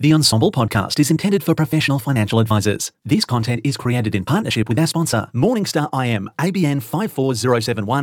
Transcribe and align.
The 0.00 0.12
Ensombl 0.12 0.52
podcast 0.52 1.00
is 1.00 1.10
intended 1.10 1.42
for 1.42 1.56
professional 1.56 1.98
financial 1.98 2.38
advisors. 2.38 2.92
This 3.04 3.24
content 3.24 3.62
is 3.64 3.76
created 3.76 4.14
in 4.14 4.24
partnership 4.24 4.68
with 4.68 4.78
our 4.78 4.86
sponsor, 4.86 5.28
Morningstar 5.34 5.88
IM, 5.92 6.30
ABN 6.38 6.80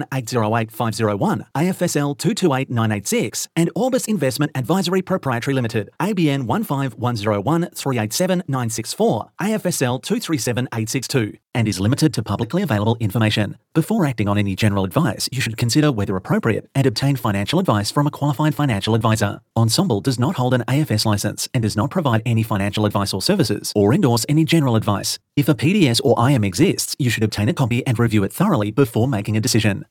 54071808501, 0.09 1.45
AFSL 1.55 2.17
228986, 2.17 3.47
and 3.55 3.71
Orbis 3.75 4.09
Investment 4.09 4.51
Advisory 4.55 5.01
Proprietary 5.01 5.53
Limited, 5.53 5.89
ABN 6.01 6.47
15101387964, 6.47 9.29
AFSL 9.39 10.03
237862, 10.03 11.37
and 11.55 11.67
is 11.67 11.79
limited 11.79 12.13
to 12.13 12.21
publicly 12.21 12.61
available 12.61 12.97
information. 12.99 13.57
Before 13.73 14.05
acting 14.05 14.27
on 14.27 14.37
any 14.37 14.55
general 14.55 14.83
advice, 14.83 15.27
you 15.31 15.41
should 15.41 15.57
consider 15.57 15.91
whether 15.91 16.15
appropriate 16.15 16.69
and 16.75 16.85
obtain 16.85 17.15
financial 17.15 17.57
advice 17.57 17.89
from 17.89 18.05
a 18.05 18.11
qualified 18.11 18.53
financial 18.53 18.93
advisor. 18.93 19.41
Ensombl 19.57 20.03
does 20.03 20.19
not 20.19 20.35
hold 20.35 20.53
an 20.53 20.63
AFS 20.67 21.05
license 21.05 21.49
and 21.53 21.63
does 21.63 21.75
not 21.75 21.89
provide 21.89 22.21
any 22.25 22.43
financial 22.43 22.85
advice 22.85 23.13
or 23.13 23.21
services 23.21 23.73
or 23.75 23.93
endorse 23.93 24.25
any 24.29 24.45
general 24.45 24.75
advice. 24.75 25.17
If 25.35 25.49
a 25.49 25.55
PDS 25.55 26.01
or 26.03 26.29
IM 26.29 26.43
exists, 26.43 26.95
you 26.99 27.09
should 27.09 27.23
obtain 27.23 27.49
a 27.49 27.53
copy 27.53 27.85
and 27.87 27.97
review 27.97 28.23
it 28.23 28.33
thoroughly 28.33 28.71
before 28.71 29.07
making 29.07 29.35
a 29.35 29.41
decision. 29.41 29.85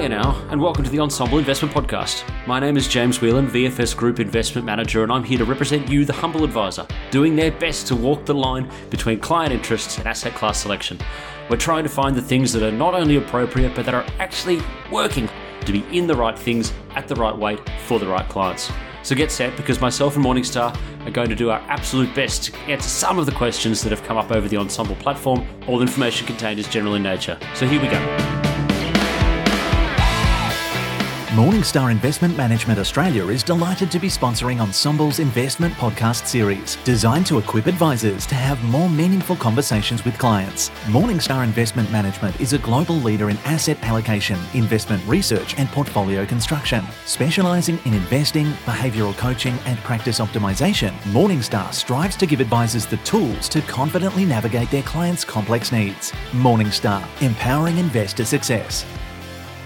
You 0.00 0.08
now? 0.08 0.44
And 0.50 0.60
welcome 0.60 0.82
to 0.82 0.90
the 0.90 0.96
Ensombl 0.96 1.38
Investment 1.38 1.72
Podcast. 1.72 2.24
My 2.46 2.58
name 2.58 2.76
is 2.76 2.88
James 2.88 3.20
Whelan, 3.20 3.46
VFS 3.46 3.94
Group 3.94 4.18
Investment 4.18 4.64
Manager, 4.64 5.04
and 5.04 5.12
I'm 5.12 5.22
here 5.22 5.38
to 5.38 5.44
represent 5.44 5.88
you, 5.88 6.04
the 6.04 6.12
humble 6.14 6.44
advisor, 6.44 6.86
doing 7.12 7.36
their 7.36 7.52
best 7.52 7.86
to 7.88 7.94
walk 7.94 8.24
the 8.24 8.34
line 8.34 8.68
between 8.90 9.20
client 9.20 9.52
interests 9.52 9.98
and 9.98 10.08
asset 10.08 10.34
class 10.34 10.60
selection. 10.62 10.98
We're 11.48 11.58
trying 11.58 11.84
to 11.84 11.90
find 11.90 12.16
the 12.16 12.22
things 12.22 12.52
that 12.54 12.64
are 12.64 12.72
not 12.72 12.94
only 12.94 13.16
appropriate, 13.16 13.76
but 13.76 13.84
that 13.84 13.94
are 13.94 14.04
actually 14.18 14.60
working 14.90 15.28
to 15.66 15.72
be 15.72 15.84
in 15.96 16.08
the 16.08 16.16
right 16.16 16.36
things 16.36 16.72
at 16.96 17.06
the 17.06 17.14
right 17.14 17.36
weight 17.36 17.60
for 17.86 18.00
the 18.00 18.06
right 18.06 18.28
clients. 18.28 18.72
So 19.04 19.14
get 19.14 19.30
set 19.30 19.56
because 19.56 19.80
myself 19.80 20.16
and 20.16 20.24
Morningstar 20.24 20.76
are 21.06 21.10
going 21.10 21.28
to 21.28 21.36
do 21.36 21.50
our 21.50 21.60
absolute 21.68 22.12
best 22.12 22.44
to 22.44 22.56
answer 22.60 22.88
some 22.88 23.20
of 23.20 23.26
the 23.26 23.32
questions 23.32 23.82
that 23.82 23.90
have 23.90 24.02
come 24.02 24.16
up 24.16 24.32
over 24.32 24.48
the 24.48 24.56
Ensombl 24.56 24.98
platform. 24.98 25.46
All 25.68 25.76
the 25.76 25.82
information 25.82 26.26
contained 26.26 26.58
is 26.58 26.66
general 26.66 26.94
in 26.94 27.04
nature. 27.04 27.38
So 27.54 27.68
here 27.68 27.80
we 27.80 27.88
go. 27.88 28.32
Morningstar 31.32 31.90
Investment 31.90 32.36
Management 32.36 32.78
Australia 32.78 33.28
is 33.28 33.42
delighted 33.42 33.90
to 33.90 33.98
be 33.98 34.08
sponsoring 34.08 34.58
Ensombl's 34.58 35.18
investment 35.18 35.72
podcast 35.76 36.26
series, 36.26 36.76
designed 36.84 37.24
to 37.24 37.38
equip 37.38 37.66
advisors 37.66 38.26
to 38.26 38.34
have 38.34 38.62
more 38.64 38.90
meaningful 38.90 39.36
conversations 39.36 40.04
with 40.04 40.18
clients. 40.18 40.68
Morningstar 40.88 41.42
Investment 41.42 41.90
Management 41.90 42.38
is 42.38 42.52
a 42.52 42.58
global 42.58 42.96
leader 42.96 43.30
in 43.30 43.38
asset 43.46 43.82
allocation, 43.82 44.38
investment 44.52 45.02
research, 45.06 45.58
and 45.58 45.70
portfolio 45.70 46.26
construction. 46.26 46.84
Specializing 47.06 47.78
in 47.86 47.94
investing, 47.94 48.48
behavioral 48.66 49.16
coaching, 49.16 49.54
and 49.64 49.78
practice 49.78 50.18
optimization, 50.18 50.90
Morningstar 51.14 51.72
strives 51.72 52.14
to 52.16 52.26
give 52.26 52.40
advisors 52.40 52.84
the 52.84 52.98
tools 52.98 53.48
to 53.48 53.62
confidently 53.62 54.26
navigate 54.26 54.70
their 54.70 54.82
clients' 54.82 55.24
complex 55.24 55.72
needs. 55.72 56.12
Morningstar, 56.32 57.02
empowering 57.22 57.78
investor 57.78 58.26
success. 58.26 58.84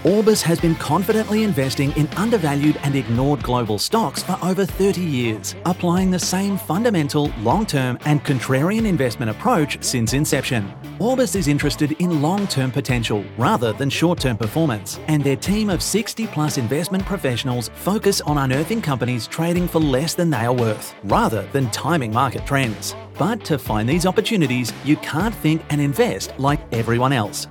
Orbis 0.07 0.41
has 0.43 0.57
been 0.61 0.75
confidently 0.75 1.43
investing 1.43 1.91
in 1.97 2.07
undervalued 2.15 2.79
and 2.83 2.95
ignored 2.95 3.43
global 3.43 3.77
stocks 3.77 4.23
for 4.23 4.39
over 4.41 4.65
30 4.65 5.01
years, 5.01 5.53
applying 5.65 6.11
the 6.11 6.17
same 6.17 6.57
fundamental, 6.57 7.29
long 7.39 7.65
term, 7.65 7.99
and 8.05 8.23
contrarian 8.23 8.85
investment 8.85 9.29
approach 9.29 9.83
since 9.83 10.13
inception. 10.13 10.73
Orbis 10.99 11.35
is 11.35 11.49
interested 11.49 11.91
in 11.99 12.21
long 12.21 12.47
term 12.47 12.71
potential 12.71 13.25
rather 13.37 13.73
than 13.73 13.89
short 13.89 14.17
term 14.17 14.37
performance, 14.37 14.97
and 15.09 15.21
their 15.21 15.35
team 15.35 15.69
of 15.69 15.83
60 15.83 16.25
plus 16.27 16.57
investment 16.57 17.03
professionals 17.03 17.69
focus 17.75 18.21
on 18.21 18.37
unearthing 18.37 18.81
companies 18.81 19.27
trading 19.27 19.67
for 19.67 19.79
less 19.79 20.13
than 20.13 20.29
they 20.29 20.45
are 20.45 20.53
worth, 20.53 20.95
rather 21.03 21.45
than 21.47 21.69
timing 21.71 22.13
market 22.13 22.45
trends. 22.45 22.95
But 23.19 23.43
to 23.43 23.59
find 23.59 23.89
these 23.89 24.05
opportunities, 24.05 24.71
you 24.85 24.95
can't 24.97 25.35
think 25.35 25.63
and 25.69 25.81
invest 25.81 26.31
like 26.39 26.61
everyone 26.71 27.11
else. 27.11 27.45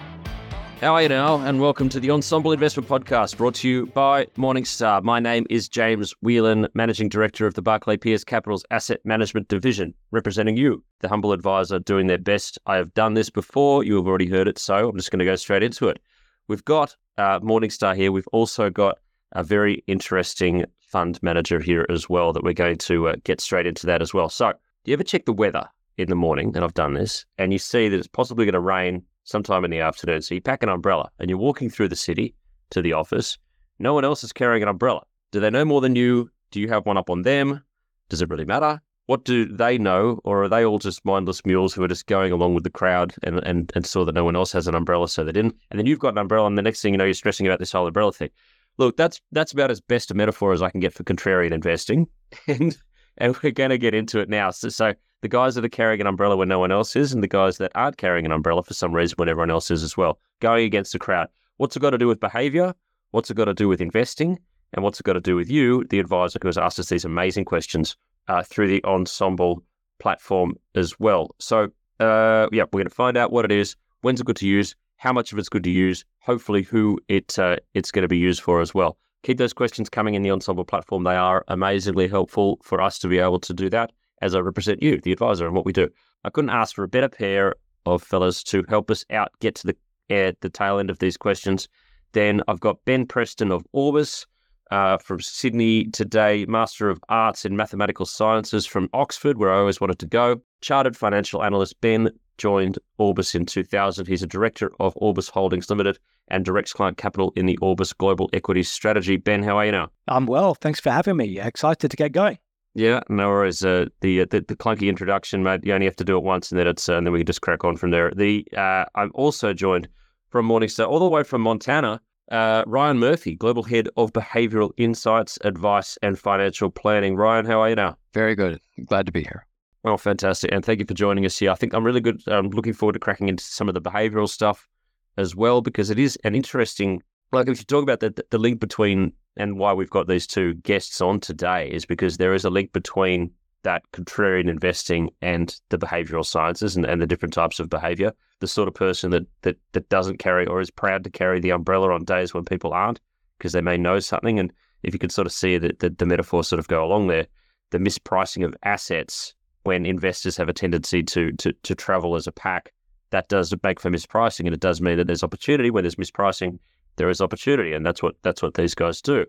How 0.81 0.93
are 0.93 1.03
you 1.03 1.09
now? 1.09 1.39
And 1.39 1.59
welcome 1.59 1.89
to 1.89 1.99
the 1.99 2.09
Ensombl 2.09 2.53
Investment 2.53 2.87
Podcast 2.87 3.39
brought 3.39 3.55
to 3.57 3.69
you 3.69 3.87
by 3.87 4.27
Morningstar. 4.37 5.03
My 5.03 5.19
name 5.19 5.47
is 5.49 5.71
James 5.71 6.13
Whelan, 6.21 6.69
Managing 6.75 7.09
Director 7.09 7.47
of 7.47 7.55
the 7.55 7.63
Barclay 7.63 7.97
Pearce 7.97 8.25
Capital's 8.25 8.63
Asset 8.71 9.01
Management 9.03 9.49
Division, 9.49 9.95
representing 10.11 10.59
you, 10.59 10.85
the 11.01 11.09
humble 11.09 11.33
advisor 11.33 11.79
doing 11.79 12.09
their 12.09 12.19
best. 12.19 12.59
I 12.67 12.77
have 12.77 12.93
done 12.93 13.15
this 13.15 13.31
before. 13.31 13.85
You 13.85 13.97
have 13.97 14.07
already 14.07 14.29
heard 14.29 14.49
it. 14.49 14.59
So 14.59 14.91
I'm 14.91 14.97
just 14.99 15.11
going 15.11 15.21
to 15.21 15.25
go 15.25 15.35
straight 15.37 15.63
into 15.63 15.89
it. 15.89 15.99
We've 16.47 16.65
got 16.67 16.95
uh, 17.17 17.41
Morningstar 17.41 17.97
here. 17.97 18.13
We've 18.13 18.29
also 18.29 18.69
got 18.69 18.99
a 19.33 19.43
very 19.43 19.83
interesting 19.87 20.67
fund 20.83 21.19
manager 21.23 21.59
here 21.59 21.87
as 21.89 22.11
well 22.11 22.35
that 22.35 22.45
we're 22.45 22.53
going 22.53 22.77
to 22.79 23.09
uh, 23.09 23.17
get 23.25 23.41
straight 23.41 23.67
into 23.67 23.87
that 23.87 24.03
as 24.03 24.13
well. 24.13 24.29
So, 24.29 24.53
do 24.85 24.91
you 24.91 24.93
ever 24.93 25.05
check 25.05 25.25
the 25.25 25.33
weather 25.33 25.71
in 25.97 26.11
the 26.11 26.15
morning? 26.17 26.53
And 26.55 26.63
I've 26.63 26.75
done 26.75 26.93
this, 26.93 27.25
and 27.39 27.51
you 27.51 27.59
see 27.59 27.89
that 27.89 27.97
it's 27.97 28.07
possibly 28.07 28.45
going 28.45 28.53
to 28.53 28.61
rain 28.61 29.05
sometime 29.27 29.65
in 29.65 29.71
the 29.71 29.81
afternoon. 29.81 30.23
So 30.23 30.35
you 30.35 30.41
pack 30.41 30.63
an 30.63 30.71
umbrella 30.71 31.11
and 31.19 31.29
you're 31.29 31.39
walking 31.39 31.69
through 31.69 31.89
the 31.89 31.97
city 31.97 32.35
to 32.71 32.81
the 32.81 32.95
office. 32.95 33.37
No 33.79 33.93
one 33.93 34.05
else 34.05 34.25
is 34.25 34.33
carrying 34.33 34.63
an 34.63 34.69
umbrella. 34.69 35.03
Do 35.33 35.41
they 35.41 35.51
know 35.51 35.65
more 35.65 35.83
than 35.83 35.95
you? 35.95 36.31
Do 36.51 36.61
you 36.61 36.69
have 36.69 36.87
one 36.87 36.97
up 36.97 37.11
on 37.11 37.23
them? 37.23 37.63
Does 38.09 38.23
it 38.23 38.31
really 38.31 38.45
matter? 38.45 38.81
What 39.07 39.25
do 39.25 39.45
they 39.45 39.79
know? 39.79 40.21
Or 40.25 40.45
are 40.45 40.49
they 40.49 40.65
all 40.65 40.79
just 40.79 41.05
mindless 41.05 41.45
mules 41.45 41.75
who 41.75 41.83
are 41.83 41.89
just 41.89 42.07
going 42.07 42.33
along 42.33 42.55
with 42.55 42.65
the 42.65 42.71
crowd 42.71 43.15
and, 43.23 43.39
and, 43.45 43.71
and 43.75 43.85
saw 43.85 44.05
that 44.05 44.15
no 44.15 44.25
one 44.25 44.37
else 44.37 44.53
has 44.53 44.67
an 44.67 44.75
umbrella, 44.75 45.09
so 45.09 45.23
they 45.23 45.33
didn't? 45.33 45.57
And 45.71 45.79
then 45.79 45.87
you've 45.87 45.99
got 46.01 46.15
an 46.15 46.19
umbrella, 46.19 46.47
and 46.47 46.59
the 46.59 46.63
next 46.63 46.81
thing 46.81 46.95
you 46.95 46.99
know, 46.99 47.05
you're 47.05 47.15
stressing 47.15 47.47
about 47.47 47.59
this 47.59 47.73
whole 47.73 47.87
umbrella 47.87 48.13
thing. 48.13 48.31
Look, 48.79 48.97
that's 48.97 49.21
that's 49.33 49.53
about 49.53 49.71
as 49.71 49.81
best 49.81 50.11
a 50.11 50.15
metaphor 50.15 50.53
as 50.53 50.63
I 50.63 50.71
can 50.71 50.81
get 50.81 50.93
for 50.93 51.05
contrarian 51.05 51.53
investing. 51.53 52.09
and 52.49 52.77
and 53.19 53.37
we're 53.43 53.53
going 53.53 53.71
to 53.71 53.79
get 53.79 53.95
into 53.95 54.19
it 54.19 54.29
now. 54.29 54.51
So, 54.51 54.69
so 54.69 54.95
the 55.27 55.37
guys 55.37 55.57
that 55.57 55.65
are 55.65 55.69
carrying 55.69 56.01
an 56.01 56.07
umbrella 56.07 56.37
when 56.37 56.47
no 56.47 56.61
one 56.61 56.71
else 56.71 56.95
is, 56.95 57.13
and 57.13 57.21
the 57.21 57.27
guys 57.27 57.59
that 57.59 57.73
aren't 57.75 57.97
carrying 57.97 58.25
an 58.25 58.31
umbrella 58.31 58.63
for 58.63 58.75
some 58.75 58.95
reason 58.95 59.17
when 59.17 59.29
everyone 59.29 59.51
else 59.51 59.73
is 59.73 59.83
as 59.83 59.97
well, 59.97 60.21
going 60.39 60.65
against 60.65 60.93
the 60.93 61.01
crowd. 61.01 61.27
What's 61.57 61.75
it 61.75 61.81
got 61.81 61.91
to 61.91 61.99
do 61.99 62.07
with 62.07 62.21
behavior? 62.21 62.73
What's 63.11 63.29
it 63.29 63.37
got 63.37 63.47
to 63.47 63.55
do 63.55 63.67
with 63.67 63.81
investing? 63.81 64.39
And 64.73 64.85
what's 64.85 65.01
it 65.01 65.03
got 65.03 65.15
to 65.15 65.21
do 65.21 65.35
with 65.35 65.51
you, 65.51 65.83
the 65.91 65.99
advisor 65.99 66.39
who 66.41 66.47
has 66.47 66.57
asked 66.57 66.79
us 66.79 66.91
these 66.91 67.05
amazing 67.05 67.45
questions 67.45 67.97
uh, 68.29 68.45
through 68.45 68.69
the 68.69 68.81
Ensombl 68.83 69.63
platform 69.99 70.55
as 70.77 71.01
well? 71.01 71.35
So, 71.41 71.71
uh, 71.99 72.47
yeah, 72.53 72.63
we're 72.73 72.83
going 72.83 72.85
to 72.85 72.95
find 72.95 73.17
out 73.17 73.33
what 73.33 73.45
it 73.45 73.51
is, 73.51 73.75
when's 74.03 74.21
it 74.21 74.27
good 74.27 74.37
to 74.37 74.47
use, 74.47 74.77
how 74.95 75.13
much 75.13 75.33
of 75.33 75.41
it's 75.41 75.49
good 75.49 75.65
to 75.65 75.71
use, 75.71 76.05
hopefully 76.21 76.63
who 76.63 77.01
it 77.09 77.37
uh, 77.37 77.57
it's 77.75 77.91
going 77.91 78.03
to 78.03 78.09
be 78.09 78.19
used 78.19 78.43
for 78.43 78.61
as 78.61 78.73
well. 78.75 78.97
Keep 79.25 79.39
those 79.39 79.53
questions 79.53 79.89
coming 79.89 80.15
in 80.15 80.23
the 80.23 80.29
Ensombl 80.29 80.69
platform. 80.69 81.03
They 81.03 81.17
are 81.17 81.45
amazingly 81.49 82.07
helpful 82.07 82.61
for 82.63 82.81
us 82.81 83.01
to 83.01 83.09
be 83.09 83.19
able 83.19 83.41
to 83.41 83.53
do 83.53 83.69
that 83.71 83.91
as 84.23 84.35
I 84.35 84.41
represent 84.41 84.83
you, 84.83 85.01
the 85.01 85.13
advisor, 85.13 85.47
and 85.47 85.55
what 85.55 85.67
we 85.67 85.73
do. 85.73 85.89
I 86.25 86.31
couldn't 86.31 86.51
ask 86.51 86.75
for 86.75 86.85
a 86.85 86.89
better 86.89 87.09
pair 87.09 87.55
of 87.85 88.03
fellas 88.03 88.43
to 88.45 88.65
help 88.69 88.91
us 88.91 89.05
out 89.11 89.31
get 89.41 89.55
to 89.57 89.69
the 89.69 89.77
uh, 90.09 90.33
the 90.41 90.51
tail 90.51 90.79
end 90.79 90.91
of 90.91 90.99
these 90.99 91.17
questions. 91.17 91.69
Then 92.13 92.41
I've 92.49 92.61
got 92.61 92.85
Ben 92.85 93.07
Preston 93.07 93.51
of 93.51 93.67
Orbis 93.73 94.27
uh, 94.71 94.99
from 94.99 95.21
Sydney 95.21 95.87
today, 95.87 96.45
Master 96.47 96.89
of 96.89 97.03
Arts 97.09 97.45
in 97.45 97.57
Mathematical 97.57 98.07
Sciences 98.07 98.67
from 98.67 98.89
Oxford, 98.93 99.39
where 99.39 99.53
I 99.53 99.59
always 99.59 99.81
wanted 99.81 99.99
to 100.01 100.07
go. 100.07 100.41
Chartered 100.61 100.97
financial 100.97 101.43
analyst 101.43 101.81
Ben 101.81 102.11
joined 102.39 102.79
Orbis 102.99 103.35
in 103.35 103.47
2000. 103.47 104.07
He's 104.07 104.23
a 104.23 104.27
director 104.27 104.71
of 104.81 104.93
Orbis 104.97 105.29
Holdings 105.29 105.71
Limited 105.71 105.99
and 106.29 106.45
directs 106.45 106.73
client 106.73 106.97
capital 106.97 107.33
in 107.37 107.47
the 107.47 107.57
Orbis 107.59 107.93
Global 107.93 108.29
Equities 108.33 108.69
Strategy. 108.69 109.17
Ben, 109.17 109.43
how 109.43 109.59
are 109.59 109.67
you 109.67 109.73
now? 109.73 109.89
I'm 110.09 110.27
well. 110.27 110.55
Thanks 110.55 110.81
for 110.81 110.91
having 110.91 111.17
me. 111.17 111.39
Excited 111.39 111.91
to 111.91 111.97
get 111.97 112.13
going. 112.13 112.39
Yeah, 112.77 113.01
no 113.09 113.31
worries. 113.31 113.65
Uh, 113.65 113.87
the, 114.03 114.21
uh, 114.21 114.27
the 114.29 114.43
the 114.43 114.55
clunky 114.55 114.91
introduction, 114.91 115.43
mate. 115.43 115.63
You 115.65 115.73
only 115.73 115.87
have 115.87 115.97
to 115.97 116.05
do 116.05 116.19
it 116.19 116.23
once, 116.23 116.53
and 116.53 116.61
then 116.61 116.67
it's 116.67 116.91
uh, 116.91 116.97
and 116.97 117.07
then 117.07 117.13
we 117.13 117.21
can 117.21 117.27
just 117.27 117.41
crack 117.41 117.65
on 117.65 117.75
from 117.75 117.91
there. 117.91 118.13
The 118.15 118.47
uh, 118.55 118.85
I'm 118.95 119.11
also 119.15 119.55
joined 119.55 119.89
from 120.29 120.47
Morningstar, 120.47 120.87
all 120.87 120.99
the 120.99 121.09
way 121.09 121.23
from 121.23 121.41
Montana. 121.41 122.03
Uh, 122.31 122.65
Ryan 122.67 122.99
Murphy, 122.99 123.35
Global 123.35 123.63
Head 123.63 123.89
of 123.97 124.13
Behavioral 124.13 124.73
Insights, 124.77 125.39
Advice, 125.43 125.97
and 126.03 126.19
Financial 126.19 126.71
Planning. 126.71 127.17
Ryan, 127.17 127.47
how 127.47 127.63
are 127.63 127.71
you 127.71 127.77
now? 127.77 127.97
Very 128.13 128.35
good. 128.35 128.61
Glad 128.85 129.07
to 129.07 129.13
be 129.13 129.23
here. 129.23 129.47
Well, 129.83 129.97
fantastic, 129.97 130.53
and 130.53 130.63
thank 130.63 130.79
you 130.79 130.85
for 130.85 130.93
joining 130.93 131.25
us 131.25 131.39
here. 131.39 131.53
I 131.53 131.55
think 131.55 131.73
I'm 131.73 131.85
really 131.85 132.03
good. 132.03 132.21
I'm 132.27 132.51
looking 132.51 132.75
forward 132.75 132.93
to 132.93 132.99
cracking 132.99 133.31
into 133.31 133.43
some 133.43 133.69
of 133.69 133.75
the 133.75 133.81
behavioral 133.81 134.29
stuff 134.29 134.69
as 135.17 135.35
well 135.35 135.63
because 135.63 135.89
it 135.89 135.99
is 135.99 136.19
an 136.25 136.35
interesting. 136.35 137.03
Like 137.33 137.49
if 137.49 137.59
you 137.59 137.65
talk 137.65 137.85
about 137.85 138.01
the 138.01 138.23
the 138.29 138.39
link 138.39 138.61
between 138.61 139.15
and 139.37 139.59
why 139.59 139.73
we've 139.73 139.91
got 139.91 140.09
these 140.09 140.27
two 140.27 140.55
guests 140.55 141.01
on 141.01 141.21
today 141.21 141.71
is 141.71 141.85
because 141.85 142.17
there 142.17 142.35
is 142.35 142.45
a 142.45 142.51
link 142.51 142.73
between 142.73 143.31
that 143.63 143.83
contrarian 143.93 144.49
investing 144.49 145.11
and 145.21 145.61
the 145.71 145.79
behavioral 145.79 146.25
sciences 146.25 146.77
and, 146.77 146.87
and 146.87 147.03
the 147.03 147.07
different 147.07 147.35
types 147.35 147.59
of 147.59 147.69
behavior. 147.69 148.13
The 148.39 148.47
sort 148.47 148.69
of 148.69 148.75
person 148.75 149.11
that, 149.11 149.27
that 149.43 149.57
that 149.73 149.89
doesn't 149.89 150.19
carry 150.19 150.47
or 150.47 150.61
is 150.61 150.71
proud 150.71 151.05
to 151.05 151.11
carry 151.11 151.41
the 151.41 151.51
umbrella 151.51 151.93
on 151.93 152.05
days 152.05 152.33
when 152.33 152.45
people 152.45 152.73
aren't 152.73 153.01
because 153.39 153.53
they 153.53 153.61
may 153.61 153.77
know 153.77 153.99
something. 153.99 154.39
And 154.39 154.53
if 154.83 154.95
you 154.95 154.99
could 154.99 155.13
sort 155.13 155.27
of 155.27 155.33
see 155.33 155.59
that 155.59 155.81
the, 155.81 155.91
the 155.91 156.07
metaphor 156.07 156.45
sort 156.45 156.61
of 156.61 156.69
go 156.69 156.85
along 156.85 157.09
there, 157.09 157.27
the 157.71 157.79
mispricing 157.79 158.45
of 158.45 158.55
assets 158.63 159.35
when 159.65 159.85
investors 159.85 160.37
have 160.37 160.49
a 160.49 160.53
tendency 160.53 161.03
to 161.03 161.33
to 161.33 161.53
to 161.65 161.75
travel 161.75 162.15
as 162.15 162.29
a 162.29 162.33
pack, 162.33 162.73
that 163.11 163.29
does 163.29 163.53
make 163.65 163.81
for 163.81 163.91
mispricing, 163.91 164.45
and 164.47 164.55
it 164.55 164.61
does 164.61 164.81
mean 164.81 164.97
that 164.97 165.09
there's 165.09 165.25
opportunity. 165.25 165.71
When 165.71 165.83
there's 165.83 165.97
mispricing, 165.97 166.61
there 166.97 167.11
is 167.11 167.21
opportunity, 167.21 167.73
and 167.73 167.85
that's 167.85 168.03
what 168.03 168.17
that's 168.23 168.43
what 168.43 168.55
these 168.55 168.75
guys 168.75 169.01
do. 169.01 169.27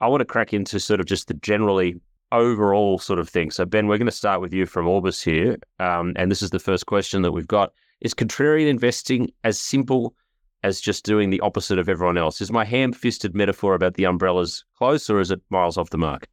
I 0.00 0.08
want 0.08 0.20
to 0.20 0.26
crack 0.26 0.52
into 0.52 0.78
sort 0.78 1.00
of 1.00 1.06
just 1.06 1.28
the 1.28 1.34
generally 1.34 2.00
overall 2.32 2.98
sort 2.98 3.18
of 3.18 3.28
thing. 3.28 3.50
So, 3.50 3.64
Ben, 3.64 3.86
we're 3.86 3.98
going 3.98 4.06
to 4.06 4.12
start 4.12 4.40
with 4.40 4.52
you 4.52 4.66
from 4.66 4.86
Orbis 4.86 5.22
here. 5.22 5.56
Um, 5.78 6.12
and 6.16 6.30
this 6.30 6.42
is 6.42 6.50
the 6.50 6.58
first 6.58 6.86
question 6.86 7.22
that 7.22 7.32
we've 7.32 7.46
got. 7.46 7.72
Is 8.00 8.14
contrarian 8.14 8.68
investing 8.68 9.30
as 9.44 9.58
simple 9.58 10.14
as 10.62 10.80
just 10.80 11.04
doing 11.04 11.30
the 11.30 11.40
opposite 11.40 11.78
of 11.78 11.88
everyone 11.88 12.18
else? 12.18 12.40
Is 12.40 12.52
my 12.52 12.64
ham 12.64 12.92
fisted 12.92 13.34
metaphor 13.34 13.74
about 13.74 13.94
the 13.94 14.04
umbrellas 14.04 14.64
close 14.76 15.08
or 15.08 15.20
is 15.20 15.30
it 15.30 15.40
miles 15.48 15.78
off 15.78 15.90
the 15.90 15.98
mark? 15.98 16.26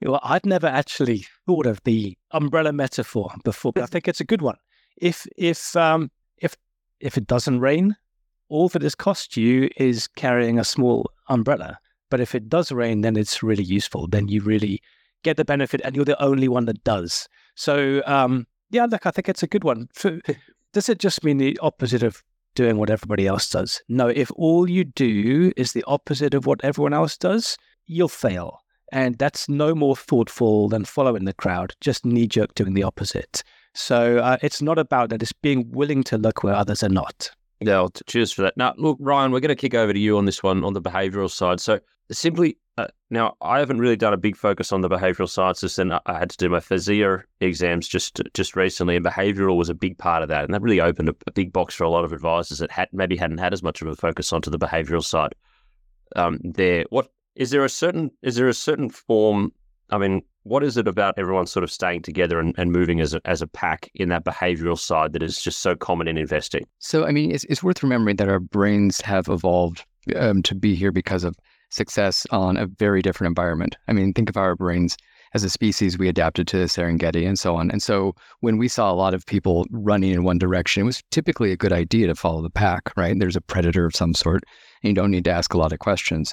Well, 0.00 0.20
I've 0.22 0.44
never 0.44 0.66
actually 0.66 1.26
thought 1.46 1.66
of 1.66 1.82
the 1.84 2.16
umbrella 2.32 2.72
metaphor 2.72 3.32
before, 3.44 3.72
but 3.72 3.82
I 3.82 3.86
think 3.92 4.08
it's 4.08 4.20
a 4.20 4.24
good 4.24 4.42
one. 4.42 4.56
If 4.96 5.26
if 5.36 5.76
um, 5.76 6.10
if 6.38 6.56
if 7.00 7.16
it 7.16 7.26
doesn't 7.26 7.60
rain, 7.60 7.96
all 8.52 8.68
that 8.68 8.82
has 8.82 8.94
cost 8.94 9.36
you 9.36 9.68
is 9.76 10.06
carrying 10.06 10.58
a 10.58 10.64
small 10.64 11.10
umbrella. 11.28 11.78
But 12.10 12.20
if 12.20 12.34
it 12.34 12.48
does 12.48 12.70
rain, 12.70 13.00
then 13.00 13.16
it's 13.16 13.42
really 13.42 13.64
useful. 13.64 14.06
Then 14.06 14.28
you 14.28 14.42
really 14.42 14.82
get 15.22 15.36
the 15.36 15.44
benefit, 15.44 15.80
and 15.82 15.96
you're 15.96 16.04
the 16.04 16.22
only 16.22 16.48
one 16.48 16.66
that 16.66 16.84
does. 16.84 17.28
So 17.54 18.02
um, 18.06 18.46
yeah, 18.70 18.86
look, 18.86 19.06
I 19.06 19.10
think 19.10 19.28
it's 19.28 19.42
a 19.42 19.46
good 19.46 19.64
one. 19.64 19.88
Does 20.72 20.88
it 20.88 20.98
just 20.98 21.22
mean 21.22 21.38
the 21.38 21.58
opposite 21.60 22.02
of 22.02 22.22
doing 22.54 22.76
what 22.78 22.90
everybody 22.90 23.26
else 23.26 23.48
does? 23.48 23.82
No, 23.88 24.08
if 24.08 24.30
all 24.36 24.68
you 24.68 24.84
do 24.84 25.52
is 25.56 25.72
the 25.72 25.84
opposite 25.86 26.34
of 26.34 26.46
what 26.46 26.64
everyone 26.64 26.94
else 26.94 27.16
does, 27.16 27.56
you'll 27.86 28.08
fail. 28.08 28.60
And 28.90 29.16
that's 29.18 29.48
no 29.48 29.74
more 29.74 29.96
thoughtful 29.96 30.68
than 30.68 30.84
following 30.84 31.24
the 31.24 31.32
crowd, 31.32 31.74
just 31.80 32.04
knee 32.04 32.26
jerk 32.26 32.54
doing 32.54 32.74
the 32.74 32.82
opposite. 32.82 33.42
So 33.74 34.18
uh, 34.18 34.36
it's 34.42 34.60
not 34.60 34.78
about 34.78 35.08
that, 35.10 35.22
it's 35.22 35.32
being 35.32 35.70
willing 35.70 36.02
to 36.04 36.18
look 36.18 36.42
where 36.42 36.54
others 36.54 36.82
are 36.82 36.90
not. 36.90 37.30
Yeah, 37.66 37.86
cheers 38.06 38.32
for 38.32 38.42
that. 38.42 38.56
Now, 38.56 38.74
look, 38.76 38.98
Ryan, 39.00 39.32
we're 39.32 39.40
going 39.40 39.48
to 39.48 39.54
kick 39.54 39.74
over 39.74 39.92
to 39.92 39.98
you 39.98 40.18
on 40.18 40.24
this 40.24 40.42
one 40.42 40.64
on 40.64 40.72
the 40.72 40.82
behavioral 40.82 41.30
side. 41.30 41.60
So, 41.60 41.80
simply, 42.10 42.58
uh, 42.78 42.86
now 43.10 43.34
I 43.42 43.58
haven't 43.58 43.78
really 43.78 43.96
done 43.96 44.14
a 44.14 44.18
big 44.18 44.36
focus 44.36 44.72
on 44.72 44.80
the 44.80 44.88
behavioral 44.88 45.28
sciences, 45.28 45.78
and 45.78 45.92
I 45.92 46.18
had 46.18 46.30
to 46.30 46.36
do 46.36 46.48
my 46.48 46.58
FASEA 46.58 47.22
exams 47.40 47.86
just 47.86 48.20
just 48.32 48.56
recently, 48.56 48.96
and 48.96 49.04
behavioral 49.04 49.56
was 49.56 49.68
a 49.68 49.74
big 49.74 49.98
part 49.98 50.22
of 50.22 50.28
that, 50.30 50.44
and 50.44 50.54
that 50.54 50.62
really 50.62 50.80
opened 50.80 51.10
a, 51.10 51.14
a 51.26 51.32
big 51.32 51.52
box 51.52 51.74
for 51.74 51.84
a 51.84 51.90
lot 51.90 52.04
of 52.04 52.12
advisors 52.12 52.58
that 52.58 52.70
had 52.70 52.88
maybe 52.92 53.16
hadn't 53.16 53.38
had 53.38 53.52
as 53.52 53.62
much 53.62 53.82
of 53.82 53.88
a 53.88 53.94
focus 53.94 54.32
onto 54.32 54.50
the 54.50 54.58
behavioral 54.58 55.04
side. 55.04 55.34
Um, 56.16 56.38
there, 56.42 56.84
what 56.90 57.10
is 57.36 57.50
there 57.50 57.64
a 57.64 57.68
certain 57.68 58.10
is 58.22 58.36
there 58.36 58.48
a 58.48 58.54
certain 58.54 58.88
form? 58.88 59.52
I 59.90 59.98
mean, 59.98 60.22
what 60.44 60.64
is 60.64 60.76
it 60.76 60.88
about 60.88 61.14
everyone 61.18 61.46
sort 61.46 61.64
of 61.64 61.70
staying 61.70 62.02
together 62.02 62.38
and, 62.40 62.54
and 62.58 62.72
moving 62.72 63.00
as 63.00 63.14
a, 63.14 63.20
as 63.24 63.42
a 63.42 63.46
pack 63.46 63.90
in 63.94 64.08
that 64.08 64.24
behavioral 64.24 64.78
side 64.78 65.12
that 65.12 65.22
is 65.22 65.40
just 65.40 65.60
so 65.60 65.74
common 65.74 66.08
in 66.08 66.16
investing? 66.16 66.66
So, 66.78 67.06
I 67.06 67.12
mean, 67.12 67.30
it's, 67.30 67.44
it's 67.44 67.62
worth 67.62 67.82
remembering 67.82 68.16
that 68.16 68.28
our 68.28 68.40
brains 68.40 69.00
have 69.02 69.28
evolved 69.28 69.84
um, 70.16 70.42
to 70.42 70.54
be 70.54 70.74
here 70.74 70.92
because 70.92 71.24
of 71.24 71.36
success 71.70 72.26
on 72.30 72.56
a 72.56 72.66
very 72.66 73.02
different 73.02 73.30
environment. 73.30 73.76
I 73.88 73.92
mean, 73.92 74.12
think 74.12 74.28
of 74.28 74.36
our 74.36 74.56
brains 74.56 74.96
as 75.34 75.44
a 75.44 75.50
species, 75.50 75.98
we 75.98 76.08
adapted 76.08 76.46
to 76.48 76.58
the 76.58 76.64
Serengeti 76.64 77.26
and 77.26 77.38
so 77.38 77.56
on. 77.56 77.70
And 77.70 77.82
so 77.82 78.14
when 78.40 78.58
we 78.58 78.68
saw 78.68 78.92
a 78.92 78.94
lot 78.94 79.14
of 79.14 79.24
people 79.24 79.66
running 79.70 80.12
in 80.12 80.24
one 80.24 80.38
direction, 80.38 80.82
it 80.82 80.86
was 80.86 81.02
typically 81.10 81.52
a 81.52 81.56
good 81.56 81.72
idea 81.72 82.06
to 82.08 82.14
follow 82.14 82.42
the 82.42 82.50
pack, 82.50 82.92
right? 82.96 83.18
There's 83.18 83.36
a 83.36 83.40
predator 83.40 83.86
of 83.86 83.96
some 83.96 84.12
sort, 84.12 84.44
and 84.82 84.90
you 84.90 84.94
don't 84.94 85.10
need 85.10 85.24
to 85.24 85.30
ask 85.30 85.54
a 85.54 85.58
lot 85.58 85.72
of 85.72 85.78
questions. 85.78 86.32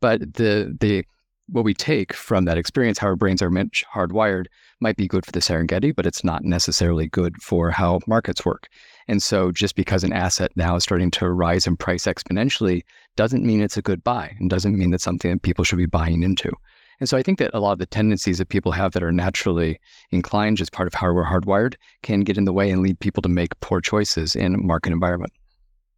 But 0.00 0.34
the 0.34 0.76
the 0.80 1.04
what 1.48 1.64
we 1.64 1.74
take 1.74 2.12
from 2.12 2.44
that 2.44 2.58
experience, 2.58 2.98
how 2.98 3.08
our 3.08 3.16
brains 3.16 3.40
are 3.40 3.50
hardwired, 3.50 4.46
might 4.80 4.96
be 4.96 5.06
good 5.06 5.24
for 5.24 5.32
the 5.32 5.40
Serengeti, 5.40 5.94
but 5.94 6.06
it's 6.06 6.24
not 6.24 6.44
necessarily 6.44 7.06
good 7.06 7.40
for 7.42 7.70
how 7.70 8.00
markets 8.06 8.44
work. 8.44 8.68
And 9.08 9.22
so 9.22 9.52
just 9.52 9.76
because 9.76 10.04
an 10.04 10.12
asset 10.12 10.50
now 10.56 10.76
is 10.76 10.82
starting 10.82 11.10
to 11.12 11.30
rise 11.30 11.66
in 11.66 11.76
price 11.76 12.04
exponentially 12.04 12.82
doesn't 13.14 13.44
mean 13.44 13.62
it's 13.62 13.76
a 13.76 13.82
good 13.82 14.02
buy 14.02 14.34
and 14.38 14.50
doesn't 14.50 14.76
mean 14.76 14.90
that's 14.90 15.04
something 15.04 15.30
that 15.30 15.42
people 15.42 15.64
should 15.64 15.78
be 15.78 15.86
buying 15.86 16.22
into. 16.22 16.52
And 16.98 17.08
so 17.08 17.16
I 17.16 17.22
think 17.22 17.38
that 17.38 17.50
a 17.52 17.60
lot 17.60 17.72
of 17.72 17.78
the 17.78 17.86
tendencies 17.86 18.38
that 18.38 18.48
people 18.48 18.72
have 18.72 18.92
that 18.92 19.02
are 19.02 19.12
naturally 19.12 19.78
inclined, 20.10 20.56
just 20.56 20.72
part 20.72 20.86
of 20.86 20.94
how 20.94 21.12
we're 21.12 21.24
hardwired, 21.24 21.74
can 22.02 22.20
get 22.20 22.38
in 22.38 22.46
the 22.46 22.52
way 22.52 22.70
and 22.70 22.82
lead 22.82 22.98
people 22.98 23.22
to 23.22 23.28
make 23.28 23.58
poor 23.60 23.80
choices 23.80 24.34
in 24.34 24.54
a 24.54 24.58
market 24.58 24.92
environment. 24.92 25.32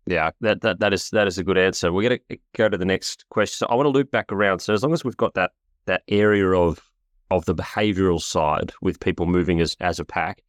Yeah, 0.08 0.30
that, 0.40 0.62
that 0.62 0.80
that 0.80 0.94
is 0.94 1.10
that 1.10 1.26
is 1.26 1.36
a 1.36 1.44
good 1.44 1.58
answer. 1.58 1.92
We're 1.92 2.08
going 2.08 2.20
to 2.30 2.38
go 2.56 2.68
to 2.70 2.78
the 2.78 2.86
next 2.86 3.26
question. 3.28 3.56
So 3.58 3.66
I 3.66 3.74
want 3.74 3.84
to 3.86 3.90
loop 3.90 4.10
back 4.10 4.32
around. 4.32 4.60
So 4.60 4.72
as 4.72 4.82
long 4.82 4.94
as 4.94 5.04
we've 5.04 5.16
got 5.16 5.34
that 5.34 5.50
that 5.84 6.02
area 6.08 6.48
of 6.48 6.80
of 7.30 7.44
the 7.44 7.54
behavioral 7.54 8.20
side 8.20 8.72
with 8.80 9.00
people 9.00 9.26
moving 9.26 9.60
as 9.60 9.76
as 9.80 10.00
a 10.00 10.06
pack, 10.06 10.42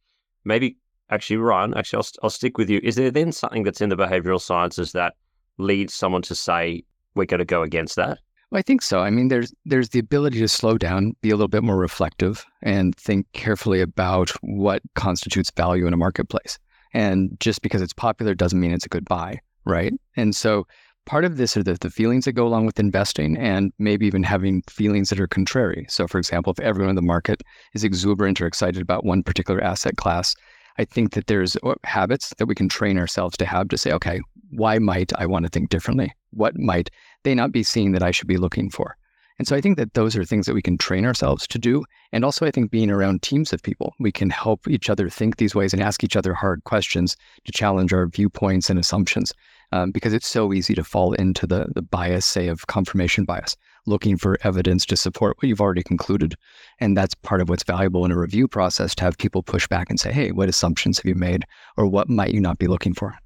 maybe 0.44 0.78
actually 1.10 1.36
Ryan, 1.36 1.74
actually 1.76 1.98
I'll 1.98 2.08
I'll 2.22 2.30
stick 2.30 2.56
with 2.56 2.70
you. 2.70 2.80
Is 2.82 2.96
there 2.96 3.10
then 3.10 3.32
something 3.32 3.62
that's 3.62 3.82
in 3.82 3.90
the 3.90 3.96
behavioral 3.96 4.40
sciences 4.40 4.92
that 4.92 5.14
leads 5.58 5.92
someone 5.92 6.22
to 6.22 6.34
say 6.34 6.82
we're 7.14 7.26
going 7.26 7.40
to 7.40 7.44
go 7.44 7.62
against 7.62 7.96
that? 7.96 8.18
Well, 8.50 8.60
I 8.60 8.62
think 8.62 8.80
so. 8.80 9.00
I 9.00 9.10
mean, 9.10 9.28
there's 9.28 9.52
there's 9.66 9.90
the 9.90 9.98
ability 9.98 10.38
to 10.38 10.48
slow 10.48 10.78
down, 10.78 11.14
be 11.20 11.28
a 11.28 11.36
little 11.36 11.48
bit 11.48 11.62
more 11.62 11.76
reflective, 11.76 12.46
and 12.62 12.96
think 12.96 13.30
carefully 13.34 13.82
about 13.82 14.30
what 14.40 14.80
constitutes 14.94 15.50
value 15.54 15.86
in 15.86 15.92
a 15.92 15.98
marketplace. 15.98 16.58
And 16.94 17.36
just 17.40 17.60
because 17.60 17.82
it's 17.82 17.92
popular 17.92 18.34
doesn't 18.34 18.58
mean 18.58 18.72
it's 18.72 18.86
a 18.86 18.88
good 18.88 19.04
buy 19.04 19.40
right? 19.70 19.92
And 20.16 20.34
so 20.34 20.66
part 21.06 21.24
of 21.24 21.36
this 21.36 21.56
are 21.56 21.62
the, 21.62 21.78
the 21.80 21.90
feelings 21.90 22.24
that 22.24 22.32
go 22.32 22.46
along 22.46 22.66
with 22.66 22.78
investing 22.78 23.36
and 23.36 23.72
maybe 23.78 24.06
even 24.06 24.22
having 24.22 24.62
feelings 24.68 25.08
that 25.10 25.20
are 25.20 25.26
contrary. 25.26 25.86
So, 25.88 26.06
for 26.06 26.18
example, 26.18 26.52
if 26.52 26.60
everyone 26.60 26.90
in 26.90 26.96
the 26.96 27.02
market 27.02 27.42
is 27.74 27.84
exuberant 27.84 28.40
or 28.40 28.46
excited 28.46 28.82
about 28.82 29.04
one 29.04 29.22
particular 29.22 29.62
asset 29.62 29.96
class, 29.96 30.34
I 30.78 30.84
think 30.84 31.12
that 31.12 31.26
there's 31.26 31.56
uh, 31.62 31.74
habits 31.84 32.34
that 32.38 32.46
we 32.46 32.54
can 32.54 32.68
train 32.68 32.98
ourselves 32.98 33.36
to 33.38 33.46
have 33.46 33.68
to 33.68 33.78
say, 33.78 33.92
okay, 33.92 34.20
why 34.50 34.78
might 34.78 35.12
I 35.18 35.26
want 35.26 35.44
to 35.44 35.50
think 35.50 35.68
differently? 35.68 36.12
What 36.30 36.58
might 36.58 36.90
they 37.24 37.34
not 37.34 37.52
be 37.52 37.62
seeing 37.62 37.92
that 37.92 38.02
I 38.02 38.10
should 38.10 38.28
be 38.28 38.36
looking 38.36 38.70
for? 38.70 38.96
And 39.40 39.48
so 39.48 39.56
I 39.56 39.62
think 39.62 39.78
that 39.78 39.94
those 39.94 40.16
are 40.16 40.24
things 40.26 40.44
that 40.44 40.52
we 40.52 40.60
can 40.60 40.76
train 40.76 41.06
ourselves 41.06 41.46
to 41.46 41.58
do. 41.58 41.82
And 42.12 42.26
also, 42.26 42.44
I 42.44 42.50
think 42.50 42.70
being 42.70 42.90
around 42.90 43.22
teams 43.22 43.54
of 43.54 43.62
people, 43.62 43.94
we 43.98 44.12
can 44.12 44.28
help 44.28 44.68
each 44.68 44.90
other 44.90 45.08
think 45.08 45.38
these 45.38 45.54
ways 45.54 45.72
and 45.72 45.82
ask 45.82 46.04
each 46.04 46.14
other 46.14 46.34
hard 46.34 46.62
questions 46.64 47.16
to 47.46 47.52
challenge 47.52 47.94
our 47.94 48.06
viewpoints 48.06 48.68
and 48.68 48.78
assumptions. 48.78 49.32
Um, 49.72 49.92
because 49.92 50.12
it's 50.12 50.26
so 50.26 50.52
easy 50.52 50.74
to 50.74 50.84
fall 50.84 51.14
into 51.14 51.46
the, 51.46 51.68
the 51.74 51.80
bias, 51.80 52.26
say, 52.26 52.48
of 52.48 52.66
confirmation 52.66 53.24
bias, 53.24 53.56
looking 53.86 54.18
for 54.18 54.36
evidence 54.42 54.84
to 54.84 54.94
support 54.94 55.38
what 55.38 55.48
you've 55.48 55.62
already 55.62 55.84
concluded. 55.84 56.34
And 56.78 56.94
that's 56.94 57.14
part 57.14 57.40
of 57.40 57.48
what's 57.48 57.64
valuable 57.64 58.04
in 58.04 58.12
a 58.12 58.18
review 58.18 58.46
process 58.46 58.94
to 58.96 59.04
have 59.04 59.16
people 59.16 59.42
push 59.42 59.66
back 59.68 59.88
and 59.88 59.98
say, 59.98 60.12
hey, 60.12 60.32
what 60.32 60.50
assumptions 60.50 60.98
have 60.98 61.06
you 61.06 61.14
made? 61.14 61.46
Or 61.78 61.86
what 61.86 62.10
might 62.10 62.34
you 62.34 62.42
not 62.42 62.58
be 62.58 62.66
looking 62.66 62.92
for? 62.92 63.16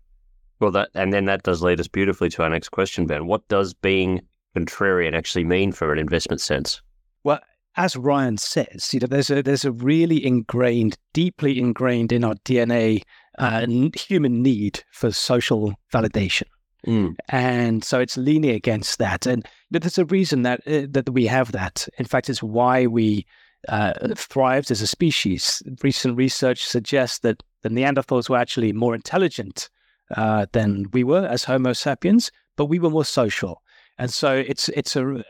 Well, 0.61 0.71
that 0.71 0.91
and 0.95 1.13
then 1.13 1.25
that 1.25 1.43
does 1.43 1.61
lead 1.61 1.81
us 1.81 1.89
beautifully 1.89 2.29
to 2.29 2.45
our 2.45 2.51
next 2.51 2.69
question, 2.69 3.05
Ben. 3.07 3.27
What 3.27 3.49
does 3.49 3.75
being 3.75 4.21
contrarian 4.57 5.17
actually 5.17 5.45
mean 5.45 5.73
for 5.73 5.93
an 5.93 5.99
investment 5.99 6.41
sense? 6.41 6.81
Well, 7.23 7.41
as 7.77 7.97
Ryan 7.97 8.37
says, 8.37 8.91
you 8.93 9.01
know, 9.01 9.07
there's 9.07 9.31
a 9.31 9.43
there's 9.43 9.65
a 9.65 9.73
really 9.73 10.25
ingrained, 10.25 10.97
deeply 11.13 11.59
ingrained 11.59 12.13
in 12.13 12.25
our 12.25 12.35
DNA, 12.45 13.03
uh, 13.39 13.67
human 13.97 14.43
need 14.43 14.83
for 14.93 15.11
social 15.11 15.75
validation, 15.93 16.45
mm. 16.87 17.15
and 17.31 17.83
so 17.83 17.99
it's 17.99 18.17
leaning 18.17 18.51
against 18.51 18.99
that. 18.99 19.27
And 19.27 19.47
there's 19.71 19.99
a 19.99 20.05
reason 20.05 20.43
that 20.43 20.61
uh, 20.69 20.87
that 20.91 21.11
we 21.11 21.27
have 21.27 21.53
that. 21.53 21.89
In 21.99 22.05
fact, 22.05 22.31
it's 22.31 22.43
why 22.43 22.87
we 22.87 23.27
uh, 23.69 23.93
thrived 24.15 24.71
as 24.71 24.81
a 24.81 24.87
species. 24.87 25.63
Recent 25.83 26.17
research 26.17 26.65
suggests 26.65 27.21
that 27.21 27.43
the 27.63 27.71
Neanderthals 27.71 28.29
were 28.29 28.37
actually 28.37 28.73
more 28.73 28.95
intelligent 28.95 29.69
uh, 30.17 30.47
than 30.53 30.87
we 30.93 31.03
were 31.03 31.27
as 31.27 31.45
Homo 31.45 31.73
sapiens, 31.73 32.31
but 32.57 32.67
we 32.67 32.79
were 32.79 32.91
more 32.91 33.05
social. 33.05 33.63
And 33.99 34.13
so 34.13 34.35
it's 34.35 34.69
it's 34.71 34.97
a 34.97 35.23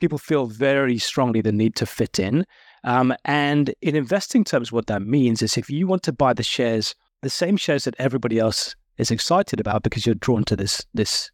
people 0.00 0.18
feel 0.18 0.46
very 0.46 0.98
strongly 0.98 1.40
the 1.40 1.52
need 1.52 1.76
to 1.76 1.86
fit 1.86 2.18
in. 2.18 2.44
Um, 2.84 3.14
and 3.24 3.74
in 3.80 3.96
investing 3.96 4.44
terms, 4.44 4.72
what 4.72 4.86
that 4.86 5.02
means 5.02 5.42
is 5.42 5.56
if 5.56 5.70
you 5.70 5.86
want 5.86 6.02
to 6.04 6.12
buy 6.12 6.32
the 6.32 6.42
shares, 6.42 6.94
the 7.22 7.30
same 7.30 7.56
shares 7.56 7.84
that 7.84 7.94
everybody 7.98 8.38
else 8.38 8.74
is 8.96 9.10
excited 9.10 9.60
about 9.60 9.82
because 9.82 10.04
you're 10.04 10.14
drawn 10.16 10.44
to 10.44 10.56
this 10.56 10.84
this 10.94 11.30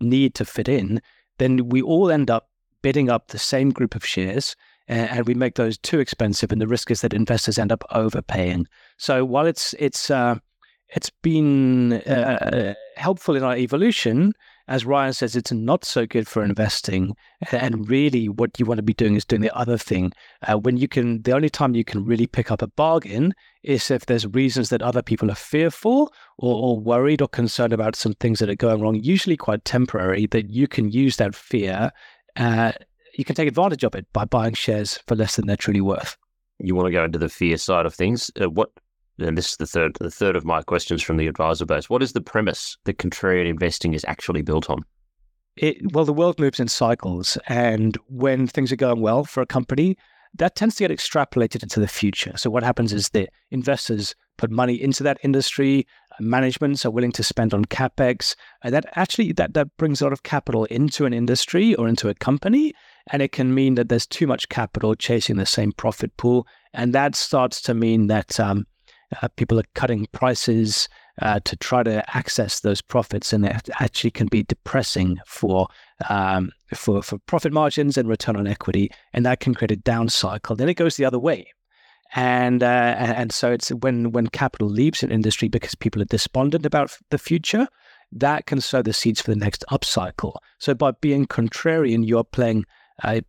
need 0.00 0.34
to 0.34 0.44
fit 0.44 0.68
in, 0.68 1.00
then 1.38 1.68
we 1.68 1.82
all 1.82 2.10
end 2.10 2.30
up 2.30 2.48
bidding 2.80 3.10
up 3.10 3.28
the 3.28 3.38
same 3.38 3.70
group 3.70 3.94
of 3.94 4.04
shares 4.04 4.56
and, 4.88 5.10
and 5.10 5.26
we 5.26 5.34
make 5.34 5.54
those 5.54 5.78
too 5.78 6.00
expensive. 6.00 6.50
And 6.50 6.60
the 6.60 6.66
risk 6.66 6.90
is 6.90 7.00
that 7.02 7.14
investors 7.14 7.58
end 7.58 7.72
up 7.72 7.84
overpaying. 7.90 8.66
So 8.96 9.24
while 9.24 9.46
it's 9.46 9.74
it's 9.78 10.10
uh, 10.10 10.36
it's 10.88 11.10
been 11.10 11.94
uh, 11.94 12.74
helpful 12.96 13.36
in 13.36 13.42
our 13.42 13.56
evolution, 13.56 14.32
as 14.68 14.84
Ryan 14.86 15.12
says, 15.12 15.36
it's 15.36 15.52
not 15.52 15.84
so 15.84 16.06
good 16.06 16.28
for 16.28 16.44
investing. 16.44 17.16
And 17.50 17.88
really, 17.88 18.28
what 18.28 18.58
you 18.58 18.66
want 18.66 18.78
to 18.78 18.82
be 18.82 18.94
doing 18.94 19.16
is 19.16 19.24
doing 19.24 19.42
the 19.42 19.56
other 19.56 19.76
thing. 19.76 20.12
Uh, 20.42 20.58
when 20.58 20.76
you 20.76 20.88
can, 20.88 21.22
the 21.22 21.32
only 21.32 21.50
time 21.50 21.74
you 21.74 21.84
can 21.84 22.04
really 22.04 22.26
pick 22.26 22.50
up 22.50 22.62
a 22.62 22.68
bargain 22.68 23.34
is 23.62 23.90
if 23.90 24.06
there's 24.06 24.26
reasons 24.26 24.68
that 24.70 24.82
other 24.82 25.02
people 25.02 25.30
are 25.30 25.36
fearful 25.36 26.12
or, 26.38 26.54
or 26.54 26.80
worried 26.80 27.22
or 27.22 27.28
concerned 27.28 27.72
about 27.72 27.96
some 27.96 28.14
things 28.14 28.38
that 28.38 28.50
are 28.50 28.54
going 28.54 28.80
wrong, 28.80 28.94
usually 28.94 29.36
quite 29.36 29.64
temporary, 29.64 30.26
that 30.26 30.50
you 30.50 30.68
can 30.68 30.90
use 30.90 31.16
that 31.16 31.34
fear. 31.34 31.90
Uh, 32.36 32.72
you 33.16 33.24
can 33.24 33.36
take 33.36 33.48
advantage 33.48 33.84
of 33.84 33.94
it 33.94 34.06
by 34.12 34.24
buying 34.24 34.54
shares 34.54 34.98
for 35.06 35.16
less 35.16 35.36
than 35.36 35.46
they're 35.46 35.56
truly 35.56 35.80
worth. 35.80 36.16
You 36.58 36.74
want 36.74 36.86
to 36.86 36.92
go 36.92 37.04
into 37.04 37.18
the 37.18 37.28
fear 37.28 37.56
side 37.56 37.86
of 37.86 37.94
things. 37.94 38.30
Uh, 38.40 38.48
what 38.48 38.70
and 39.22 39.38
this 39.38 39.50
is 39.50 39.56
the 39.56 39.66
third 39.66 39.96
the 40.00 40.10
third 40.10 40.36
of 40.36 40.44
my 40.44 40.62
questions 40.62 41.02
from 41.02 41.16
the 41.16 41.26
advisor 41.26 41.66
base. 41.66 41.88
What 41.90 42.02
is 42.02 42.12
the 42.12 42.20
premise 42.20 42.76
that 42.84 42.98
contrarian 42.98 43.48
investing 43.48 43.94
is 43.94 44.04
actually 44.08 44.42
built 44.42 44.68
on? 44.68 44.84
it, 45.56 45.92
well, 45.92 46.04
the 46.04 46.12
world 46.12 46.38
moves 46.38 46.60
in 46.60 46.68
cycles, 46.68 47.36
and 47.46 47.96
when 48.08 48.46
things 48.46 48.72
are 48.72 48.76
going 48.76 49.00
well 49.00 49.24
for 49.24 49.42
a 49.42 49.46
company, 49.46 49.96
that 50.38 50.56
tends 50.56 50.76
to 50.76 50.86
get 50.86 50.96
extrapolated 50.96 51.62
into 51.62 51.78
the 51.78 51.88
future. 51.88 52.32
So 52.36 52.48
what 52.48 52.62
happens 52.62 52.92
is 52.92 53.10
that 53.10 53.28
investors 53.50 54.14
put 54.38 54.50
money 54.50 54.80
into 54.80 55.02
that 55.02 55.18
industry, 55.22 55.86
managements 56.18 56.86
are 56.86 56.90
willing 56.90 57.12
to 57.12 57.22
spend 57.22 57.52
on 57.52 57.66
capex, 57.66 58.34
and 58.62 58.72
that 58.72 58.86
actually 58.96 59.32
that 59.32 59.52
that 59.52 59.76
brings 59.76 60.00
a 60.00 60.04
lot 60.04 60.12
of 60.14 60.22
capital 60.22 60.64
into 60.66 61.04
an 61.04 61.12
industry 61.12 61.74
or 61.74 61.86
into 61.86 62.08
a 62.08 62.14
company, 62.14 62.72
and 63.10 63.20
it 63.20 63.32
can 63.32 63.54
mean 63.54 63.74
that 63.74 63.90
there's 63.90 64.06
too 64.06 64.26
much 64.26 64.48
capital 64.48 64.94
chasing 64.94 65.36
the 65.36 65.44
same 65.44 65.72
profit 65.72 66.16
pool, 66.16 66.46
and 66.72 66.94
that 66.94 67.14
starts 67.14 67.60
to 67.62 67.74
mean 67.74 68.06
that 68.06 68.40
um, 68.40 68.66
uh, 69.20 69.28
people 69.36 69.58
are 69.58 69.64
cutting 69.74 70.06
prices 70.12 70.88
uh, 71.20 71.40
to 71.44 71.56
try 71.56 71.82
to 71.82 72.16
access 72.16 72.60
those 72.60 72.80
profits, 72.80 73.32
and 73.32 73.44
it 73.44 73.68
actually 73.80 74.10
can 74.10 74.26
be 74.28 74.44
depressing 74.44 75.18
for 75.26 75.68
um, 76.08 76.50
for 76.74 77.02
for 77.02 77.18
profit 77.18 77.52
margins 77.52 77.98
and 77.98 78.08
return 78.08 78.36
on 78.36 78.46
equity, 78.46 78.90
and 79.12 79.26
that 79.26 79.40
can 79.40 79.54
create 79.54 79.70
a 79.70 79.76
down 79.76 80.08
cycle. 80.08 80.56
Then 80.56 80.68
it 80.68 80.74
goes 80.74 80.96
the 80.96 81.04
other 81.04 81.18
way, 81.18 81.46
and 82.14 82.62
uh, 82.62 82.94
and 82.98 83.32
so 83.32 83.52
it's 83.52 83.68
when 83.70 84.12
when 84.12 84.28
capital 84.28 84.68
leaves 84.68 85.02
an 85.02 85.12
industry 85.12 85.48
because 85.48 85.74
people 85.74 86.00
are 86.00 86.06
despondent 86.06 86.64
about 86.64 86.96
the 87.10 87.18
future. 87.18 87.68
That 88.14 88.44
can 88.44 88.60
sow 88.60 88.82
the 88.82 88.92
seeds 88.92 89.22
for 89.22 89.30
the 89.30 89.38
next 89.40 89.64
upcycle. 89.70 90.36
So 90.58 90.74
by 90.74 90.90
being 90.90 91.26
contrarian, 91.26 92.06
you're 92.06 92.24
playing 92.24 92.66
uh, 93.02 93.22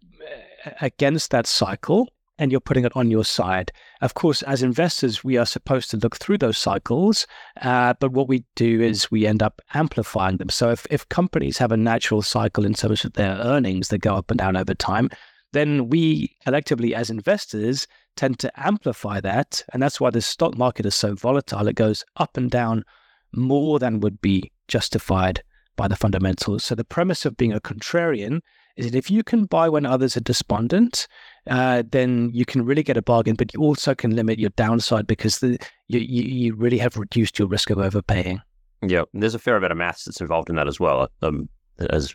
against 0.82 1.32
that 1.32 1.48
cycle 1.48 2.10
and 2.40 2.52
you're 2.52 2.62
putting 2.62 2.86
it 2.86 2.96
on 2.96 3.12
your 3.12 3.24
side. 3.24 3.72
Of 4.02 4.14
course, 4.14 4.42
as 4.44 4.64
investors, 4.64 5.24
we 5.24 5.38
are 5.38 5.46
supposed 5.46 5.92
to 5.92 5.98
look 5.98 6.18
through 6.18 6.40
those 6.40 6.58
cycles, 6.58 7.28
uh, 7.62 7.94
but 8.00 8.12
what 8.12 8.28
we 8.28 8.46
do 8.56 8.82
is 8.82 9.12
we 9.12 9.28
end 9.28 9.44
up 9.44 9.62
amplifying 9.74 10.38
them. 10.38 10.50
So 10.50 10.70
if, 10.72 10.88
if 10.90 11.08
companies 11.10 11.58
have 11.60 11.72
a 11.72 11.78
natural 11.78 12.22
cycle 12.22 12.66
in 12.66 12.74
terms 12.74 13.06
of 13.06 13.14
their 13.14 13.36
earnings 13.36 13.90
that 13.90 14.00
go 14.00 14.16
up 14.16 14.32
and 14.32 14.38
down 14.38 14.58
over 14.58 14.74
time, 14.74 15.10
then 15.52 15.90
we 15.90 16.36
collectively 16.44 16.96
as 16.96 17.10
investors 17.10 17.88
tend 18.16 18.40
to 18.40 18.52
amplify 18.60 19.22
that. 19.22 19.64
And 19.72 19.82
that's 19.82 20.02
why 20.02 20.10
the 20.10 20.22
stock 20.22 20.58
market 20.58 20.86
is 20.86 20.96
so 20.96 21.14
volatile. 21.14 21.68
It 21.68 21.76
goes 21.76 22.04
up 22.18 22.38
and 22.38 22.50
down 22.50 22.84
more 23.32 23.80
than 23.80 24.00
would 24.00 24.22
be 24.22 24.52
justified 24.68 25.44
by 25.76 25.88
the 25.88 25.96
fundamentals. 25.96 26.64
So 26.64 26.76
the 26.76 26.84
premise 26.84 27.26
of 27.26 27.38
being 27.38 27.54
a 27.54 27.60
contrarian 27.60 28.42
is 28.76 28.92
that 28.92 28.98
if 28.98 29.12
you 29.12 29.24
can 29.24 29.46
buy 29.46 29.70
when 29.70 29.86
others 29.86 30.18
are 30.18 30.22
despondent, 30.22 31.08
uh, 31.48 31.84
then 31.92 32.32
you 32.34 32.46
can 32.46 32.66
really 32.66 32.84
get 32.84 32.98
a 32.98 33.02
bargain, 33.02 33.36
but 33.36 33.54
you 33.54 33.62
also 33.62 33.94
can 33.94 34.16
limit 34.16 34.40
your 34.40 34.50
downside 34.52 35.08
because 35.08 35.40
the, 35.40 35.60
you, 35.88 36.00
you, 36.00 36.24
you 36.24 36.56
really 36.56 36.78
have 36.78 36.98
reduced 36.98 37.38
your 37.38 37.48
risk 37.48 37.70
of 37.70 37.78
overpaying. 37.78 38.42
Yeah, 38.82 39.04
there's 39.14 39.36
a 39.36 39.40
fair 39.40 39.56
amount 39.56 39.72
of 39.72 39.78
maths 39.78 40.06
that's 40.06 40.22
involved 40.22 40.50
in 40.50 40.56
that 40.56 40.68
as 40.68 40.80
well. 40.80 41.10
Um, 41.22 41.48
as 41.90 42.14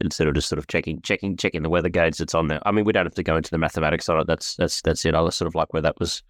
instead 0.00 0.26
of 0.26 0.34
just 0.34 0.48
sort 0.48 0.58
of 0.58 0.66
checking, 0.66 1.00
checking, 1.02 1.36
checking 1.36 1.62
the 1.62 1.70
weather 1.70 1.88
gauge 1.88 2.16
that's 2.16 2.34
on 2.34 2.48
there. 2.48 2.60
I 2.66 2.72
mean, 2.72 2.84
we 2.84 2.92
don't 2.92 3.06
have 3.06 3.14
to 3.14 3.22
go 3.22 3.36
into 3.36 3.50
the 3.50 3.58
mathematics 3.58 4.08
on 4.08 4.18
it. 4.18 4.26
That's 4.26 4.56
that's 4.56 4.82
that's 4.82 5.04
it. 5.04 5.14
I 5.14 5.28
sort 5.28 5.46
of 5.46 5.54
like 5.54 5.72
where 5.72 5.82
that 5.82 6.00
was 6.00 6.22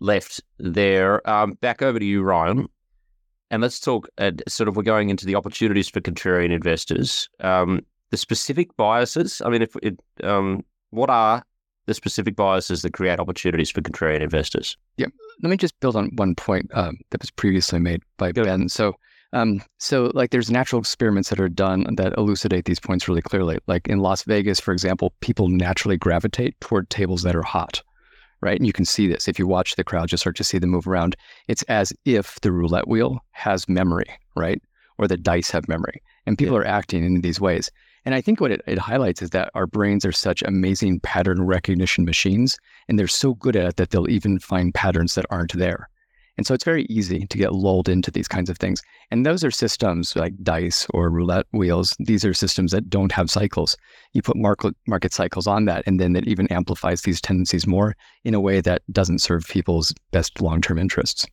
left 0.00 0.42
there. 0.58 1.28
Um, 1.28 1.52
back 1.54 1.80
over 1.82 1.98
to 1.98 2.04
you, 2.04 2.22
Ryan. 2.22 2.66
And 3.50 3.62
let's 3.62 3.78
talk. 3.78 4.08
Uh, 4.18 4.32
sort 4.48 4.68
of, 4.68 4.76
we're 4.76 4.82
going 4.82 5.10
into 5.10 5.26
the 5.26 5.36
opportunities 5.36 5.88
for 5.88 6.00
contrarian 6.00 6.50
investors. 6.50 7.28
Um, 7.40 7.82
the 8.14 8.18
specific 8.18 8.76
biases. 8.76 9.42
I 9.44 9.48
mean, 9.48 9.60
if 9.60 9.74
it, 9.82 9.98
um, 10.22 10.64
what 10.90 11.10
are 11.10 11.42
the 11.86 11.94
specific 11.94 12.36
biases 12.36 12.82
that 12.82 12.92
create 12.92 13.18
opportunities 13.18 13.72
for 13.72 13.80
contrarian 13.80 14.20
investors? 14.20 14.76
Yeah, 14.96 15.08
let 15.42 15.50
me 15.50 15.56
just 15.56 15.78
build 15.80 15.96
on 15.96 16.12
one 16.14 16.36
point 16.36 16.70
um, 16.74 16.98
that 17.10 17.20
was 17.20 17.32
previously 17.32 17.80
made 17.80 18.02
by 18.16 18.30
Good. 18.30 18.44
Ben. 18.44 18.68
So, 18.68 18.94
um, 19.32 19.60
so 19.78 20.12
like, 20.14 20.30
there's 20.30 20.48
natural 20.48 20.80
experiments 20.80 21.28
that 21.30 21.40
are 21.40 21.48
done 21.48 21.92
that 21.96 22.16
elucidate 22.16 22.66
these 22.66 22.78
points 22.78 23.08
really 23.08 23.20
clearly. 23.20 23.58
Like 23.66 23.88
in 23.88 23.98
Las 23.98 24.22
Vegas, 24.22 24.60
for 24.60 24.70
example, 24.70 25.12
people 25.20 25.48
naturally 25.48 25.96
gravitate 25.96 26.54
toward 26.60 26.90
tables 26.90 27.22
that 27.22 27.34
are 27.34 27.42
hot 27.42 27.82
right? 28.40 28.58
And 28.58 28.66
you 28.66 28.74
can 28.74 28.84
see 28.84 29.08
this 29.08 29.26
if 29.26 29.38
you 29.38 29.46
watch 29.46 29.74
the 29.74 29.84
crowd, 29.84 30.12
you 30.12 30.18
start 30.18 30.36
to 30.36 30.44
see 30.44 30.58
them 30.58 30.68
move 30.68 30.86
around. 30.86 31.16
It's 31.48 31.62
as 31.62 31.94
if 32.04 32.38
the 32.42 32.52
roulette 32.52 32.86
wheel 32.86 33.20
has 33.30 33.66
memory, 33.70 34.04
right? 34.36 34.60
Or 34.98 35.08
the 35.08 35.16
dice 35.16 35.50
have 35.50 35.66
memory, 35.66 36.02
and 36.26 36.36
people 36.36 36.54
yeah. 36.54 36.60
are 36.60 36.66
acting 36.66 37.04
in 37.04 37.22
these 37.22 37.40
ways. 37.40 37.70
And 38.04 38.14
I 38.14 38.20
think 38.20 38.40
what 38.40 38.50
it, 38.50 38.60
it 38.66 38.78
highlights 38.78 39.22
is 39.22 39.30
that 39.30 39.50
our 39.54 39.66
brains 39.66 40.04
are 40.04 40.12
such 40.12 40.42
amazing 40.42 41.00
pattern 41.00 41.42
recognition 41.42 42.04
machines, 42.04 42.58
and 42.88 42.98
they're 42.98 43.06
so 43.06 43.34
good 43.34 43.56
at 43.56 43.66
it 43.66 43.76
that 43.76 43.90
they'll 43.90 44.10
even 44.10 44.38
find 44.38 44.74
patterns 44.74 45.14
that 45.14 45.26
aren't 45.30 45.54
there. 45.54 45.88
And 46.36 46.46
so 46.46 46.52
it's 46.52 46.64
very 46.64 46.84
easy 46.86 47.26
to 47.26 47.38
get 47.38 47.52
lulled 47.52 47.88
into 47.88 48.10
these 48.10 48.26
kinds 48.26 48.50
of 48.50 48.58
things. 48.58 48.82
And 49.10 49.24
those 49.24 49.44
are 49.44 49.52
systems 49.52 50.16
like 50.16 50.34
dice 50.42 50.86
or 50.90 51.08
roulette 51.08 51.46
wheels. 51.52 51.96
These 52.00 52.24
are 52.24 52.34
systems 52.34 52.72
that 52.72 52.90
don't 52.90 53.12
have 53.12 53.30
cycles. 53.30 53.76
You 54.14 54.22
put 54.22 54.36
market, 54.36 54.74
market 54.86 55.12
cycles 55.12 55.46
on 55.46 55.66
that, 55.66 55.84
and 55.86 56.00
then 56.00 56.16
it 56.16 56.26
even 56.26 56.48
amplifies 56.48 57.02
these 57.02 57.20
tendencies 57.20 57.66
more 57.66 57.96
in 58.24 58.34
a 58.34 58.40
way 58.40 58.60
that 58.60 58.82
doesn't 58.90 59.20
serve 59.20 59.46
people's 59.48 59.94
best 60.10 60.40
long 60.40 60.60
term 60.60 60.78
interests. 60.78 61.24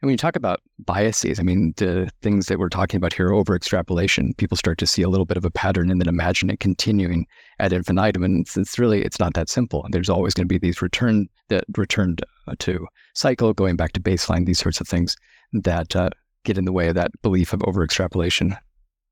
And 0.00 0.08
when 0.08 0.12
you 0.12 0.18
talk 0.18 0.36
about 0.36 0.60
biases, 0.80 1.40
I 1.40 1.42
mean, 1.42 1.72
the 1.76 2.10
things 2.20 2.46
that 2.46 2.58
we're 2.58 2.68
talking 2.68 2.98
about 2.98 3.14
here 3.14 3.32
over 3.32 3.54
extrapolation, 3.54 4.34
people 4.34 4.56
start 4.56 4.76
to 4.78 4.86
see 4.86 5.02
a 5.02 5.08
little 5.08 5.24
bit 5.24 5.36
of 5.36 5.44
a 5.44 5.50
pattern 5.50 5.90
and 5.90 6.00
then 6.00 6.08
imagine 6.08 6.50
it 6.50 6.60
continuing 6.60 7.26
ad 7.58 7.72
infinitum. 7.72 8.22
And 8.22 8.40
it's, 8.40 8.56
it's 8.56 8.78
really, 8.78 9.02
it's 9.02 9.18
not 9.18 9.34
that 9.34 9.48
simple. 9.48 9.86
There's 9.90 10.10
always 10.10 10.34
going 10.34 10.46
to 10.46 10.52
be 10.52 10.58
these 10.58 10.82
return 10.82 11.28
that 11.48 11.64
returned 11.76 12.22
uh, 12.48 12.54
to 12.58 12.86
cycle, 13.14 13.54
going 13.54 13.76
back 13.76 13.92
to 13.92 14.00
baseline, 14.00 14.44
these 14.44 14.58
sorts 14.58 14.80
of 14.80 14.88
things 14.88 15.16
that 15.52 15.96
uh, 15.96 16.10
get 16.44 16.58
in 16.58 16.64
the 16.64 16.72
way 16.72 16.88
of 16.88 16.94
that 16.96 17.10
belief 17.22 17.52
of 17.52 17.62
over 17.64 17.82
extrapolation. 17.82 18.56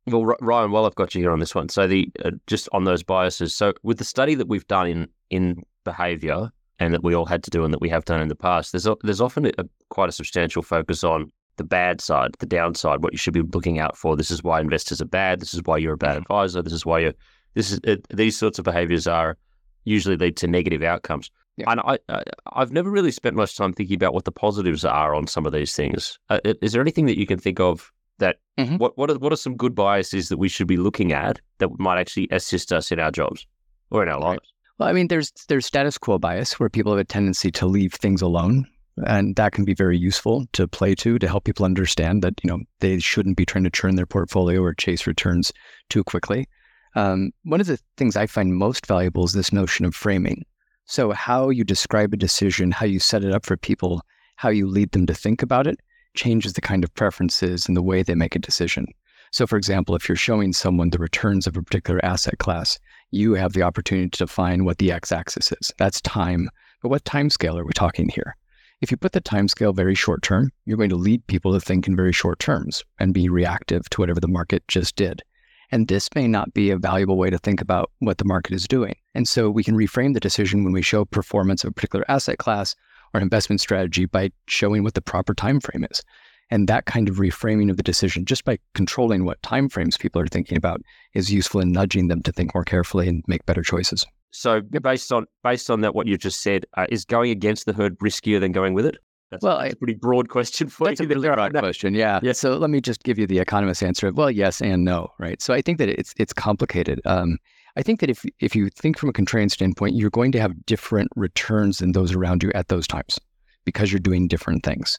Well, 0.06 0.24
Ryan, 0.40 0.72
while 0.72 0.84
I've 0.84 0.96
got 0.96 1.14
you 1.14 1.22
here 1.22 1.30
on 1.30 1.38
this 1.38 1.54
one, 1.54 1.68
so 1.68 1.86
the 1.86 2.08
uh, 2.24 2.32
just 2.48 2.68
on 2.72 2.84
those 2.84 3.04
biases. 3.04 3.54
So 3.54 3.72
with 3.84 3.98
the 3.98 4.04
study 4.04 4.34
that 4.34 4.48
we've 4.48 4.66
done 4.66 4.88
in 4.88 5.08
in 5.30 5.62
behavior, 5.84 6.50
and 6.82 6.94
that 6.94 7.02
we 7.02 7.14
all 7.14 7.26
had 7.26 7.42
to 7.44 7.50
do 7.50 7.64
and 7.64 7.72
that 7.72 7.80
we 7.80 7.88
have 7.88 8.04
done 8.04 8.20
in 8.20 8.28
the 8.28 8.34
past, 8.34 8.72
there's 8.72 8.86
there's 9.02 9.20
often 9.20 9.46
a, 9.46 9.64
quite 9.88 10.08
a 10.08 10.12
substantial 10.12 10.62
focus 10.62 11.04
on 11.04 11.30
the 11.56 11.64
bad 11.64 12.00
side, 12.00 12.30
the 12.38 12.46
downside, 12.46 13.02
what 13.02 13.12
you 13.12 13.18
should 13.18 13.34
be 13.34 13.42
looking 13.42 13.78
out 13.78 13.96
for. 13.96 14.16
This 14.16 14.30
is 14.30 14.42
why 14.42 14.60
investors 14.60 15.00
are 15.00 15.06
bad. 15.06 15.40
This 15.40 15.54
is 15.54 15.62
why 15.64 15.76
you're 15.78 15.94
a 15.94 15.98
bad 15.98 16.12
mm-hmm. 16.12 16.22
advisor. 16.22 16.62
This 16.62 16.72
is 16.72 16.86
why 16.86 17.00
you're. 17.00 17.14
This 17.54 17.70
is 17.70 17.80
it, 17.84 18.06
these 18.08 18.36
sorts 18.36 18.58
of 18.58 18.64
behaviors 18.64 19.06
are 19.06 19.36
usually 19.84 20.16
lead 20.16 20.36
to 20.38 20.46
negative 20.46 20.82
outcomes. 20.82 21.30
Yeah. 21.56 21.70
And 21.70 21.80
I, 21.80 21.98
I, 22.08 22.22
I've 22.54 22.72
never 22.72 22.90
really 22.90 23.10
spent 23.10 23.36
much 23.36 23.56
time 23.56 23.74
thinking 23.74 23.96
about 23.96 24.14
what 24.14 24.24
the 24.24 24.32
positives 24.32 24.84
are 24.84 25.14
on 25.14 25.26
some 25.26 25.44
of 25.44 25.52
these 25.52 25.76
things. 25.76 26.18
Uh, 26.30 26.40
is 26.62 26.72
there 26.72 26.80
anything 26.80 27.06
that 27.06 27.18
you 27.18 27.26
can 27.26 27.38
think 27.38 27.60
of 27.60 27.92
that 28.18 28.36
mm-hmm. 28.58 28.76
what 28.76 28.96
what 28.96 29.10
are, 29.10 29.18
what 29.18 29.32
are 29.32 29.36
some 29.36 29.56
good 29.56 29.74
biases 29.74 30.30
that 30.30 30.38
we 30.38 30.48
should 30.48 30.66
be 30.66 30.78
looking 30.78 31.12
at 31.12 31.40
that 31.58 31.68
might 31.78 31.98
actually 31.98 32.28
assist 32.30 32.72
us 32.72 32.90
in 32.90 32.98
our 32.98 33.10
jobs 33.10 33.46
or 33.90 34.02
in 34.02 34.08
our 34.08 34.20
lives? 34.20 34.51
Well, 34.78 34.88
I 34.88 34.92
mean, 34.92 35.08
there's 35.08 35.32
there's 35.48 35.66
status 35.66 35.98
quo 35.98 36.18
bias 36.18 36.58
where 36.58 36.70
people 36.70 36.92
have 36.92 37.00
a 37.00 37.04
tendency 37.04 37.50
to 37.52 37.66
leave 37.66 37.94
things 37.94 38.22
alone, 38.22 38.66
and 39.06 39.36
that 39.36 39.52
can 39.52 39.64
be 39.64 39.74
very 39.74 39.98
useful 39.98 40.46
to 40.52 40.66
play 40.66 40.94
to 40.96 41.18
to 41.18 41.28
help 41.28 41.44
people 41.44 41.64
understand 41.64 42.22
that 42.22 42.34
you 42.42 42.48
know 42.48 42.60
they 42.80 42.98
shouldn't 42.98 43.36
be 43.36 43.46
trying 43.46 43.64
to 43.64 43.70
churn 43.70 43.96
their 43.96 44.06
portfolio 44.06 44.60
or 44.62 44.74
chase 44.74 45.06
returns 45.06 45.52
too 45.88 46.02
quickly. 46.02 46.48
Um, 46.94 47.32
one 47.44 47.60
of 47.60 47.66
the 47.66 47.78
things 47.96 48.16
I 48.16 48.26
find 48.26 48.54
most 48.54 48.86
valuable 48.86 49.24
is 49.24 49.32
this 49.32 49.52
notion 49.52 49.84
of 49.84 49.94
framing. 49.94 50.44
So, 50.86 51.12
how 51.12 51.48
you 51.48 51.64
describe 51.64 52.12
a 52.12 52.18
decision, 52.18 52.70
how 52.70 52.86
you 52.86 52.98
set 52.98 53.24
it 53.24 53.32
up 53.32 53.46
for 53.46 53.56
people, 53.56 54.02
how 54.36 54.50
you 54.50 54.66
lead 54.66 54.92
them 54.92 55.06
to 55.06 55.14
think 55.14 55.42
about 55.42 55.66
it, 55.66 55.78
changes 56.14 56.52
the 56.52 56.60
kind 56.60 56.84
of 56.84 56.92
preferences 56.94 57.66
and 57.66 57.76
the 57.76 57.82
way 57.82 58.02
they 58.02 58.14
make 58.14 58.36
a 58.36 58.40
decision. 58.40 58.86
So, 59.30 59.46
for 59.46 59.56
example, 59.56 59.94
if 59.94 60.08
you're 60.08 60.16
showing 60.16 60.52
someone 60.52 60.90
the 60.90 60.98
returns 60.98 61.46
of 61.46 61.56
a 61.56 61.62
particular 61.62 62.04
asset 62.04 62.38
class, 62.38 62.78
you 63.12 63.34
have 63.34 63.52
the 63.52 63.62
opportunity 63.62 64.08
to 64.08 64.24
define 64.24 64.64
what 64.64 64.78
the 64.78 64.90
x-axis 64.90 65.52
is. 65.52 65.72
That's 65.78 66.00
time. 66.00 66.50
But 66.82 66.88
what 66.88 67.04
time 67.04 67.30
scale 67.30 67.56
are 67.56 67.64
we 67.64 67.72
talking 67.72 68.08
here? 68.08 68.36
If 68.80 68.90
you 68.90 68.96
put 68.96 69.12
the 69.12 69.20
time 69.20 69.46
scale 69.46 69.72
very 69.72 69.94
short 69.94 70.22
term, 70.22 70.50
you're 70.64 70.76
going 70.76 70.88
to 70.90 70.96
lead 70.96 71.24
people 71.28 71.52
to 71.52 71.60
think 71.60 71.86
in 71.86 71.94
very 71.94 72.12
short 72.12 72.40
terms 72.40 72.82
and 72.98 73.14
be 73.14 73.28
reactive 73.28 73.88
to 73.90 74.00
whatever 74.00 74.18
the 74.18 74.26
market 74.26 74.66
just 74.66 74.96
did. 74.96 75.22
And 75.70 75.86
this 75.86 76.08
may 76.14 76.26
not 76.26 76.52
be 76.52 76.70
a 76.70 76.78
valuable 76.78 77.16
way 77.16 77.30
to 77.30 77.38
think 77.38 77.60
about 77.60 77.92
what 78.00 78.18
the 78.18 78.24
market 78.24 78.54
is 78.54 78.66
doing. 78.66 78.96
And 79.14 79.28
so 79.28 79.50
we 79.50 79.62
can 79.62 79.76
reframe 79.76 80.14
the 80.14 80.20
decision 80.20 80.64
when 80.64 80.72
we 80.72 80.82
show 80.82 81.04
performance 81.04 81.62
of 81.62 81.68
a 81.68 81.72
particular 81.72 82.04
asset 82.08 82.38
class 82.38 82.74
or 83.14 83.20
investment 83.20 83.60
strategy 83.60 84.06
by 84.06 84.32
showing 84.48 84.82
what 84.82 84.94
the 84.94 85.00
proper 85.00 85.34
time 85.34 85.60
frame 85.60 85.86
is. 85.90 86.02
And 86.50 86.68
that 86.68 86.84
kind 86.84 87.08
of 87.08 87.16
reframing 87.16 87.70
of 87.70 87.78
the 87.78 87.82
decision, 87.82 88.26
just 88.26 88.44
by 88.44 88.58
controlling 88.74 89.24
what 89.24 89.40
timeframes 89.42 89.98
people 89.98 90.20
are 90.20 90.26
thinking 90.26 90.58
about, 90.58 90.82
is 91.14 91.32
useful 91.32 91.60
in 91.60 91.72
nudging 91.72 92.08
them 92.08 92.22
to 92.22 92.32
think 92.32 92.54
more 92.54 92.64
carefully 92.64 93.08
and 93.08 93.24
make 93.26 93.46
better 93.46 93.62
choices. 93.62 94.04
So, 94.32 94.60
based 94.60 95.12
on 95.12 95.26
based 95.42 95.70
on 95.70 95.80
that, 95.80 95.94
what 95.94 96.06
you've 96.06 96.20
just 96.20 96.42
said, 96.42 96.66
uh, 96.76 96.86
is 96.90 97.04
going 97.04 97.30
against 97.30 97.66
the 97.66 97.72
herd 97.72 97.98
riskier 97.98 98.40
than 98.40 98.52
going 98.52 98.74
with 98.74 98.86
it? 98.86 98.96
That's, 99.30 99.42
well, 99.42 99.58
that's 99.58 99.72
a 99.72 99.76
pretty 99.76 99.94
broad 99.94 100.28
question 100.28 100.68
for 100.68 100.86
that's 100.86 101.00
you. 101.00 101.06
That's 101.06 101.16
a 101.16 101.20
really 101.20 101.34
broad 101.34 101.54
question, 101.54 101.94
yeah. 101.94 102.20
yeah. 102.22 102.32
So 102.32 102.58
let 102.58 102.68
me 102.68 102.82
just 102.82 103.02
give 103.02 103.18
you 103.18 103.26
the 103.26 103.38
economist 103.38 103.82
answer 103.82 104.08
of 104.08 104.16
well, 104.16 104.30
yes 104.30 104.60
and 104.60 104.84
no, 104.84 105.08
right? 105.18 105.40
So 105.40 105.54
I 105.54 105.62
think 105.62 105.78
that 105.78 105.88
it's 105.88 106.12
it's 106.18 106.34
complicated. 106.34 107.00
Um, 107.06 107.38
I 107.76 107.82
think 107.82 108.00
that 108.00 108.10
if 108.10 108.24
if 108.40 108.54
you 108.54 108.68
think 108.68 108.98
from 108.98 109.08
a 109.08 109.12
contrarian 109.12 109.50
standpoint, 109.50 109.94
you're 109.94 110.10
going 110.10 110.32
to 110.32 110.40
have 110.40 110.66
different 110.66 111.10
returns 111.16 111.78
than 111.78 111.92
those 111.92 112.14
around 112.14 112.42
you 112.42 112.52
at 112.54 112.68
those 112.68 112.86
times 112.86 113.18
because 113.64 113.90
you're 113.90 114.00
doing 114.00 114.28
different 114.28 114.64
things. 114.64 114.98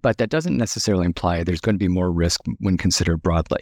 But 0.00 0.18
that 0.18 0.30
doesn't 0.30 0.56
necessarily 0.56 1.04
imply 1.04 1.42
there's 1.42 1.60
going 1.60 1.74
to 1.74 1.84
be 1.84 1.88
more 1.88 2.10
risk 2.10 2.40
when 2.58 2.78
considered 2.78 3.22
broadly. 3.22 3.60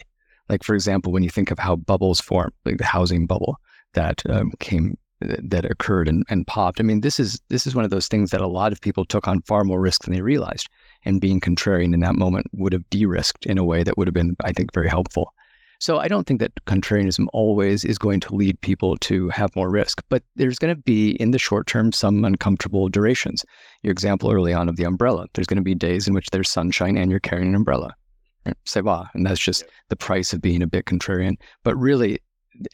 Like, 0.49 0.63
for 0.63 0.75
example, 0.75 1.11
when 1.11 1.23
you 1.23 1.29
think 1.29 1.51
of 1.51 1.59
how 1.59 1.75
bubbles 1.75 2.21
form, 2.21 2.51
like 2.65 2.77
the 2.77 2.85
housing 2.85 3.25
bubble 3.25 3.57
that 3.93 4.21
um, 4.29 4.51
came 4.59 4.97
that 5.21 5.65
occurred 5.65 6.07
and, 6.07 6.23
and 6.29 6.47
popped. 6.47 6.79
I 6.79 6.83
mean, 6.83 7.01
this 7.01 7.19
is 7.19 7.39
this 7.49 7.67
is 7.67 7.75
one 7.75 7.85
of 7.85 7.91
those 7.91 8.07
things 8.07 8.31
that 8.31 8.41
a 8.41 8.47
lot 8.47 8.71
of 8.71 8.81
people 8.81 9.05
took 9.05 9.27
on 9.27 9.41
far 9.43 9.63
more 9.63 9.79
risk 9.79 10.03
than 10.03 10.13
they 10.13 10.21
realized. 10.21 10.67
And 11.05 11.21
being 11.21 11.39
contrarian 11.39 11.93
in 11.93 11.99
that 12.01 12.15
moment 12.15 12.47
would 12.53 12.73
have 12.73 12.89
de-risked 12.89 13.45
in 13.45 13.57
a 13.57 13.63
way 13.63 13.83
that 13.83 13.97
would 13.97 14.07
have 14.07 14.13
been, 14.13 14.35
I 14.43 14.51
think, 14.51 14.73
very 14.73 14.89
helpful. 14.89 15.33
So 15.81 15.97
I 15.97 16.07
don't 16.07 16.27
think 16.27 16.39
that 16.41 16.53
contrarianism 16.65 17.25
always 17.33 17.83
is 17.83 17.97
going 17.97 18.19
to 18.19 18.35
lead 18.35 18.61
people 18.61 18.97
to 18.97 19.29
have 19.29 19.55
more 19.55 19.71
risk, 19.71 20.03
but 20.09 20.21
there's 20.35 20.59
going 20.59 20.75
to 20.75 20.79
be 20.79 21.13
in 21.13 21.31
the 21.31 21.39
short 21.39 21.65
term 21.65 21.91
some 21.91 22.23
uncomfortable 22.23 22.87
durations. 22.87 23.43
Your 23.81 23.91
example 23.91 24.31
early 24.31 24.53
on 24.53 24.69
of 24.69 24.75
the 24.75 24.83
umbrella, 24.83 25.25
there's 25.33 25.47
going 25.47 25.57
to 25.57 25.63
be 25.63 25.73
days 25.73 26.07
in 26.07 26.13
which 26.13 26.29
there's 26.29 26.51
sunshine 26.51 26.97
and 26.97 27.09
you're 27.09 27.19
carrying 27.19 27.47
an 27.47 27.55
umbrella. 27.55 27.95
Say, 28.63 28.81
wow, 28.81 29.07
and 29.15 29.25
that's 29.25 29.39
just 29.39 29.63
the 29.89 29.95
price 29.95 30.33
of 30.33 30.41
being 30.41 30.61
a 30.61 30.67
bit 30.67 30.85
contrarian. 30.85 31.37
But 31.63 31.75
really, 31.77 32.19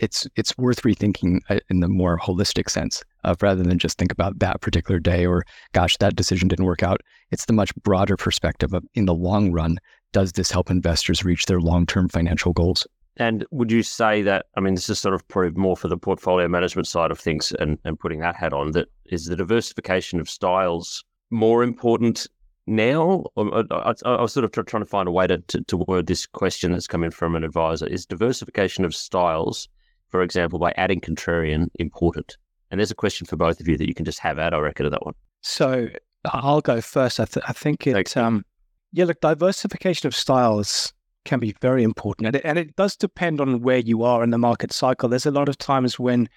it's 0.01 0.27
it's 0.35 0.57
worth 0.57 0.81
rethinking 0.81 1.39
uh, 1.49 1.59
in 1.69 1.79
the 1.79 1.87
more 1.87 2.19
holistic 2.19 2.69
sense 2.69 3.03
of 3.23 3.41
rather 3.41 3.63
than 3.63 3.79
just 3.79 3.97
think 3.97 4.11
about 4.11 4.39
that 4.39 4.59
particular 4.59 4.99
day 4.99 5.25
or 5.25 5.45
gosh 5.71 5.95
that 5.97 6.15
decision 6.15 6.47
didn't 6.47 6.65
work 6.65 6.81
out 6.81 6.99
it's 7.29 7.45
the 7.45 7.53
much 7.53 7.73
broader 7.83 8.17
perspective 8.17 8.73
of 8.73 8.83
in 8.95 9.05
the 9.05 9.13
long 9.13 9.51
run 9.51 9.77
does 10.13 10.31
this 10.31 10.49
help 10.49 10.71
investors 10.71 11.23
reach 11.23 11.45
their 11.45 11.61
long-term 11.61 12.09
financial 12.09 12.53
goals 12.53 12.87
and 13.17 13.45
would 13.51 13.71
you 13.71 13.83
say 13.83 14.21
that, 14.21 14.45
I 14.55 14.59
mean, 14.59 14.75
this 14.75 14.89
is 14.89 14.99
sort 14.99 15.13
of 15.13 15.27
probably 15.27 15.51
more 15.59 15.75
for 15.75 15.87
the 15.87 15.97
portfolio 15.97 16.47
management 16.47 16.87
side 16.87 17.11
of 17.11 17.19
things 17.19 17.51
and, 17.59 17.77
and 17.83 17.99
putting 17.99 18.19
that 18.19 18.35
hat 18.35 18.53
on, 18.53 18.71
that 18.71 18.87
is 19.05 19.25
the 19.25 19.35
diversification 19.35 20.19
of 20.19 20.29
styles 20.29 21.03
more 21.29 21.63
important 21.63 22.27
now? 22.67 23.25
I, 23.35 23.63
I, 23.71 23.93
I 24.05 24.21
was 24.21 24.33
sort 24.33 24.43
of 24.43 24.51
trying 24.65 24.83
to 24.83 24.89
find 24.89 25.07
a 25.07 25.11
way 25.11 25.27
to, 25.27 25.37
to, 25.39 25.63
to 25.63 25.77
word 25.77 26.07
this 26.07 26.25
question 26.25 26.71
that's 26.71 26.87
coming 26.87 27.11
from 27.11 27.35
an 27.35 27.43
advisor. 27.43 27.87
Is 27.87 28.05
diversification 28.05 28.85
of 28.85 28.93
styles, 28.93 29.67
for 30.09 30.21
example, 30.21 30.59
by 30.59 30.73
adding 30.77 31.01
contrarian, 31.01 31.67
important? 31.75 32.37
And 32.69 32.79
there's 32.79 32.91
a 32.91 32.95
question 32.95 33.25
for 33.25 33.37
both 33.37 33.59
of 33.59 33.67
you 33.67 33.77
that 33.77 33.87
you 33.87 33.93
can 33.93 34.05
just 34.05 34.19
have 34.19 34.39
at, 34.39 34.53
I 34.53 34.57
reckon, 34.59 34.85
of 34.85 34.91
that 34.91 35.05
one. 35.05 35.15
So 35.41 35.87
I'll 36.25 36.61
go 36.61 36.81
first. 36.81 37.19
I, 37.19 37.25
th- 37.25 37.45
I 37.47 37.53
think 37.53 37.87
it, 37.87 38.17
um, 38.17 38.43
yeah, 38.91 39.05
look, 39.05 39.21
diversification 39.21 40.07
of 40.07 40.15
styles 40.15 40.93
can 41.27 41.39
be 41.39 41.55
very 41.61 41.83
important. 41.83 42.27
And 42.27 42.35
it, 42.37 42.41
and 42.43 42.57
it 42.57 42.75
does 42.75 42.95
depend 42.95 43.39
on 43.39 43.61
where 43.61 43.77
you 43.77 44.03
are 44.03 44.23
in 44.23 44.31
the 44.31 44.37
market 44.39 44.71
cycle. 44.71 45.09
There's 45.09 45.27
a 45.27 45.31
lot 45.31 45.49
of 45.49 45.57
times 45.57 45.99
when 45.99 46.27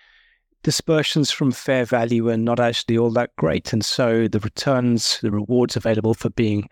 dispersions 0.62 1.30
from 1.30 1.52
fair 1.52 1.86
value 1.86 2.28
are 2.28 2.36
not 2.36 2.60
actually 2.60 2.98
all 2.98 3.10
that 3.12 3.34
great. 3.36 3.72
And 3.72 3.84
so 3.84 4.28
the 4.28 4.40
returns, 4.40 5.18
the 5.22 5.30
rewards 5.30 5.76
available 5.76 6.12
for 6.12 6.28
being 6.28 6.68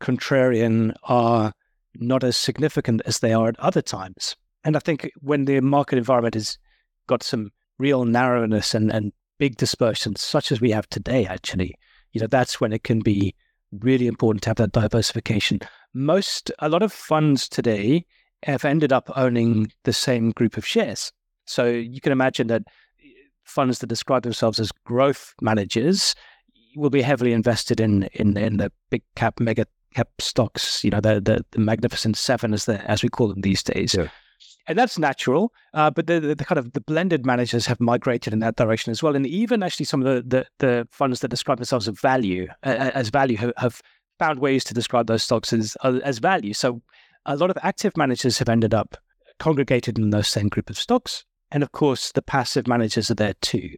contrarian 0.00 0.94
are 1.04 1.52
not 1.96 2.22
as 2.22 2.36
significant 2.36 3.02
as 3.06 3.18
they 3.18 3.32
are 3.32 3.48
at 3.48 3.58
other 3.58 3.82
times. 3.82 4.36
And 4.62 4.76
I 4.76 4.78
think 4.78 5.10
when 5.20 5.46
the 5.46 5.60
market 5.60 5.98
environment 5.98 6.34
has 6.34 6.58
got 7.08 7.22
some 7.22 7.50
real 7.78 8.04
narrowness 8.04 8.74
and, 8.74 8.92
and 8.92 9.12
big 9.38 9.56
dispersions, 9.56 10.22
such 10.22 10.52
as 10.52 10.60
we 10.60 10.70
have 10.70 10.88
today, 10.90 11.26
actually, 11.26 11.74
you 12.12 12.20
know, 12.20 12.28
that's 12.28 12.60
when 12.60 12.72
it 12.72 12.84
can 12.84 13.00
be 13.00 13.34
really 13.72 14.06
important 14.06 14.42
to 14.42 14.50
have 14.50 14.56
that 14.56 14.72
diversification 14.72 15.60
most, 15.94 16.50
a 16.58 16.68
lot 16.68 16.82
of 16.82 16.92
funds 16.92 17.48
today 17.48 18.04
have 18.42 18.64
ended 18.64 18.92
up 18.92 19.10
owning 19.16 19.70
the 19.84 19.92
same 19.92 20.30
group 20.30 20.56
of 20.56 20.66
shares. 20.66 21.12
So 21.46 21.66
you 21.66 22.00
can 22.00 22.12
imagine 22.12 22.46
that 22.46 22.62
eh, 23.02 23.08
funds 23.44 23.80
that 23.80 23.88
describe 23.88 24.22
themselves 24.22 24.60
as 24.60 24.72
growth 24.84 25.34
managers 25.40 26.14
will 26.76 26.90
be 26.90 27.02
heavily 27.02 27.32
invested 27.32 27.80
in 27.80 28.04
in, 28.14 28.36
in 28.36 28.56
the 28.58 28.72
big 28.90 29.02
cap, 29.16 29.40
mega 29.40 29.66
cap 29.94 30.08
stocks. 30.20 30.84
You 30.84 30.90
know, 30.90 31.00
the 31.00 31.20
the, 31.20 31.44
the 31.50 31.58
magnificent 31.58 32.16
seven, 32.16 32.54
as 32.54 32.64
the 32.64 32.80
as 32.90 33.02
we 33.02 33.08
call 33.08 33.28
them 33.28 33.40
these 33.40 33.62
days. 33.62 33.94
Yeah. 33.94 34.08
And 34.66 34.78
that's 34.78 34.98
natural, 34.98 35.52
uh, 35.74 35.90
but 35.90 36.06
the, 36.06 36.20
the, 36.20 36.34
the, 36.34 36.44
kind 36.44 36.58
of 36.58 36.74
the 36.74 36.80
blended 36.82 37.26
managers 37.26 37.66
have 37.66 37.80
migrated 37.80 38.32
in 38.32 38.38
that 38.40 38.54
direction 38.54 38.92
as 38.92 39.02
well. 39.02 39.16
And 39.16 39.26
even 39.26 39.62
actually, 39.64 39.86
some 39.86 40.04
of 40.04 40.14
the 40.14 40.22
the, 40.22 40.46
the 40.58 40.88
funds 40.92 41.20
that 41.20 41.28
describe 41.28 41.58
themselves 41.58 41.88
as 41.88 41.98
value 41.98 42.46
uh, 42.62 42.90
as 42.94 43.08
value 43.08 43.36
have, 43.38 43.52
have 43.56 43.82
found 44.20 44.38
ways 44.38 44.62
to 44.64 44.74
describe 44.74 45.06
those 45.06 45.24
stocks 45.24 45.52
as 45.52 45.76
uh, 45.86 45.98
as 46.10 46.18
value. 46.18 46.54
So 46.54 46.68
a 47.24 47.36
lot 47.36 47.50
of 47.50 47.58
active 47.62 47.96
managers 47.96 48.38
have 48.38 48.48
ended 48.48 48.74
up 48.80 48.96
congregated 49.38 49.98
in 49.98 50.10
those 50.10 50.28
same 50.28 50.48
group 50.48 50.70
of 50.70 50.78
stocks, 50.78 51.24
and 51.50 51.62
of 51.62 51.70
course 51.72 52.12
the 52.12 52.22
passive 52.22 52.66
managers 52.68 53.10
are 53.10 53.20
there 53.22 53.34
too. 53.40 53.70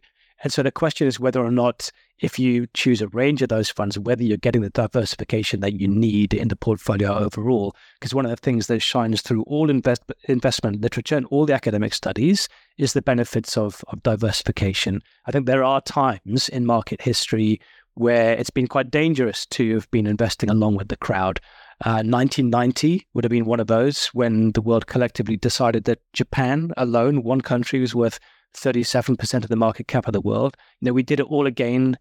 And 0.43 0.51
so 0.51 0.61
the 0.61 0.71
question 0.71 1.07
is 1.07 1.21
whether 1.21 1.41
or 1.41 1.51
not, 1.51 1.89
if 2.19 2.37
you 2.37 2.67
choose 2.73 3.01
a 3.01 3.07
range 3.07 3.41
of 3.41 3.47
those 3.47 3.69
funds, 3.69 3.97
whether 3.97 4.23
you're 4.23 4.45
getting 4.45 4.61
the 4.61 4.69
diversification 4.69 5.61
that 5.61 5.79
you 5.79 5.87
need 5.87 6.33
in 6.33 6.49
the 6.49 6.57
portfolio 6.57 7.17
overall. 7.17 7.73
Because 7.95 8.13
one 8.13 8.25
of 8.25 8.31
the 8.31 8.43
things 8.45 8.67
that 8.67 8.81
shines 8.81 9.21
through 9.21 9.43
all 9.43 9.69
invest- 9.69 10.11
investment 10.27 10.81
literature 10.81 11.15
and 11.15 11.25
all 11.27 11.45
the 11.45 11.53
academic 11.53 11.93
studies 11.93 12.49
is 12.77 12.91
the 12.91 13.01
benefits 13.01 13.57
of, 13.57 13.85
of 13.87 14.03
diversification. 14.03 15.01
I 15.27 15.31
think 15.31 15.45
there 15.45 15.63
are 15.63 15.81
times 15.81 16.49
in 16.49 16.65
market 16.65 17.01
history 17.01 17.61
where 17.95 18.33
it's 18.33 18.49
been 18.49 18.67
quite 18.67 18.91
dangerous 18.91 19.45
to 19.47 19.75
have 19.75 19.89
been 19.91 20.07
investing 20.07 20.49
along 20.49 20.75
with 20.75 20.87
the 20.87 20.97
crowd. 20.97 21.39
Uh, 21.85 22.01
1990 22.03 23.05
would 23.13 23.23
have 23.23 23.31
been 23.31 23.45
one 23.45 23.59
of 23.59 23.67
those 23.67 24.07
when 24.07 24.51
the 24.53 24.61
world 24.61 24.87
collectively 24.87 25.37
decided 25.37 25.83
that 25.83 25.99
Japan 26.13 26.71
alone, 26.77 27.23
one 27.23 27.41
country, 27.41 27.79
was 27.79 27.95
worth 27.95 28.19
37% 28.55 29.43
of 29.43 29.49
the 29.49 29.55
market 29.55 29.87
cap 29.87 30.07
of 30.07 30.13
the 30.13 30.21
world. 30.21 30.55
You 30.79 30.87
know, 30.87 30.93
we 30.93 31.03
did 31.03 31.19
it 31.19 31.29
all 31.29 31.45
again 31.45 31.97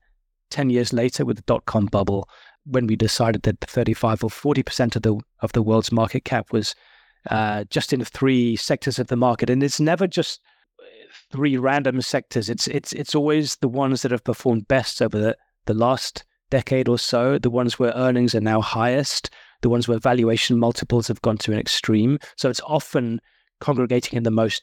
10 0.51 0.71
years 0.71 0.93
later 0.93 1.25
with 1.25 1.37
the 1.37 1.43
dot 1.43 1.65
com 1.65 1.87
bubble 1.87 2.29
when 2.65 2.87
we 2.87 2.95
decided 2.95 3.43
that 3.43 3.61
35 3.61 4.25
or 4.25 4.31
40% 4.31 4.97
of 4.97 5.03
the 5.03 5.19
of 5.41 5.53
the 5.53 5.63
world's 5.63 5.91
market 5.91 6.25
cap 6.25 6.53
was 6.53 6.75
uh, 7.31 7.65
just 7.71 7.93
in 7.93 8.05
three 8.05 8.57
sectors 8.57 8.99
of 8.99 9.09
the 9.09 9.17
market. 9.17 9.51
And 9.51 9.63
it's 9.63 9.81
never 9.81 10.07
just 10.07 10.41
three 11.31 11.57
random 11.57 12.01
sectors. 12.03 12.49
It's 12.49 12.69
it's 12.69 12.93
it's 12.93 13.15
always 13.15 13.57
the 13.57 13.69
ones 13.69 14.03
that 14.03 14.13
have 14.13 14.25
performed 14.25 14.69
best 14.69 15.03
over 15.03 15.19
the, 15.19 15.37
the 15.67 15.75
last 15.75 16.25
decade 16.51 16.89
or 16.89 16.99
so, 16.99 17.39
the 17.39 17.51
ones 17.51 17.79
where 17.79 17.93
earnings 17.95 18.35
are 18.35 18.41
now 18.41 18.61
highest, 18.61 19.31
the 19.63 19.69
ones 19.69 19.89
where 19.89 19.99
valuation 19.99 20.59
multiples 20.59 21.09
have 21.09 21.23
gone 21.23 21.39
to 21.39 21.53
an 21.53 21.59
extreme. 21.59 22.19
So 22.37 22.51
it's 22.51 22.61
often 22.67 23.21
congregating 23.61 24.17
in 24.17 24.23
the 24.23 24.31
most 24.31 24.63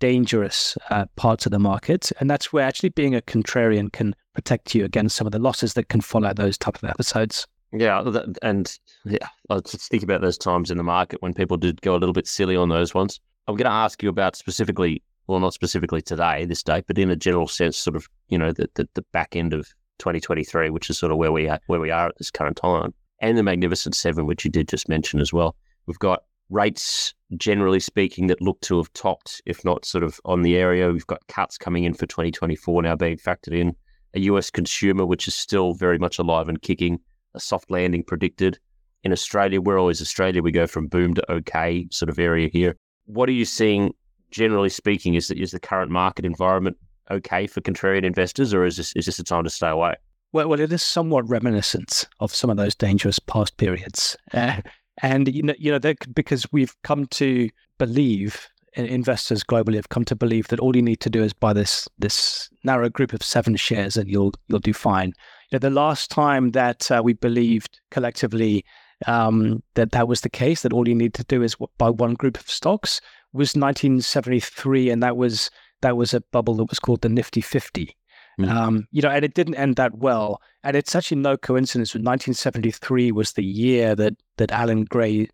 dangerous 0.00 0.76
uh, 0.90 1.06
parts 1.16 1.46
of 1.46 1.52
the 1.52 1.58
market. 1.58 2.10
And 2.20 2.28
that's 2.28 2.52
where 2.52 2.66
actually 2.66 2.88
being 2.90 3.14
a 3.14 3.22
contrarian 3.22 3.92
can 3.92 4.14
protect 4.34 4.74
you 4.74 4.84
against 4.84 5.16
some 5.16 5.26
of 5.26 5.32
the 5.32 5.38
losses 5.38 5.74
that 5.74 5.88
can 5.88 6.00
follow 6.00 6.32
those 6.34 6.58
type 6.58 6.76
of 6.76 6.84
episodes. 6.84 7.46
Yeah, 7.72 8.02
and 8.42 8.76
yeah, 9.04 9.28
I 9.48 9.60
just 9.60 9.90
think 9.90 10.02
about 10.02 10.22
those 10.22 10.36
times 10.36 10.72
in 10.72 10.76
the 10.76 10.82
market 10.82 11.22
when 11.22 11.34
people 11.34 11.56
did 11.56 11.80
go 11.82 11.94
a 11.94 11.98
little 11.98 12.12
bit 12.12 12.26
silly 12.26 12.56
on 12.56 12.68
those 12.68 12.94
ones. 12.94 13.20
I'm 13.46 13.54
going 13.54 13.70
to 13.70 13.70
ask 13.70 14.02
you 14.02 14.08
about 14.08 14.34
specifically, 14.34 15.02
well, 15.28 15.38
not 15.38 15.54
specifically 15.54 16.02
today, 16.02 16.44
this 16.46 16.64
date, 16.64 16.84
but 16.88 16.98
in 16.98 17.10
a 17.10 17.16
general 17.16 17.46
sense, 17.46 17.76
sort 17.76 17.94
of, 17.94 18.08
you 18.28 18.38
know, 18.38 18.52
the, 18.52 18.68
the, 18.74 18.88
the 18.94 19.02
back 19.12 19.36
end 19.36 19.52
of 19.52 19.68
2023, 20.00 20.70
which 20.70 20.90
is 20.90 20.98
sort 20.98 21.12
of 21.12 21.18
where 21.18 21.30
we 21.30 21.48
are, 21.48 21.60
where 21.66 21.80
we 21.80 21.90
are 21.90 22.08
at 22.08 22.18
this 22.18 22.30
current 22.30 22.56
time, 22.56 22.92
and 23.20 23.38
the 23.38 23.42
Magnificent 23.42 23.94
Seven, 23.94 24.26
which 24.26 24.44
you 24.44 24.50
did 24.50 24.68
just 24.68 24.88
mention 24.88 25.20
as 25.20 25.32
well. 25.32 25.54
We've 25.86 25.98
got 25.98 26.24
rates, 26.50 27.14
generally 27.36 27.80
speaking, 27.80 28.26
that 28.26 28.42
look 28.42 28.60
to 28.62 28.78
have 28.78 28.92
topped, 28.92 29.40
if 29.46 29.64
not 29.64 29.84
sort 29.84 30.04
of 30.04 30.20
on 30.24 30.42
the 30.42 30.56
area. 30.56 30.90
We've 30.90 31.06
got 31.06 31.26
cuts 31.28 31.56
coming 31.56 31.84
in 31.84 31.94
for 31.94 32.06
2024 32.06 32.82
now 32.82 32.96
being 32.96 33.16
factored 33.16 33.58
in. 33.58 33.74
A 34.14 34.20
US 34.20 34.50
consumer, 34.50 35.06
which 35.06 35.28
is 35.28 35.34
still 35.34 35.74
very 35.74 35.98
much 35.98 36.18
alive 36.18 36.48
and 36.48 36.60
kicking. 36.60 36.98
A 37.34 37.40
soft 37.40 37.70
landing 37.70 38.02
predicted. 38.02 38.58
In 39.04 39.12
Australia, 39.12 39.60
we're 39.60 39.78
always 39.78 40.02
Australia. 40.02 40.42
We 40.42 40.50
go 40.50 40.66
from 40.66 40.88
boom 40.88 41.14
to 41.14 41.32
okay 41.32 41.86
sort 41.90 42.10
of 42.10 42.18
area 42.18 42.48
here. 42.52 42.76
What 43.06 43.28
are 43.28 43.32
you 43.32 43.44
seeing, 43.44 43.94
generally 44.30 44.68
speaking? 44.68 45.14
Is, 45.14 45.30
is 45.30 45.52
the 45.52 45.60
current 45.60 45.90
market 45.90 46.24
environment 46.24 46.76
okay 47.10 47.46
for 47.46 47.60
contrarian 47.60 48.04
investors, 48.04 48.54
or 48.54 48.64
is 48.64 48.76
this 48.76 48.92
is 48.94 49.06
this 49.06 49.18
a 49.18 49.24
time 49.24 49.44
to 49.44 49.50
stay 49.50 49.68
away? 49.68 49.94
Well, 50.32 50.48
well, 50.48 50.60
it 50.60 50.72
is 50.72 50.82
somewhat 50.82 51.28
reminiscent 51.28 52.06
of 52.20 52.34
some 52.34 52.50
of 52.50 52.56
those 52.56 52.74
dangerous 52.74 53.18
past 53.18 53.56
periods, 53.56 54.16
uh, 54.32 54.60
and 55.02 55.32
you 55.34 55.42
know, 55.42 55.54
you 55.58 55.70
know, 55.70 55.78
that, 55.78 56.14
because 56.14 56.46
we've 56.52 56.74
come 56.82 57.06
to 57.06 57.48
believe 57.78 58.48
investors 58.74 59.42
globally 59.42 59.74
have 59.74 59.88
come 59.88 60.04
to 60.04 60.14
believe 60.14 60.46
that 60.48 60.60
all 60.60 60.76
you 60.76 60.82
need 60.82 61.00
to 61.00 61.10
do 61.10 61.24
is 61.24 61.32
buy 61.32 61.52
this 61.52 61.88
this 61.98 62.48
narrow 62.62 62.88
group 62.88 63.12
of 63.12 63.22
seven 63.22 63.56
shares 63.56 63.96
and 63.96 64.08
you'll 64.08 64.32
you'll 64.48 64.60
do 64.60 64.72
fine. 64.72 65.08
You 65.50 65.56
know, 65.56 65.58
the 65.58 65.70
last 65.70 66.10
time 66.10 66.50
that 66.52 66.90
uh, 66.90 67.02
we 67.04 67.14
believed 67.14 67.80
collectively 67.90 68.64
um, 69.06 69.62
that 69.74 69.92
that 69.92 70.08
was 70.08 70.20
the 70.20 70.30
case, 70.30 70.62
that 70.62 70.72
all 70.72 70.88
you 70.88 70.94
need 70.94 71.14
to 71.14 71.24
do 71.24 71.42
is 71.42 71.56
buy 71.78 71.90
one 71.90 72.14
group 72.14 72.38
of 72.38 72.48
stocks, 72.48 73.00
was 73.32 73.56
1973, 73.56 74.90
and 74.90 75.02
that 75.02 75.16
was 75.16 75.50
that 75.82 75.96
was 75.96 76.14
a 76.14 76.20
bubble 76.20 76.54
that 76.54 76.68
was 76.70 76.78
called 76.78 77.02
the 77.02 77.08
Nifty 77.08 77.40
50. 77.40 77.96
Mm. 78.38 78.48
Um, 78.48 78.88
you 78.90 79.02
know, 79.02 79.10
and 79.10 79.24
it 79.24 79.34
didn't 79.34 79.56
end 79.56 79.76
that 79.76 79.98
well. 79.98 80.40
And 80.62 80.76
it's 80.76 80.94
actually 80.94 81.20
no 81.20 81.36
coincidence 81.36 81.92
that 81.92 81.98
1973 81.98 83.12
was 83.12 83.32
the 83.32 83.44
year 83.44 83.94
that 83.96 84.14
that 84.36 84.52
Allan 84.52 84.84
Gray, 84.84 85.28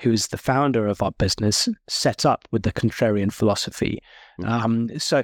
who's 0.00 0.28
the 0.28 0.38
founder 0.38 0.86
of 0.86 1.02
our 1.02 1.12
business, 1.12 1.68
set 1.88 2.24
up 2.24 2.48
with 2.50 2.62
the 2.62 2.72
contrarian 2.72 3.32
philosophy. 3.32 4.00
Mm. 4.40 4.48
Um, 4.48 4.98
so, 4.98 5.22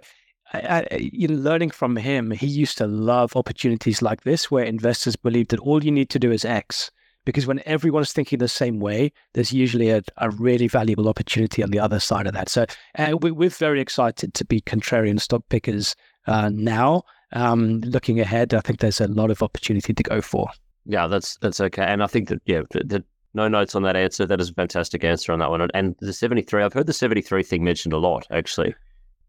I, 0.52 0.86
I, 0.90 0.96
you 0.96 1.28
know, 1.28 1.36
learning 1.36 1.70
from 1.70 1.96
him, 1.96 2.30
he 2.30 2.46
used 2.46 2.78
to 2.78 2.86
love 2.86 3.36
opportunities 3.36 4.02
like 4.02 4.22
this, 4.22 4.50
where 4.50 4.64
investors 4.64 5.16
believe 5.16 5.48
that 5.48 5.60
all 5.60 5.82
you 5.82 5.90
need 5.90 6.10
to 6.10 6.18
do 6.18 6.30
is 6.30 6.44
X, 6.44 6.90
because 7.24 7.46
when 7.46 7.62
everyone's 7.66 8.12
thinking 8.12 8.38
the 8.38 8.48
same 8.48 8.80
way, 8.80 9.12
there's 9.32 9.52
usually 9.52 9.90
a, 9.90 10.02
a 10.18 10.30
really 10.30 10.68
valuable 10.68 11.08
opportunity 11.08 11.62
on 11.62 11.70
the 11.70 11.80
other 11.80 12.00
side 12.00 12.26
of 12.26 12.34
that. 12.34 12.48
So 12.48 12.66
uh, 12.98 13.16
we, 13.20 13.46
are 13.46 13.50
very 13.50 13.80
excited 13.80 14.34
to 14.34 14.44
be 14.44 14.60
contrarian 14.60 15.20
stock 15.20 15.42
pickers 15.48 15.94
uh, 16.26 16.50
now. 16.52 17.02
Um, 17.32 17.80
looking 17.80 18.20
ahead, 18.20 18.54
I 18.54 18.60
think 18.60 18.80
there's 18.80 19.00
a 19.00 19.08
lot 19.08 19.30
of 19.30 19.42
opportunity 19.42 19.92
to 19.92 20.02
go 20.02 20.20
for. 20.20 20.48
Yeah, 20.86 21.06
that's 21.06 21.36
that's 21.38 21.60
okay, 21.60 21.82
and 21.82 22.02
I 22.02 22.06
think 22.06 22.28
that 22.28 22.42
yeah, 22.44 22.60
the, 22.70 22.84
the, 22.84 23.04
no 23.32 23.48
notes 23.48 23.74
on 23.74 23.82
that 23.82 23.96
answer. 23.96 24.26
That 24.26 24.40
is 24.40 24.50
a 24.50 24.54
fantastic 24.54 25.02
answer 25.02 25.32
on 25.32 25.40
that 25.40 25.50
one. 25.50 25.68
And 25.74 25.96
the 26.00 26.12
73, 26.12 26.62
I've 26.62 26.72
heard 26.72 26.86
the 26.86 26.92
73 26.92 27.42
thing 27.42 27.64
mentioned 27.64 27.92
a 27.92 27.98
lot 27.98 28.26
actually, 28.30 28.74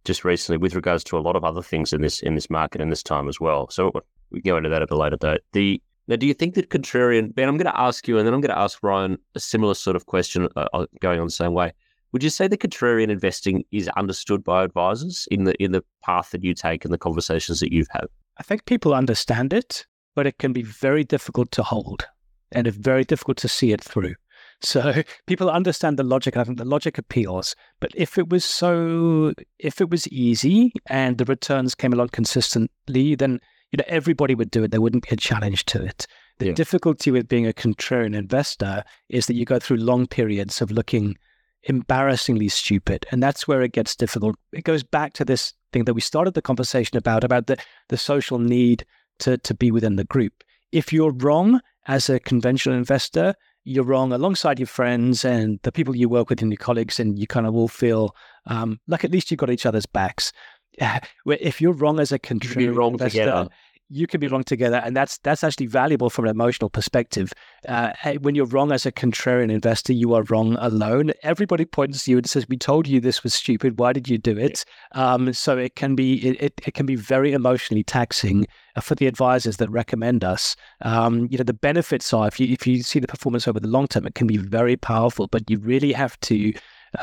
just 0.03 0.23
recently 0.23 0.57
with 0.57 0.75
regards 0.75 1.03
to 1.05 1.17
a 1.17 1.19
lot 1.19 1.35
of 1.35 1.43
other 1.43 1.61
things 1.61 1.93
in 1.93 2.01
this 2.01 2.21
in 2.21 2.35
this 2.35 2.49
market 2.49 2.81
in 2.81 2.89
this 2.89 3.01
time 3.01 3.27
as 3.27 3.39
well. 3.39 3.69
So 3.69 3.91
we 4.29 4.41
can 4.41 4.49
go 4.49 4.57
into 4.57 4.69
that 4.69 4.81
at 4.81 4.91
a 4.91 4.97
later 4.97 5.17
date. 5.17 5.41
The 5.53 5.81
now, 6.07 6.15
do 6.15 6.27
you 6.27 6.33
think 6.33 6.53
that 6.55 6.69
contrarian 6.69 7.33
Ben? 7.33 7.47
I'm 7.47 7.57
going 7.57 7.71
to 7.71 7.79
ask 7.79 8.07
you, 8.07 8.17
and 8.17 8.27
then 8.27 8.33
I'm 8.33 8.41
going 8.41 8.53
to 8.53 8.59
ask 8.59 8.83
Ryan 8.83 9.17
a 9.33 9.39
similar 9.39 9.73
sort 9.73 9.95
of 9.95 10.05
question, 10.05 10.47
uh, 10.55 10.67
uh, 10.73 10.85
going 10.99 11.19
on 11.19 11.25
the 11.25 11.31
same 11.31 11.53
way. 11.53 11.73
Would 12.11 12.23
you 12.23 12.29
say 12.29 12.47
that 12.47 12.59
contrarian 12.59 13.09
investing 13.09 13.63
is 13.71 13.89
understood 13.97 14.43
by 14.43 14.63
advisors 14.63 15.27
in 15.31 15.45
the 15.45 15.53
in 15.61 15.71
the 15.71 15.83
path 16.03 16.29
that 16.31 16.43
you 16.43 16.53
take 16.53 16.85
and 16.85 16.93
the 16.93 16.97
conversations 16.97 17.59
that 17.59 17.73
you've 17.73 17.89
had? 17.89 18.05
I 18.37 18.43
think 18.43 18.65
people 18.65 18.93
understand 18.93 19.51
it, 19.51 19.85
but 20.13 20.27
it 20.27 20.37
can 20.37 20.53
be 20.53 20.61
very 20.61 21.03
difficult 21.03 21.51
to 21.51 21.63
hold, 21.63 22.05
and 22.51 22.67
it's 22.67 22.77
very 22.77 23.03
difficult 23.03 23.37
to 23.37 23.47
see 23.47 23.71
it 23.71 23.83
through. 23.83 24.15
So 24.61 25.03
people 25.27 25.49
understand 25.49 25.99
the 25.99 26.03
logic. 26.03 26.37
I 26.37 26.45
think 26.45 26.57
the 26.57 26.65
logic 26.65 26.97
appeals. 26.97 27.55
But 27.81 27.91
if 27.93 28.17
it 28.17 28.29
was 28.29 28.45
so, 28.45 29.33
if 29.59 29.81
it 29.81 29.89
was 29.89 30.07
easy 30.07 30.71
and 30.87 31.17
the 31.17 31.25
returns 31.25 31.75
came 31.75 31.91
along 31.91 32.09
consistently, 32.09 33.15
then 33.15 33.41
you 33.71 33.77
know, 33.77 33.85
everybody 33.87 34.35
would 34.35 34.51
do 34.51 34.63
it. 34.63 34.71
There 34.71 34.81
wouldn't 34.81 35.07
be 35.07 35.13
a 35.13 35.17
challenge 35.17 35.65
to 35.65 35.83
it. 35.83 36.07
The 36.37 36.47
yeah. 36.47 36.53
difficulty 36.53 37.11
with 37.11 37.27
being 37.27 37.47
a 37.47 37.53
contrarian 37.53 38.15
investor 38.15 38.83
is 39.09 39.27
that 39.27 39.35
you 39.35 39.45
go 39.45 39.59
through 39.59 39.77
long 39.77 40.05
periods 40.07 40.61
of 40.61 40.71
looking 40.71 41.17
embarrassingly 41.63 42.49
stupid. 42.49 43.05
And 43.11 43.23
that's 43.23 43.47
where 43.47 43.61
it 43.61 43.71
gets 43.71 43.95
difficult. 43.95 44.35
It 44.51 44.63
goes 44.63 44.83
back 44.83 45.13
to 45.13 45.25
this 45.25 45.53
thing 45.71 45.85
that 45.85 45.93
we 45.93 46.01
started 46.01 46.33
the 46.33 46.41
conversation 46.41 46.97
about, 46.97 47.23
about 47.23 47.47
the, 47.47 47.57
the 47.89 47.97
social 47.97 48.37
need 48.37 48.85
to, 49.19 49.37
to 49.39 49.53
be 49.53 49.71
within 49.71 49.95
the 49.95 50.03
group. 50.03 50.43
If 50.71 50.91
you're 50.91 51.13
wrong 51.13 51.61
as 51.87 52.09
a 52.09 52.19
conventional 52.19 52.77
investor, 52.77 53.33
you're 53.63 53.83
wrong 53.83 54.13
alongside 54.13 54.59
your 54.59 54.67
friends 54.67 55.25
and 55.25 55.59
the 55.63 55.71
people 55.71 55.95
you 55.95 56.07
work 56.07 56.29
with 56.29 56.41
and 56.41 56.51
your 56.51 56.57
colleagues, 56.57 56.99
and 56.99 57.17
you 57.17 57.25
kind 57.25 57.47
of 57.47 57.55
all 57.55 57.67
feel 57.67 58.15
um, 58.45 58.79
like 58.87 59.03
at 59.03 59.11
least 59.11 59.31
you've 59.31 59.39
got 59.39 59.49
each 59.49 59.65
other's 59.65 59.87
backs. 59.87 60.31
if 61.25 61.61
you're 61.61 61.73
wrong 61.73 61.99
as 61.99 62.11
a 62.11 62.19
contrarian 62.19 62.75
wrong 62.75 62.93
investor, 62.93 63.19
together. 63.19 63.49
you 63.89 64.07
can 64.07 64.19
be 64.19 64.27
wrong 64.27 64.43
together, 64.43 64.81
and 64.83 64.95
that's 64.95 65.17
that's 65.19 65.43
actually 65.43 65.67
valuable 65.67 66.09
from 66.09 66.25
an 66.25 66.31
emotional 66.31 66.69
perspective. 66.69 67.33
Uh, 67.67 67.91
when 68.21 68.35
you're 68.35 68.45
wrong 68.45 68.71
as 68.71 68.85
a 68.85 68.91
contrarian 68.91 69.51
investor, 69.51 69.93
you 69.93 70.13
are 70.13 70.23
wrong 70.23 70.55
alone. 70.59 71.11
Everybody 71.23 71.65
points 71.65 72.05
to 72.05 72.11
you 72.11 72.17
and 72.17 72.27
says, 72.27 72.47
"We 72.49 72.57
told 72.57 72.87
you 72.87 72.99
this 72.99 73.23
was 73.23 73.33
stupid. 73.33 73.79
Why 73.79 73.93
did 73.93 74.09
you 74.09 74.17
do 74.17 74.37
it?" 74.37 74.65
Um, 74.93 75.33
so 75.33 75.57
it 75.57 75.75
can 75.75 75.95
be 75.95 76.27
it, 76.27 76.61
it 76.65 76.73
can 76.73 76.85
be 76.85 76.95
very 76.95 77.33
emotionally 77.33 77.83
taxing 77.83 78.47
uh, 78.75 78.81
for 78.81 78.95
the 78.95 79.07
advisors 79.07 79.57
that 79.57 79.69
recommend 79.69 80.23
us. 80.23 80.55
Um, 80.81 81.27
you 81.29 81.37
know, 81.37 81.43
the 81.43 81.53
benefits 81.53 82.13
are 82.13 82.27
if 82.27 82.39
you 82.39 82.47
if 82.47 82.65
you 82.67 82.83
see 82.83 82.99
the 82.99 83.07
performance 83.07 83.47
over 83.47 83.59
the 83.59 83.67
long 83.67 83.87
term, 83.87 84.05
it 84.05 84.15
can 84.15 84.27
be 84.27 84.37
very 84.37 84.77
powerful, 84.77 85.27
but 85.27 85.49
you 85.49 85.59
really 85.59 85.93
have 85.93 86.19
to 86.21 86.53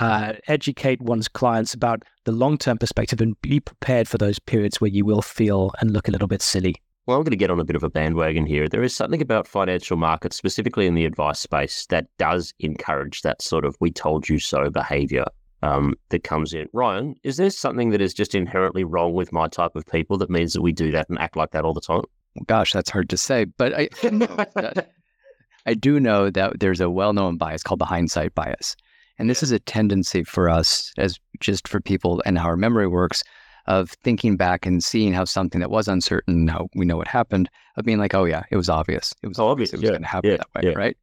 uh, 0.01 0.35
educate 0.47 1.01
one's 1.01 1.29
clients 1.29 1.75
about 1.75 2.05
the 2.25 2.33
long 2.33 2.59
term 2.59 2.79
perspective 2.79 3.21
and 3.21 3.41
be 3.43 3.61
prepared 3.61 4.09
for 4.09 4.19
those 4.19 4.39
periods 4.39 4.81
where 4.81 4.91
you 4.91 5.05
will 5.05 5.23
feel 5.23 5.73
and 5.81 5.91
look 5.93 6.09
a 6.09 6.11
little 6.11 6.29
bit 6.29 6.43
silly. 6.43 6.77
Well, 7.07 7.17
I'm 7.17 7.25
going 7.25 7.33
to 7.33 7.37
get 7.37 7.51
on 7.51 7.59
a 7.59 7.65
bit 7.65 7.75
of 7.75 7.83
a 7.83 7.91
bandwagon 7.91 8.47
here. 8.47 8.69
There 8.69 8.85
is 8.85 8.95
something 8.95 9.21
about 9.21 9.49
financial 9.49 9.97
markets, 9.97 10.37
specifically 10.37 10.87
in 10.87 10.95
the 10.95 11.05
advice 11.05 11.41
space, 11.41 11.85
that 11.87 12.07
does 12.17 12.55
encourage 12.61 13.23
that 13.23 13.43
sort 13.43 13.65
of 13.65 13.77
we 13.81 13.91
told 13.91 14.29
you 14.29 14.39
so 14.39 14.71
behavior 14.71 15.25
um, 15.63 15.95
that 16.11 16.23
comes 16.23 16.55
in. 16.55 16.69
Ryan, 16.73 17.17
is 17.25 17.39
there 17.39 17.51
something 17.51 17.91
that 17.91 18.01
is 18.01 18.15
just 18.15 18.37
inherently 18.37 18.85
wrong 18.85 19.15
with 19.15 19.33
my 19.33 19.49
type 19.49 19.75
of 19.75 19.85
people 19.87 20.17
that 20.19 20.31
means 20.31 20.53
that 20.53 20.63
we 20.63 20.71
do 20.71 20.93
that 20.93 21.09
and 21.09 21.19
act 21.19 21.37
like 21.37 21.51
that 21.51 21.65
all 21.65 21.75
the 21.75 21.81
time? 21.81 22.03
Gosh, 22.47 22.73
that's 22.73 22.91
hard 22.91 23.11
to 23.11 23.17
say. 23.17 23.47
But 23.47 23.75
I, 23.75 23.89
I 25.67 25.75
do 25.75 25.99
know 25.99 26.31
that 26.31 26.61
there's 26.61 26.81
a 26.81 26.89
well 26.89 27.13
known 27.13 27.37
bias 27.37 27.65
called 27.65 27.81
the 27.81 27.85
hindsight 27.85 28.35
bias. 28.35 28.77
And 29.19 29.29
this 29.29 29.43
is 29.43 29.53
a 29.53 29.59
tendency 29.59 30.25
for 30.25 30.49
us, 30.49 30.93
as 30.99 31.19
just 31.41 31.69
for 31.69 31.81
people 31.81 32.23
and 32.25 32.39
how 32.39 32.47
our 32.47 32.57
memory 32.57 32.89
works, 32.89 33.23
of 33.67 33.91
thinking 34.03 34.37
back 34.37 34.67
and 34.67 34.83
seeing 34.83 35.13
how 35.13 35.25
something 35.25 35.61
that 35.61 35.71
was 35.71 35.87
uncertain, 35.87 36.49
how 36.49 36.69
we 36.75 36.85
know 36.85 36.97
what 36.97 37.07
happened, 37.07 37.49
of 37.77 37.85
being 37.85 37.99
like, 37.99 38.15
oh 38.15 38.25
yeah, 38.25 38.43
it 38.51 38.57
was 38.57 38.69
obvious. 38.69 39.15
It 39.23 39.29
was 39.29 39.39
oh, 39.39 39.49
obvious. 39.49 39.73
It 39.73 39.77
was 39.77 39.85
yeah. 39.85 39.91
going 39.91 40.03
to 40.03 40.09
happen 40.09 40.31
yeah. 40.31 40.37
that 40.39 40.55
way, 40.55 40.71
yeah. 40.71 40.77
right? 40.77 40.97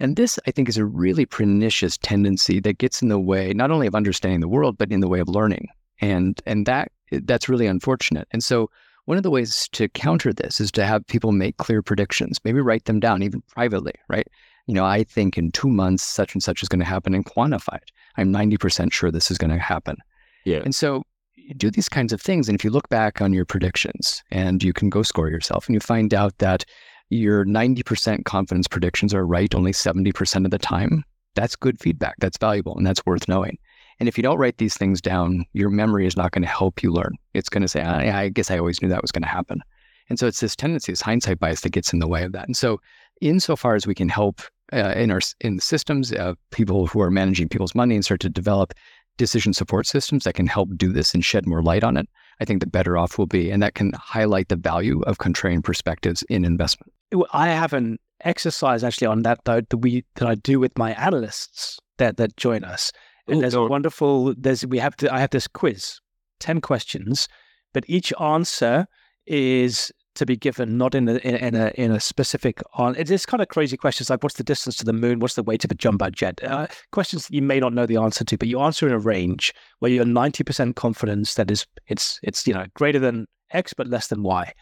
And 0.00 0.16
this, 0.16 0.38
I 0.46 0.52
think, 0.52 0.68
is 0.68 0.78
a 0.78 0.84
really 0.84 1.26
pernicious 1.26 1.98
tendency 1.98 2.60
that 2.60 2.78
gets 2.78 3.02
in 3.02 3.08
the 3.08 3.18
way 3.18 3.52
not 3.52 3.70
only 3.70 3.86
of 3.86 3.94
understanding 3.94 4.40
the 4.40 4.48
world, 4.48 4.78
but 4.78 4.92
in 4.92 5.00
the 5.00 5.08
way 5.08 5.20
of 5.20 5.28
learning. 5.28 5.68
And 6.00 6.40
and 6.46 6.64
that 6.66 6.92
that's 7.10 7.48
really 7.48 7.66
unfortunate. 7.66 8.28
And 8.30 8.44
so 8.44 8.70
one 9.06 9.16
of 9.16 9.22
the 9.22 9.30
ways 9.30 9.68
to 9.72 9.88
counter 9.88 10.32
this 10.32 10.60
is 10.60 10.70
to 10.72 10.86
have 10.86 11.06
people 11.06 11.32
make 11.32 11.56
clear 11.56 11.82
predictions, 11.82 12.38
maybe 12.44 12.60
write 12.60 12.84
them 12.84 13.00
down, 13.00 13.22
even 13.22 13.42
privately, 13.48 13.94
right? 14.08 14.28
You 14.68 14.74
know, 14.74 14.84
I 14.84 15.02
think 15.02 15.38
in 15.38 15.50
two 15.50 15.68
months, 15.68 16.04
such 16.04 16.34
and 16.34 16.42
such 16.42 16.62
is 16.62 16.68
going 16.68 16.78
to 16.78 16.84
happen 16.84 17.14
and 17.14 17.24
quantify 17.24 17.76
it. 17.76 17.90
I'm 18.18 18.30
90% 18.30 18.92
sure 18.92 19.10
this 19.10 19.30
is 19.30 19.38
going 19.38 19.50
to 19.50 19.58
happen. 19.58 19.96
Yeah. 20.44 20.60
And 20.62 20.74
so 20.74 21.02
you 21.36 21.54
do 21.54 21.70
these 21.70 21.88
kinds 21.88 22.12
of 22.12 22.20
things. 22.20 22.48
And 22.48 22.54
if 22.54 22.62
you 22.62 22.70
look 22.70 22.88
back 22.90 23.22
on 23.22 23.32
your 23.32 23.46
predictions 23.46 24.22
and 24.30 24.62
you 24.62 24.74
can 24.74 24.90
go 24.90 25.02
score 25.02 25.30
yourself 25.30 25.66
and 25.66 25.74
you 25.74 25.80
find 25.80 26.12
out 26.12 26.36
that 26.38 26.66
your 27.08 27.46
90% 27.46 28.26
confidence 28.26 28.68
predictions 28.68 29.14
are 29.14 29.26
right 29.26 29.54
only 29.54 29.72
70% 29.72 30.44
of 30.44 30.50
the 30.50 30.58
time, 30.58 31.02
that's 31.34 31.56
good 31.56 31.80
feedback. 31.80 32.16
That's 32.18 32.36
valuable 32.36 32.76
and 32.76 32.86
that's 32.86 33.06
worth 33.06 33.26
knowing. 33.26 33.56
And 34.00 34.06
if 34.06 34.18
you 34.18 34.22
don't 34.22 34.38
write 34.38 34.58
these 34.58 34.76
things 34.76 35.00
down, 35.00 35.46
your 35.54 35.70
memory 35.70 36.06
is 36.06 36.16
not 36.16 36.32
going 36.32 36.42
to 36.42 36.48
help 36.48 36.82
you 36.82 36.92
learn. 36.92 37.16
It's 37.32 37.48
going 37.48 37.62
to 37.62 37.68
say, 37.68 37.80
I, 37.80 38.24
I 38.24 38.28
guess 38.28 38.50
I 38.50 38.58
always 38.58 38.82
knew 38.82 38.88
that 38.90 39.02
was 39.02 39.12
going 39.12 39.22
to 39.22 39.28
happen. 39.28 39.62
And 40.10 40.18
so 40.18 40.26
it's 40.26 40.40
this 40.40 40.54
tendency, 40.54 40.92
this 40.92 41.00
hindsight 41.00 41.38
bias 41.38 41.62
that 41.62 41.70
gets 41.70 41.94
in 41.94 42.00
the 42.00 42.08
way 42.08 42.22
of 42.24 42.32
that. 42.32 42.46
And 42.46 42.56
so, 42.56 42.80
insofar 43.20 43.74
as 43.74 43.86
we 43.86 43.94
can 43.94 44.08
help 44.08 44.42
uh, 44.72 44.94
in 44.96 45.10
our 45.10 45.20
in 45.40 45.56
the 45.56 45.62
systems, 45.62 46.12
uh, 46.12 46.34
people 46.50 46.86
who 46.86 47.00
are 47.00 47.10
managing 47.10 47.48
people's 47.48 47.74
money 47.74 47.94
and 47.94 48.04
start 48.04 48.20
to 48.20 48.28
develop 48.28 48.74
decision 49.16 49.52
support 49.52 49.86
systems 49.86 50.24
that 50.24 50.34
can 50.34 50.46
help 50.46 50.70
do 50.76 50.92
this 50.92 51.12
and 51.12 51.24
shed 51.24 51.46
more 51.46 51.62
light 51.62 51.82
on 51.84 51.96
it, 51.96 52.08
I 52.40 52.44
think 52.44 52.60
the 52.60 52.66
better 52.66 52.96
off 52.96 53.18
we'll 53.18 53.26
be, 53.26 53.50
and 53.50 53.62
that 53.62 53.74
can 53.74 53.92
highlight 53.94 54.48
the 54.48 54.56
value 54.56 55.02
of 55.02 55.18
contrarian 55.18 55.62
perspectives 55.62 56.22
in 56.28 56.44
investment. 56.44 56.92
I 57.32 57.48
have 57.48 57.72
an 57.72 57.98
exercise 58.24 58.82
actually 58.84 59.06
on 59.06 59.22
that 59.22 59.40
though 59.44 59.60
that 59.60 59.76
we 59.78 60.04
that 60.16 60.28
I 60.28 60.34
do 60.34 60.60
with 60.60 60.76
my 60.76 60.92
analysts 60.94 61.78
that 61.98 62.16
that 62.16 62.36
join 62.36 62.64
us, 62.64 62.92
and 63.26 63.38
Ooh, 63.38 63.40
there's 63.40 63.54
a 63.54 63.64
wonderful 63.64 64.34
there's 64.36 64.66
we 64.66 64.78
have 64.78 64.96
to 64.96 65.12
I 65.12 65.18
have 65.20 65.30
this 65.30 65.48
quiz, 65.48 66.00
ten 66.40 66.60
questions, 66.60 67.28
but 67.72 67.84
each 67.86 68.12
answer 68.20 68.86
is 69.26 69.92
to 70.18 70.26
be 70.26 70.36
given, 70.36 70.76
not 70.76 70.94
in 70.94 71.08
a 71.08 71.16
in, 71.16 71.54
a 71.54 71.72
in 71.76 71.90
a 71.90 72.00
specific 72.00 72.60
on. 72.74 72.94
It 72.96 73.10
is 73.10 73.24
kind 73.24 73.40
of 73.40 73.48
crazy 73.48 73.76
questions 73.76 74.10
like 74.10 74.22
what's 74.22 74.36
the 74.36 74.44
distance 74.44 74.76
to 74.76 74.84
the 74.84 74.92
moon, 74.92 75.20
what's 75.20 75.34
the 75.34 75.42
weight 75.42 75.64
of 75.64 75.70
a 75.70 75.74
jumbo 75.74 76.10
jet? 76.10 76.42
Uh, 76.44 76.66
questions 76.92 77.26
that 77.26 77.34
you 77.34 77.42
may 77.42 77.60
not 77.60 77.72
know 77.72 77.86
the 77.86 77.96
answer 77.96 78.24
to, 78.24 78.36
but 78.36 78.48
you 78.48 78.60
answer 78.60 78.86
in 78.86 78.92
a 78.92 78.98
range 78.98 79.54
where 79.78 79.90
you're 79.90 80.04
ninety 80.04 80.44
percent 80.44 80.76
confidence 80.76 81.34
that 81.34 81.50
is 81.50 81.66
it's 81.86 82.20
it's 82.22 82.46
you 82.46 82.54
know 82.54 82.66
greater 82.74 82.98
than 82.98 83.26
X 83.52 83.72
but 83.72 83.86
less 83.86 84.08
than 84.08 84.22
Y, 84.22 84.52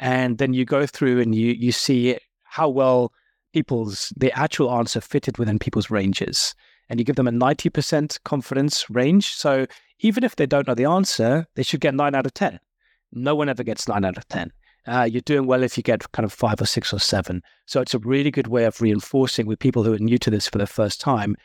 and 0.00 0.38
then 0.38 0.54
you 0.54 0.64
go 0.64 0.86
through 0.86 1.20
and 1.20 1.34
you 1.34 1.52
you 1.52 1.72
see 1.72 2.18
how 2.44 2.68
well 2.68 3.12
people's 3.52 4.12
the 4.16 4.32
actual 4.32 4.72
answer 4.72 5.00
fitted 5.00 5.38
within 5.38 5.58
people's 5.58 5.90
ranges 5.90 6.54
and 6.88 6.98
you 6.98 7.04
give 7.04 7.16
them 7.16 7.28
a 7.28 7.32
90% 7.32 8.18
confidence 8.24 8.90
range. 8.90 9.34
So 9.34 9.66
even 10.00 10.24
if 10.24 10.36
they 10.36 10.46
don't 10.46 10.66
know 10.66 10.74
the 10.74 10.86
answer, 10.86 11.46
they 11.54 11.62
should 11.62 11.80
get 11.80 11.94
9 11.94 12.14
out 12.14 12.26
of 12.26 12.34
10. 12.34 12.58
No 13.12 13.34
one 13.34 13.48
ever 13.48 13.62
gets 13.62 13.86
9 13.88 14.04
out 14.04 14.16
of 14.16 14.26
10 14.28 14.50
uh, 14.86 15.08
you're 15.10 15.22
doing 15.22 15.46
well 15.46 15.62
if 15.62 15.76
you 15.76 15.82
get 15.82 16.10
kind 16.12 16.24
of 16.24 16.32
five 16.32 16.60
or 16.60 16.66
six 16.66 16.92
or 16.92 16.98
seven. 16.98 17.42
So 17.66 17.80
it's 17.80 17.94
a 17.94 17.98
really 17.98 18.30
good 18.30 18.48
way 18.48 18.64
of 18.64 18.80
reinforcing 18.80 19.46
with 19.46 19.58
people 19.58 19.84
who 19.84 19.92
are 19.92 19.98
new 19.98 20.18
to 20.18 20.30
this 20.30 20.48
for 20.48 20.58
the 20.58 20.66
first 20.66 21.00
time 21.00 21.36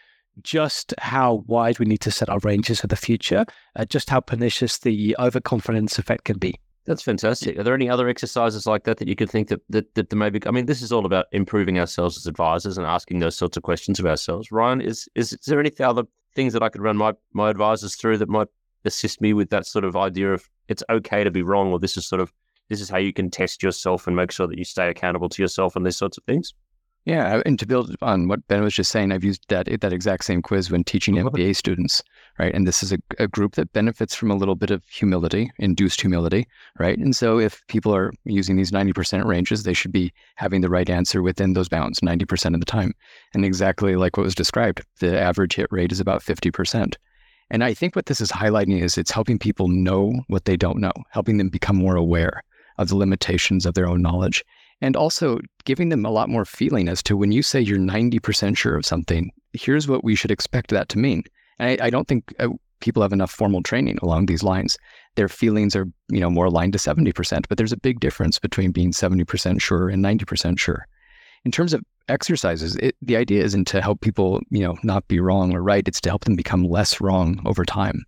just 0.41 0.93
how 0.99 1.43
wide 1.47 1.79
we 1.79 1.85
need 1.85 2.01
to 2.01 2.11
set 2.11 2.29
our 2.29 2.39
ranges 2.39 2.81
for 2.81 2.87
the 2.87 2.95
future, 2.95 3.45
uh, 3.75 3.85
just 3.85 4.09
how 4.09 4.19
pernicious 4.19 4.79
the 4.79 5.15
overconfidence 5.19 5.97
effect 5.97 6.25
can 6.25 6.37
be. 6.37 6.55
That's 6.85 7.03
fantastic. 7.03 7.59
Are 7.59 7.63
there 7.63 7.73
any 7.73 7.89
other 7.89 8.07
exercises 8.07 8.65
like 8.65 8.85
that 8.85 8.97
that 8.97 9.09
you 9.09 9.15
could 9.15 9.29
think 9.29 9.49
that 9.49 9.59
that, 9.69 9.93
that 9.95 10.13
maybe? 10.13 10.39
I 10.45 10.51
mean, 10.51 10.67
this 10.67 10.81
is 10.81 10.93
all 10.93 11.05
about 11.05 11.25
improving 11.33 11.79
ourselves 11.79 12.17
as 12.17 12.27
advisors 12.27 12.77
and 12.77 12.87
asking 12.87 13.19
those 13.19 13.35
sorts 13.35 13.57
of 13.57 13.63
questions 13.63 13.99
of 13.99 14.05
ourselves. 14.05 14.51
Ryan, 14.51 14.79
is 14.79 15.09
is, 15.13 15.33
is 15.33 15.45
there 15.47 15.59
any 15.59 15.71
other 15.81 16.03
things 16.33 16.53
that 16.53 16.63
I 16.63 16.69
could 16.69 16.81
run 16.81 16.95
my 16.95 17.13
my 17.33 17.49
advisors 17.49 17.95
through 17.95 18.19
that 18.19 18.29
might 18.29 18.47
assist 18.85 19.19
me 19.19 19.33
with 19.33 19.49
that 19.49 19.65
sort 19.65 19.83
of 19.83 19.97
idea 19.97 20.31
of 20.33 20.47
it's 20.69 20.83
okay 20.89 21.25
to 21.25 21.31
be 21.31 21.41
wrong, 21.41 21.73
or 21.73 21.79
this 21.79 21.97
is 21.97 22.07
sort 22.07 22.21
of 22.21 22.31
this 22.69 22.81
is 22.81 22.89
how 22.89 22.97
you 22.97 23.13
can 23.13 23.29
test 23.29 23.63
yourself 23.63 24.07
and 24.07 24.15
make 24.15 24.31
sure 24.31 24.47
that 24.47 24.57
you 24.57 24.65
stay 24.65 24.89
accountable 24.89 25.29
to 25.29 25.41
yourself 25.41 25.75
and 25.75 25.85
these 25.85 25.97
sorts 25.97 26.17
of 26.17 26.23
things? 26.25 26.53
Yeah, 27.07 27.37
uh, 27.37 27.41
and 27.45 27.57
to 27.59 27.65
build 27.65 27.95
on 28.01 28.27
what 28.27 28.45
Ben 28.49 28.61
was 28.61 28.73
just 28.73 28.91
saying, 28.91 29.13
I've 29.13 29.23
used 29.23 29.45
that 29.47 29.69
that 29.79 29.93
exact 29.93 30.25
same 30.25 30.41
quiz 30.41 30.69
when 30.69 30.83
teaching 30.83 31.15
mm-hmm. 31.15 31.29
MBA 31.29 31.55
students, 31.55 32.03
right? 32.37 32.53
And 32.53 32.67
this 32.67 32.83
is 32.83 32.91
a, 32.91 32.97
a 33.17 33.29
group 33.29 33.55
that 33.55 33.71
benefits 33.71 34.13
from 34.13 34.29
a 34.29 34.35
little 34.35 34.55
bit 34.55 34.71
of 34.71 34.83
humility, 34.89 35.49
induced 35.57 36.01
humility, 36.01 36.49
right? 36.79 36.99
And 36.99 37.15
so 37.15 37.39
if 37.39 37.65
people 37.67 37.95
are 37.95 38.11
using 38.25 38.57
these 38.57 38.71
90% 38.71 39.23
ranges, 39.23 39.63
they 39.63 39.73
should 39.73 39.93
be 39.93 40.11
having 40.35 40.59
the 40.59 40.69
right 40.69 40.89
answer 40.89 41.21
within 41.21 41.53
those 41.53 41.69
bounds 41.69 42.01
90% 42.01 42.53
of 42.53 42.59
the 42.59 42.65
time. 42.65 42.91
And 43.33 43.45
exactly 43.45 43.95
like 43.95 44.17
what 44.17 44.25
was 44.25 44.35
described, 44.35 44.81
the 44.99 45.17
average 45.17 45.55
hit 45.55 45.71
rate 45.71 45.93
is 45.93 46.01
about 46.01 46.21
50%. 46.21 46.95
And 47.49 47.63
I 47.63 47.73
think 47.73 47.95
what 47.95 48.07
this 48.07 48.19
is 48.19 48.33
highlighting 48.33 48.81
is 48.81 48.97
it's 48.97 49.11
helping 49.11 49.39
people 49.39 49.69
know 49.69 50.11
what 50.27 50.43
they 50.43 50.57
don't 50.57 50.79
know, 50.79 50.91
helping 51.11 51.37
them 51.37 51.47
become 51.47 51.77
more 51.77 51.95
aware 51.95 52.43
of 52.77 52.89
the 52.89 52.95
limitations 52.95 53.65
of 53.65 53.73
their 53.73 53.87
own 53.87 54.01
knowledge 54.01 54.43
and 54.81 54.95
also 54.95 55.39
giving 55.65 55.89
them 55.89 56.05
a 56.05 56.11
lot 56.11 56.29
more 56.29 56.45
feeling 56.45 56.87
as 56.87 57.01
to 57.03 57.17
when 57.17 57.31
you 57.31 57.41
say 57.41 57.59
you're 57.59 57.79
90% 57.79 58.55
sure 58.55 58.75
of 58.75 58.85
something, 58.85 59.31
here's 59.53 59.87
what 59.87 60.03
we 60.03 60.15
should 60.15 60.31
expect 60.31 60.69
that 60.69 60.89
to 60.89 60.99
mean. 60.99 61.23
And 61.59 61.81
I, 61.81 61.87
I 61.87 61.89
don't 61.89 62.07
think 62.07 62.33
uh, 62.39 62.49
people 62.79 63.01
have 63.01 63.13
enough 63.13 63.31
formal 63.31 63.63
training 63.63 63.97
along 64.01 64.27
these 64.27 64.43
lines. 64.43 64.77
Their 65.15 65.29
feelings 65.29 65.75
are, 65.75 65.87
you 66.09 66.19
know, 66.19 66.29
more 66.29 66.45
aligned 66.45 66.73
to 66.73 66.79
70%, 66.79 67.47
but 67.49 67.57
there's 67.57 67.71
a 67.71 67.77
big 67.77 67.99
difference 67.99 68.37
between 68.37 68.71
being 68.71 68.91
70% 68.91 69.61
sure 69.61 69.89
and 69.89 70.03
90% 70.03 70.59
sure. 70.59 70.87
In 71.43 71.51
terms 71.51 71.73
of 71.73 71.83
exercises, 72.07 72.75
it, 72.77 72.95
the 73.01 73.17
idea 73.17 73.43
isn't 73.43 73.65
to 73.67 73.81
help 73.81 74.01
people, 74.01 74.41
you 74.49 74.61
know, 74.61 74.77
not 74.83 75.07
be 75.07 75.19
wrong 75.19 75.55
or 75.55 75.63
right. 75.63 75.87
It's 75.87 76.01
to 76.01 76.09
help 76.09 76.25
them 76.25 76.35
become 76.35 76.63
less 76.63 77.01
wrong 77.01 77.41
over 77.45 77.65
time. 77.65 78.03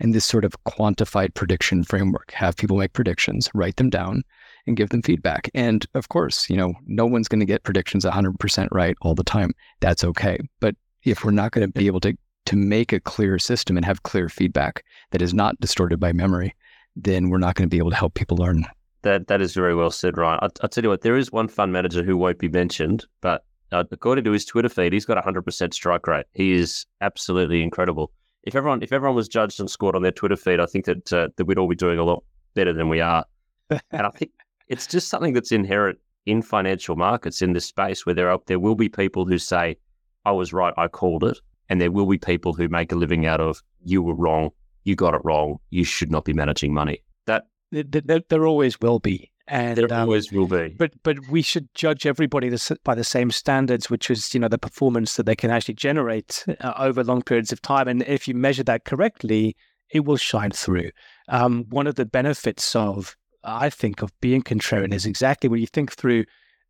And 0.00 0.14
this 0.14 0.24
sort 0.24 0.44
of 0.44 0.54
quantified 0.64 1.34
prediction 1.34 1.84
framework, 1.84 2.32
have 2.32 2.56
people 2.56 2.76
make 2.76 2.92
predictions, 2.92 3.48
write 3.54 3.76
them 3.76 3.90
down, 3.90 4.22
and 4.66 4.76
give 4.76 4.90
them 4.90 5.02
feedback. 5.02 5.50
And 5.54 5.86
of 5.94 6.08
course, 6.08 6.48
you 6.50 6.56
know, 6.56 6.74
no 6.86 7.06
one's 7.06 7.28
going 7.28 7.40
to 7.40 7.46
get 7.46 7.62
predictions 7.62 8.04
100% 8.04 8.68
right 8.72 8.96
all 9.02 9.14
the 9.14 9.24
time. 9.24 9.52
That's 9.80 10.04
okay. 10.04 10.38
But 10.60 10.74
if 11.04 11.24
we're 11.24 11.30
not 11.30 11.52
going 11.52 11.66
to 11.66 11.72
be 11.72 11.86
able 11.86 12.00
to 12.00 12.16
to 12.46 12.56
make 12.56 12.92
a 12.92 13.00
clear 13.00 13.38
system 13.38 13.76
and 13.76 13.86
have 13.86 14.02
clear 14.02 14.28
feedback 14.28 14.84
that 15.12 15.22
is 15.22 15.32
not 15.32 15.58
distorted 15.60 16.00
by 16.00 16.12
memory, 16.12 16.54
then 16.96 17.28
we're 17.28 17.38
not 17.38 17.54
going 17.54 17.68
to 17.68 17.72
be 17.72 17.78
able 17.78 17.90
to 17.90 17.96
help 17.96 18.14
people 18.14 18.36
learn. 18.36 18.66
That 19.02 19.26
that 19.28 19.40
is 19.40 19.54
very 19.54 19.74
well 19.74 19.90
said, 19.90 20.16
Ryan. 20.16 20.38
I, 20.42 20.46
will 20.60 20.68
tell 20.68 20.84
you 20.84 20.90
what, 20.90 21.02
there 21.02 21.16
is 21.16 21.32
one 21.32 21.48
fund 21.48 21.72
manager 21.72 22.02
who 22.02 22.16
won't 22.16 22.38
be 22.38 22.48
mentioned, 22.48 23.06
but 23.20 23.44
uh, 23.72 23.84
according 23.90 24.24
to 24.24 24.32
his 24.32 24.44
Twitter 24.44 24.68
feed, 24.68 24.92
he's 24.92 25.04
got 25.04 25.22
hundred 25.22 25.42
percent 25.42 25.74
strike 25.74 26.06
rate. 26.06 26.26
He 26.34 26.52
is 26.52 26.86
absolutely 27.00 27.62
incredible. 27.62 28.12
If 28.44 28.54
everyone 28.54 28.82
if 28.82 28.92
everyone 28.92 29.16
was 29.16 29.28
judged 29.28 29.60
and 29.60 29.70
scored 29.70 29.96
on 29.96 30.02
their 30.02 30.12
Twitter 30.12 30.36
feed, 30.36 30.60
I 30.60 30.66
think 30.66 30.84
that 30.86 31.12
uh, 31.12 31.28
that 31.36 31.44
we'd 31.44 31.58
all 31.58 31.68
be 31.68 31.76
doing 31.76 31.98
a 31.98 32.04
lot 32.04 32.24
better 32.54 32.72
than 32.72 32.88
we 32.88 33.00
are. 33.00 33.24
and 33.70 34.06
I 34.06 34.10
think 34.10 34.32
it's 34.68 34.86
just 34.86 35.08
something 35.08 35.32
that's 35.32 35.52
inherent 35.52 35.98
in 36.26 36.42
financial 36.42 36.96
markets 36.96 37.42
in 37.42 37.52
this 37.52 37.66
space 37.66 38.06
where 38.06 38.14
there 38.14 38.30
are 38.30 38.40
there 38.46 38.58
will 38.58 38.74
be 38.74 38.88
people 38.88 39.26
who 39.26 39.38
say, 39.38 39.76
I 40.24 40.32
was 40.32 40.52
right, 40.52 40.74
I 40.76 40.88
called 40.88 41.24
it. 41.24 41.38
And 41.68 41.80
there 41.80 41.90
will 41.90 42.06
be 42.06 42.18
people 42.18 42.52
who 42.52 42.68
make 42.68 42.92
a 42.92 42.96
living 42.96 43.26
out 43.26 43.40
of 43.40 43.62
you 43.84 44.02
were 44.02 44.14
wrong, 44.14 44.50
you 44.84 44.94
got 44.94 45.14
it 45.14 45.22
wrong, 45.24 45.58
you 45.70 45.84
should 45.84 46.10
not 46.10 46.24
be 46.24 46.32
managing 46.32 46.74
money. 46.74 47.02
That 47.26 47.46
there, 47.70 48.20
there 48.28 48.46
always 48.46 48.78
will 48.80 48.98
be. 48.98 49.31
And 49.48 49.76
there 49.76 49.92
um, 49.92 50.02
always 50.02 50.30
will 50.30 50.46
be. 50.46 50.68
But 50.68 50.92
but 51.02 51.18
we 51.28 51.42
should 51.42 51.68
judge 51.74 52.06
everybody 52.06 52.54
by 52.84 52.94
the 52.94 53.04
same 53.04 53.30
standards, 53.30 53.90
which 53.90 54.10
is 54.10 54.32
you 54.32 54.40
know 54.40 54.48
the 54.48 54.58
performance 54.58 55.16
that 55.16 55.26
they 55.26 55.36
can 55.36 55.50
actually 55.50 55.74
generate 55.74 56.44
uh, 56.60 56.74
over 56.78 57.02
long 57.02 57.22
periods 57.22 57.52
of 57.52 57.60
time. 57.60 57.88
And 57.88 58.02
if 58.02 58.28
you 58.28 58.34
measure 58.34 58.62
that 58.64 58.84
correctly, 58.84 59.56
it 59.90 60.04
will 60.04 60.16
shine 60.16 60.52
through. 60.52 60.90
Um, 61.28 61.66
one 61.70 61.86
of 61.86 61.96
the 61.96 62.06
benefits 62.06 62.74
of 62.76 63.16
I 63.44 63.70
think 63.70 64.02
of 64.02 64.12
being 64.20 64.42
contrarian 64.42 64.94
is 64.94 65.06
exactly 65.06 65.48
when 65.48 65.60
you 65.60 65.66
think 65.66 65.92
through 65.92 66.24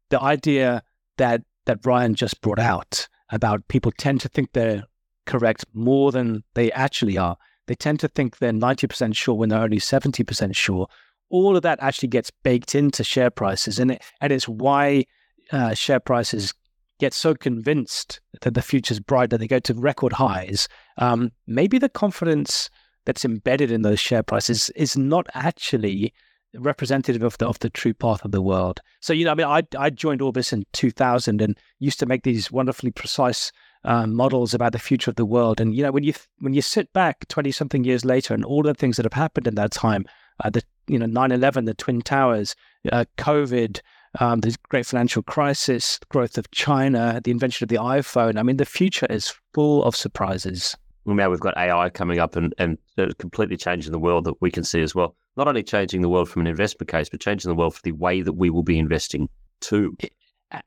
the 0.09 0.21
idea 0.21 0.83
that 1.19 1.43
that 1.67 1.85
Ryan 1.85 2.15
just 2.15 2.41
brought 2.41 2.59
out 2.59 3.09
about 3.31 3.69
people 3.69 3.93
tend 3.97 4.21
to 4.23 4.29
think 4.29 4.53
they're 4.53 4.85
correct 5.27 5.65
more 5.73 6.13
than 6.13 6.43
they 6.55 6.73
actually 6.73 7.17
are. 7.17 7.37
They 7.67 7.75
tend 7.75 8.01
to 8.01 8.09
think 8.09 8.39
they're 8.39 8.53
90% 8.53 9.15
sure 9.15 9.35
when 9.35 9.49
they're 9.51 9.63
only 9.63 9.79
70% 9.79 10.57
sure. 10.57 10.89
All 11.33 11.57
of 11.57 11.63
that 11.63 11.79
actually 11.83 12.11
gets 12.11 12.31
baked 12.31 12.77
into 12.77 13.03
share 13.03 13.31
prices, 13.31 13.81
and 13.81 13.93
it, 13.93 14.03
and 14.21 14.33
it's 14.33 14.47
why 14.47 15.05
uh, 15.51 15.75
share 15.75 15.99
prices 15.99 16.55
get 17.01 17.13
so 17.13 17.35
convinced 17.35 18.21
that 18.43 18.55
the 18.55 18.63
future's 18.63 19.01
bright 19.01 19.31
that 19.31 19.39
they 19.39 19.49
go 19.49 19.59
to 19.59 19.75
record 19.75 20.13
highs. 20.13 20.69
Um, 20.99 21.33
maybe 21.49 21.79
the 21.79 21.89
confidence 21.89 22.71
that's 23.07 23.25
embedded 23.25 23.73
in 23.73 23.83
those 23.83 23.99
share 23.99 24.23
prices 24.23 24.71
is 24.77 24.97
not 24.97 25.27
actually 25.35 26.15
representative 26.55 27.23
of 27.23 27.39
the 27.39 27.47
of 27.49 27.59
the 27.61 27.71
true 27.71 27.95
path 27.95 28.25
of 28.25 28.31
the 28.31 28.43
world. 28.43 28.81
So 29.01 29.13
you 29.13 29.25
know, 29.25 29.33
I 29.33 29.35
mean, 29.35 29.47
I 29.47 29.63
I 29.79 29.91
joined 29.91 30.23
Orbis 30.23 30.53
in 30.53 30.65
2000 30.73 31.41
and 31.41 31.59
used 31.79 31.99
to 32.01 32.07
make 32.07 32.23
these 32.23 32.53
wonderfully 32.53 32.91
precise 32.91 33.53
um, 33.85 34.15
models 34.15 34.55
about 34.55 34.73
the 34.73 34.79
future 34.79 35.11
of 35.11 35.17
the 35.17 35.27
world. 35.27 35.61
And 35.61 35.75
you 35.75 35.83
know, 35.83 35.93
when 35.93 36.05
you 36.05 36.13
when 36.39 36.55
you 36.55 36.63
sit 36.63 36.93
back 36.93 37.27
20 37.29 37.51
something 37.53 37.85
years 37.85 38.05
later, 38.05 38.35
and 38.35 38.45
all 38.45 38.63
the 38.63 38.75
things 38.75 38.97
that 38.97 39.07
have 39.07 39.13
happened 39.13 39.47
in 39.47 39.55
that 39.57 39.73
time, 39.73 40.05
uh, 40.45 40.51
the 40.51 40.63
you 40.89 40.99
know 40.99 41.07
9/11, 41.07 41.67
the 41.67 41.75
twin 41.75 42.03
towers, 42.03 42.55
uh, 42.91 43.05
COVID. 43.19 43.81
Um, 44.21 44.41
the 44.41 44.55
great 44.69 44.85
financial 44.85 45.23
crisis, 45.23 45.99
growth 46.11 46.37
of 46.37 46.51
China, 46.51 47.19
the 47.25 47.31
invention 47.31 47.65
of 47.65 47.71
the 47.71 47.77
iPhone. 47.77 48.39
I 48.39 48.43
mean, 48.43 48.59
the 48.59 48.67
future 48.67 49.07
is 49.09 49.33
full 49.55 49.83
of 49.85 49.97
surprises. 49.97 50.77
Well, 51.07 51.17
now 51.17 51.31
we've 51.31 51.41
got 51.41 51.57
AI 51.57 51.89
coming 51.89 52.19
up 52.19 52.37
and, 52.37 52.55
and 52.59 52.77
completely 53.17 53.57
changing 53.57 53.91
the 53.91 53.99
world 53.99 54.25
that 54.25 54.35
we 54.43 54.51
can 54.51 54.65
see 54.65 54.83
as 54.83 54.95
well 54.95 55.17
not 55.37 55.49
only 55.49 55.63
changing 55.63 56.03
the 56.03 56.09
world 56.09 56.29
from 56.29 56.43
an 56.43 56.47
investment 56.47 56.91
case, 56.91 57.09
but 57.09 57.21
changing 57.21 57.49
the 57.49 57.55
world 57.55 57.75
for 57.75 57.83
the 57.83 57.93
way 57.93 58.23
that 58.23 58.35
we 58.35 58.51
will 58.51 58.63
be 58.63 58.79
investing 58.79 59.29
too. 59.61 59.97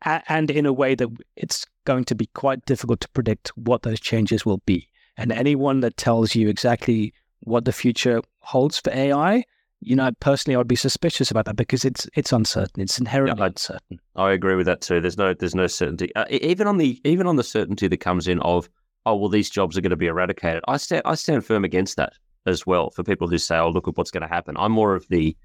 And 0.01 0.49
in 0.49 0.65
a 0.65 0.73
way 0.73 0.95
that 0.95 1.09
it's 1.35 1.65
going 1.85 2.05
to 2.05 2.15
be 2.15 2.25
quite 2.27 2.65
difficult 2.65 3.01
to 3.01 3.09
predict 3.09 3.49
what 3.49 3.83
those 3.83 3.99
changes 3.99 4.45
will 4.45 4.61
be. 4.65 4.89
And 5.17 5.31
anyone 5.31 5.81
that 5.81 5.97
tells 5.97 6.33
you 6.35 6.49
exactly 6.49 7.13
what 7.41 7.65
the 7.65 7.71
future 7.71 8.21
holds 8.39 8.79
for 8.79 8.91
AI, 8.91 9.43
you 9.85 9.95
know, 9.95 10.11
personally, 10.19 10.57
I'd 10.57 10.67
be 10.67 10.75
suspicious 10.75 11.31
about 11.31 11.45
that 11.45 11.55
because 11.55 11.85
it's 11.85 12.07
it's 12.15 12.31
uncertain. 12.31 12.81
It's 12.81 12.99
inherently 12.99 13.39
yeah, 13.39 13.47
uncertain. 13.47 13.99
I 14.15 14.31
agree 14.31 14.55
with 14.55 14.65
that 14.65 14.81
too. 14.81 14.99
There's 14.99 15.17
no 15.17 15.33
there's 15.33 15.55
no 15.55 15.67
certainty. 15.67 16.13
Uh, 16.15 16.25
even 16.29 16.67
on 16.67 16.77
the 16.77 16.99
even 17.03 17.27
on 17.27 17.35
the 17.35 17.43
certainty 17.43 17.87
that 17.87 17.97
comes 17.97 18.27
in 18.27 18.39
of 18.41 18.67
oh 19.05 19.15
well, 19.15 19.29
these 19.29 19.49
jobs 19.49 19.77
are 19.77 19.81
going 19.81 19.91
to 19.91 19.95
be 19.95 20.07
eradicated. 20.07 20.63
I 20.67 20.77
stand 20.77 21.03
I 21.05 21.15
stand 21.15 21.45
firm 21.45 21.63
against 21.63 21.97
that 21.97 22.13
as 22.45 22.65
well 22.65 22.89
for 22.89 23.03
people 23.03 23.27
who 23.27 23.37
say, 23.37 23.57
"Oh, 23.57 23.69
look 23.69 23.87
at 23.87 23.97
what's 23.97 24.11
going 24.11 24.23
to 24.23 24.27
happen." 24.27 24.55
I'm 24.57 24.71
more 24.71 24.95
of 24.95 25.07
the 25.09 25.37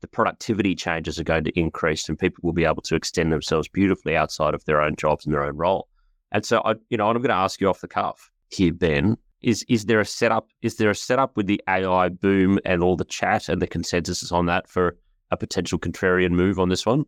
the 0.00 0.08
productivity 0.08 0.74
changes 0.74 1.18
are 1.18 1.24
going 1.24 1.44
to 1.44 1.58
increase, 1.58 2.08
and 2.08 2.18
people 2.18 2.40
will 2.42 2.52
be 2.52 2.64
able 2.64 2.82
to 2.82 2.94
extend 2.94 3.32
themselves 3.32 3.68
beautifully 3.68 4.16
outside 4.16 4.54
of 4.54 4.64
their 4.64 4.80
own 4.80 4.94
jobs 4.96 5.24
and 5.26 5.34
their 5.34 5.44
own 5.44 5.56
role. 5.56 5.88
And 6.30 6.44
so, 6.44 6.62
I, 6.64 6.74
you 6.88 6.96
know, 6.96 7.08
I'm 7.08 7.16
going 7.16 7.28
to 7.28 7.34
ask 7.34 7.60
you 7.60 7.68
off 7.68 7.80
the 7.80 7.88
cuff 7.88 8.30
here, 8.50 8.72
Ben. 8.72 9.16
Is 9.42 9.64
is 9.68 9.84
there 9.84 10.00
a 10.00 10.04
setup? 10.04 10.48
Is 10.62 10.76
there 10.76 10.90
a 10.90 10.94
setup 10.94 11.36
with 11.36 11.46
the 11.46 11.60
AI 11.68 12.08
boom 12.08 12.58
and 12.64 12.82
all 12.82 12.96
the 12.96 13.04
chat 13.04 13.48
and 13.48 13.62
the 13.62 13.66
consensus 13.66 14.32
on 14.32 14.46
that 14.46 14.68
for 14.68 14.96
a 15.30 15.36
potential 15.36 15.78
contrarian 15.78 16.30
move 16.30 16.58
on 16.58 16.68
this 16.68 16.84
one? 16.84 17.04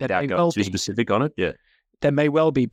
Without 0.00 0.26
going 0.26 0.38
well 0.38 0.52
too 0.52 0.60
be. 0.60 0.64
specific 0.64 1.10
on 1.10 1.22
it, 1.22 1.32
yeah, 1.36 1.52
there 2.02 2.12
may 2.12 2.28
well 2.28 2.50
be, 2.50 2.68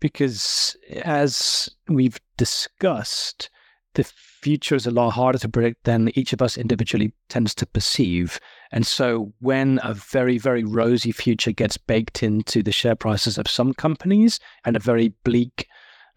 because 0.00 0.76
as 1.02 1.70
we've 1.88 2.20
discussed, 2.36 3.48
the 3.94 4.04
future 4.04 4.74
is 4.74 4.86
a 4.86 4.90
lot 4.90 5.10
harder 5.10 5.38
to 5.38 5.48
predict 5.48 5.84
than 5.84 6.10
each 6.18 6.32
of 6.32 6.42
us 6.42 6.58
individually 6.58 7.14
tends 7.28 7.54
to 7.54 7.66
perceive. 7.66 8.38
And 8.72 8.86
so 8.86 9.32
when 9.40 9.80
a 9.82 9.94
very, 9.94 10.36
very 10.36 10.64
rosy 10.64 11.12
future 11.12 11.52
gets 11.52 11.78
baked 11.78 12.22
into 12.22 12.62
the 12.62 12.72
share 12.72 12.96
prices 12.96 13.38
of 13.38 13.48
some 13.48 13.72
companies 13.72 14.40
and 14.64 14.76
a 14.76 14.80
very 14.80 15.14
bleak 15.24 15.68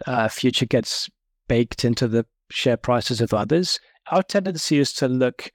uh, 0.06 0.28
future 0.28 0.66
gets 0.66 1.10
baked 1.48 1.86
into 1.86 2.08
the 2.08 2.26
share 2.50 2.78
prices 2.78 3.22
of 3.22 3.34
others, 3.34 3.80
our 4.12 4.24
tendency 4.24 4.80
is 4.80 4.94
to 4.94 5.08
look 5.08 5.52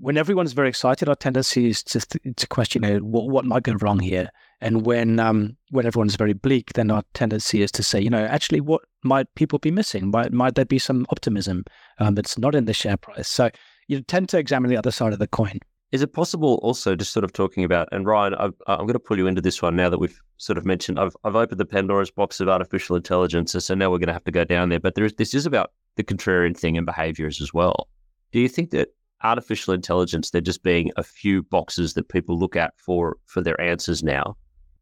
when 0.00 0.16
everyone's 0.16 0.54
very 0.54 0.68
excited, 0.68 1.08
our 1.08 1.14
tendency 1.14 1.68
is 1.68 1.82
to 1.84 2.00
to 2.34 2.46
question, 2.46 2.82
you 2.82 2.94
know, 2.94 2.98
what, 3.00 3.28
what 3.28 3.44
might 3.44 3.62
go 3.62 3.74
wrong 3.74 3.98
here? 3.98 4.30
And 4.62 4.84
when 4.84 5.20
um, 5.20 5.56
when 5.70 5.86
everyone's 5.86 6.16
very 6.16 6.32
bleak, 6.32 6.72
then 6.72 6.90
our 6.90 7.02
tendency 7.14 7.62
is 7.62 7.70
to 7.72 7.82
say, 7.82 8.00
you 8.00 8.10
know, 8.10 8.24
actually, 8.24 8.60
what 8.60 8.82
might 9.04 9.32
people 9.34 9.58
be 9.58 9.70
missing? 9.70 10.10
Might 10.10 10.32
might 10.32 10.54
there 10.54 10.64
be 10.64 10.78
some 10.78 11.06
optimism 11.10 11.64
um, 11.98 12.14
that's 12.14 12.38
not 12.38 12.54
in 12.54 12.64
the 12.64 12.72
share 12.72 12.96
price? 12.96 13.28
So 13.28 13.50
you 13.88 14.00
tend 14.02 14.30
to 14.30 14.38
examine 14.38 14.70
the 14.70 14.76
other 14.76 14.90
side 14.90 15.12
of 15.12 15.18
the 15.18 15.26
coin. 15.26 15.60
Is 15.92 16.02
it 16.02 16.12
possible 16.12 16.60
also 16.62 16.94
just 16.94 17.12
sort 17.12 17.24
of 17.24 17.32
talking 17.32 17.64
about, 17.64 17.88
and 17.90 18.06
Ryan, 18.06 18.34
i 18.34 18.44
am 18.44 18.54
uh, 18.66 18.76
going 18.76 18.92
to 18.92 19.00
pull 19.00 19.18
you 19.18 19.26
into 19.26 19.40
this 19.40 19.60
one 19.60 19.74
now 19.74 19.88
that 19.88 19.98
we've 19.98 20.20
sort 20.36 20.56
of 20.56 20.64
mentioned, 20.64 21.00
I've, 21.00 21.16
I've 21.24 21.34
opened 21.34 21.58
the 21.58 21.64
Pandora's 21.64 22.12
box 22.12 22.38
of 22.38 22.48
artificial 22.48 22.94
intelligence. 22.94 23.52
So 23.58 23.74
now 23.74 23.90
we're 23.90 23.98
going 23.98 24.06
to 24.06 24.12
have 24.12 24.24
to 24.24 24.30
go 24.30 24.44
down 24.44 24.68
there. 24.68 24.78
But 24.78 24.94
there 24.94 25.04
is, 25.04 25.14
this 25.14 25.34
is 25.34 25.46
about 25.46 25.72
the 25.96 26.04
contrarian 26.04 26.56
thing 26.56 26.76
and 26.76 26.86
behaviors 26.86 27.40
as 27.40 27.52
well. 27.52 27.88
Do 28.30 28.38
you 28.38 28.48
think 28.48 28.70
that 28.70 28.90
artificial 29.22 29.74
intelligence, 29.74 30.30
they're 30.30 30.40
just 30.40 30.62
being 30.62 30.90
a 30.96 31.02
few 31.02 31.42
boxes 31.42 31.94
that 31.94 32.08
people 32.08 32.38
look 32.38 32.56
at 32.56 32.74
for 32.78 33.16
for 33.26 33.40
their 33.40 33.60
answers 33.60 34.02
now. 34.02 34.36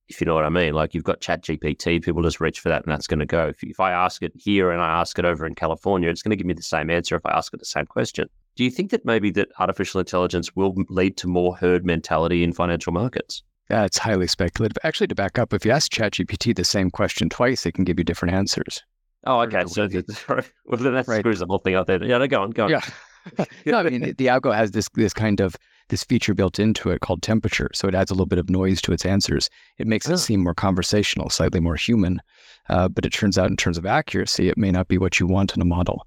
If 0.08 0.20
you 0.20 0.26
know 0.26 0.34
what 0.34 0.44
I 0.44 0.48
mean, 0.48 0.72
like 0.72 0.94
you've 0.94 1.04
got 1.04 1.20
Chat 1.20 1.42
GPT, 1.42 2.02
people 2.02 2.22
just 2.22 2.40
reach 2.40 2.60
for 2.60 2.70
that, 2.70 2.82
and 2.84 2.92
that's 2.92 3.06
going 3.06 3.18
to 3.18 3.26
go. 3.26 3.48
If, 3.48 3.62
if 3.62 3.78
I 3.78 3.92
ask 3.92 4.22
it 4.22 4.32
here 4.34 4.70
and 4.70 4.80
I 4.80 5.00
ask 5.00 5.18
it 5.18 5.26
over 5.26 5.44
in 5.46 5.54
California, 5.54 6.08
it's 6.08 6.22
going 6.22 6.30
to 6.30 6.36
give 6.36 6.46
me 6.46 6.54
the 6.54 6.62
same 6.62 6.88
answer 6.88 7.16
if 7.16 7.26
I 7.26 7.36
ask 7.36 7.52
it 7.52 7.58
the 7.58 7.66
same 7.66 7.84
question. 7.84 8.28
Do 8.58 8.64
you 8.64 8.72
think 8.72 8.90
that 8.90 9.04
maybe 9.04 9.30
that 9.30 9.50
artificial 9.60 10.00
intelligence 10.00 10.56
will 10.56 10.74
lead 10.88 11.16
to 11.18 11.28
more 11.28 11.56
herd 11.56 11.86
mentality 11.86 12.42
in 12.42 12.52
financial 12.52 12.92
markets? 12.92 13.44
Yeah, 13.70 13.84
it's 13.84 13.98
highly 13.98 14.26
speculative. 14.26 14.76
Actually, 14.82 15.06
to 15.06 15.14
back 15.14 15.38
up, 15.38 15.54
if 15.54 15.64
you 15.64 15.70
ask 15.70 15.92
ChatGPT 15.92 16.56
the 16.56 16.64
same 16.64 16.90
question 16.90 17.28
twice, 17.28 17.64
it 17.66 17.72
can 17.74 17.84
give 17.84 18.00
you 18.00 18.04
different 18.04 18.34
answers. 18.34 18.82
Oh, 19.26 19.42
okay. 19.42 19.62
So, 19.66 19.82
well, 20.28 20.42
then 20.76 20.94
that 20.94 21.06
right. 21.06 21.20
screws 21.20 21.38
the 21.38 21.46
whole 21.46 21.58
thing 21.58 21.76
up 21.76 21.86
there. 21.86 22.02
Yeah, 22.02 22.26
go 22.26 22.42
on, 22.42 22.50
go 22.50 22.64
on. 22.64 22.70
Yeah. 22.70 22.80
no, 23.66 23.78
I 23.78 23.84
mean 23.84 24.00
the 24.00 24.26
algo 24.26 24.52
has 24.52 24.72
this 24.72 24.88
this 24.94 25.14
kind 25.14 25.38
of 25.38 25.54
this 25.88 26.02
feature 26.02 26.34
built 26.34 26.58
into 26.58 26.90
it 26.90 27.00
called 27.00 27.22
temperature, 27.22 27.70
so 27.72 27.86
it 27.86 27.94
adds 27.94 28.10
a 28.10 28.14
little 28.14 28.26
bit 28.26 28.40
of 28.40 28.50
noise 28.50 28.82
to 28.82 28.92
its 28.92 29.06
answers. 29.06 29.50
It 29.76 29.86
makes 29.86 30.08
oh. 30.08 30.14
it 30.14 30.18
seem 30.18 30.42
more 30.42 30.54
conversational, 30.54 31.30
slightly 31.30 31.60
more 31.60 31.76
human. 31.76 32.20
Uh, 32.68 32.88
but 32.88 33.06
it 33.06 33.12
turns 33.12 33.38
out, 33.38 33.50
in 33.50 33.56
terms 33.56 33.78
of 33.78 33.86
accuracy, 33.86 34.48
it 34.48 34.58
may 34.58 34.72
not 34.72 34.88
be 34.88 34.98
what 34.98 35.20
you 35.20 35.28
want 35.28 35.54
in 35.54 35.62
a 35.62 35.64
model. 35.64 36.04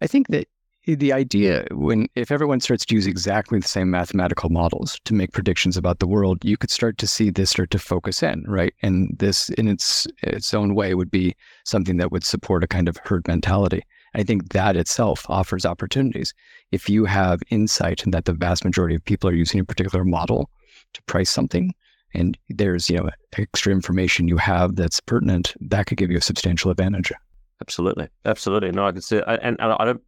I 0.00 0.06
think 0.06 0.28
that 0.28 0.48
the 0.94 1.12
idea 1.12 1.66
when 1.70 2.08
if 2.14 2.30
everyone 2.30 2.60
starts 2.60 2.84
to 2.86 2.94
use 2.94 3.06
exactly 3.06 3.58
the 3.58 3.68
same 3.68 3.90
mathematical 3.90 4.50
models 4.50 4.98
to 5.04 5.14
make 5.14 5.32
predictions 5.32 5.76
about 5.76 5.98
the 5.98 6.06
world, 6.06 6.44
you 6.44 6.56
could 6.56 6.70
start 6.70 6.98
to 6.98 7.06
see 7.06 7.30
this 7.30 7.50
start 7.50 7.70
to 7.70 7.78
focus 7.78 8.22
in, 8.22 8.44
right? 8.46 8.74
And 8.82 9.16
this, 9.18 9.48
in 9.50 9.68
its 9.68 10.06
its 10.22 10.54
own 10.54 10.74
way, 10.74 10.94
would 10.94 11.10
be 11.10 11.34
something 11.64 11.96
that 11.98 12.12
would 12.12 12.24
support 12.24 12.64
a 12.64 12.68
kind 12.68 12.88
of 12.88 12.98
herd 13.04 13.26
mentality. 13.28 13.82
I 14.14 14.22
think 14.22 14.52
that 14.52 14.76
itself 14.76 15.24
offers 15.28 15.64
opportunities. 15.64 16.34
If 16.72 16.88
you 16.88 17.04
have 17.04 17.42
insight 17.50 18.02
that 18.06 18.24
the 18.24 18.32
vast 18.32 18.64
majority 18.64 18.94
of 18.94 19.04
people 19.04 19.30
are 19.30 19.34
using 19.34 19.60
a 19.60 19.64
particular 19.64 20.04
model 20.04 20.50
to 20.94 21.02
price 21.04 21.30
something, 21.30 21.72
and 22.14 22.36
there's 22.48 22.90
you 22.90 22.98
know 22.98 23.10
extra 23.36 23.72
information 23.72 24.28
you 24.28 24.36
have 24.36 24.76
that's 24.76 25.00
pertinent, 25.00 25.54
that 25.60 25.86
could 25.86 25.98
give 25.98 26.10
you 26.10 26.18
a 26.18 26.22
substantial 26.22 26.70
advantage. 26.70 27.12
Absolutely, 27.60 28.08
absolutely. 28.24 28.72
No, 28.72 28.86
I 28.86 28.92
can 28.92 29.02
see, 29.02 29.16
it. 29.16 29.24
and, 29.26 29.56
and 29.60 29.72
I 29.72 29.84
don't. 29.84 30.02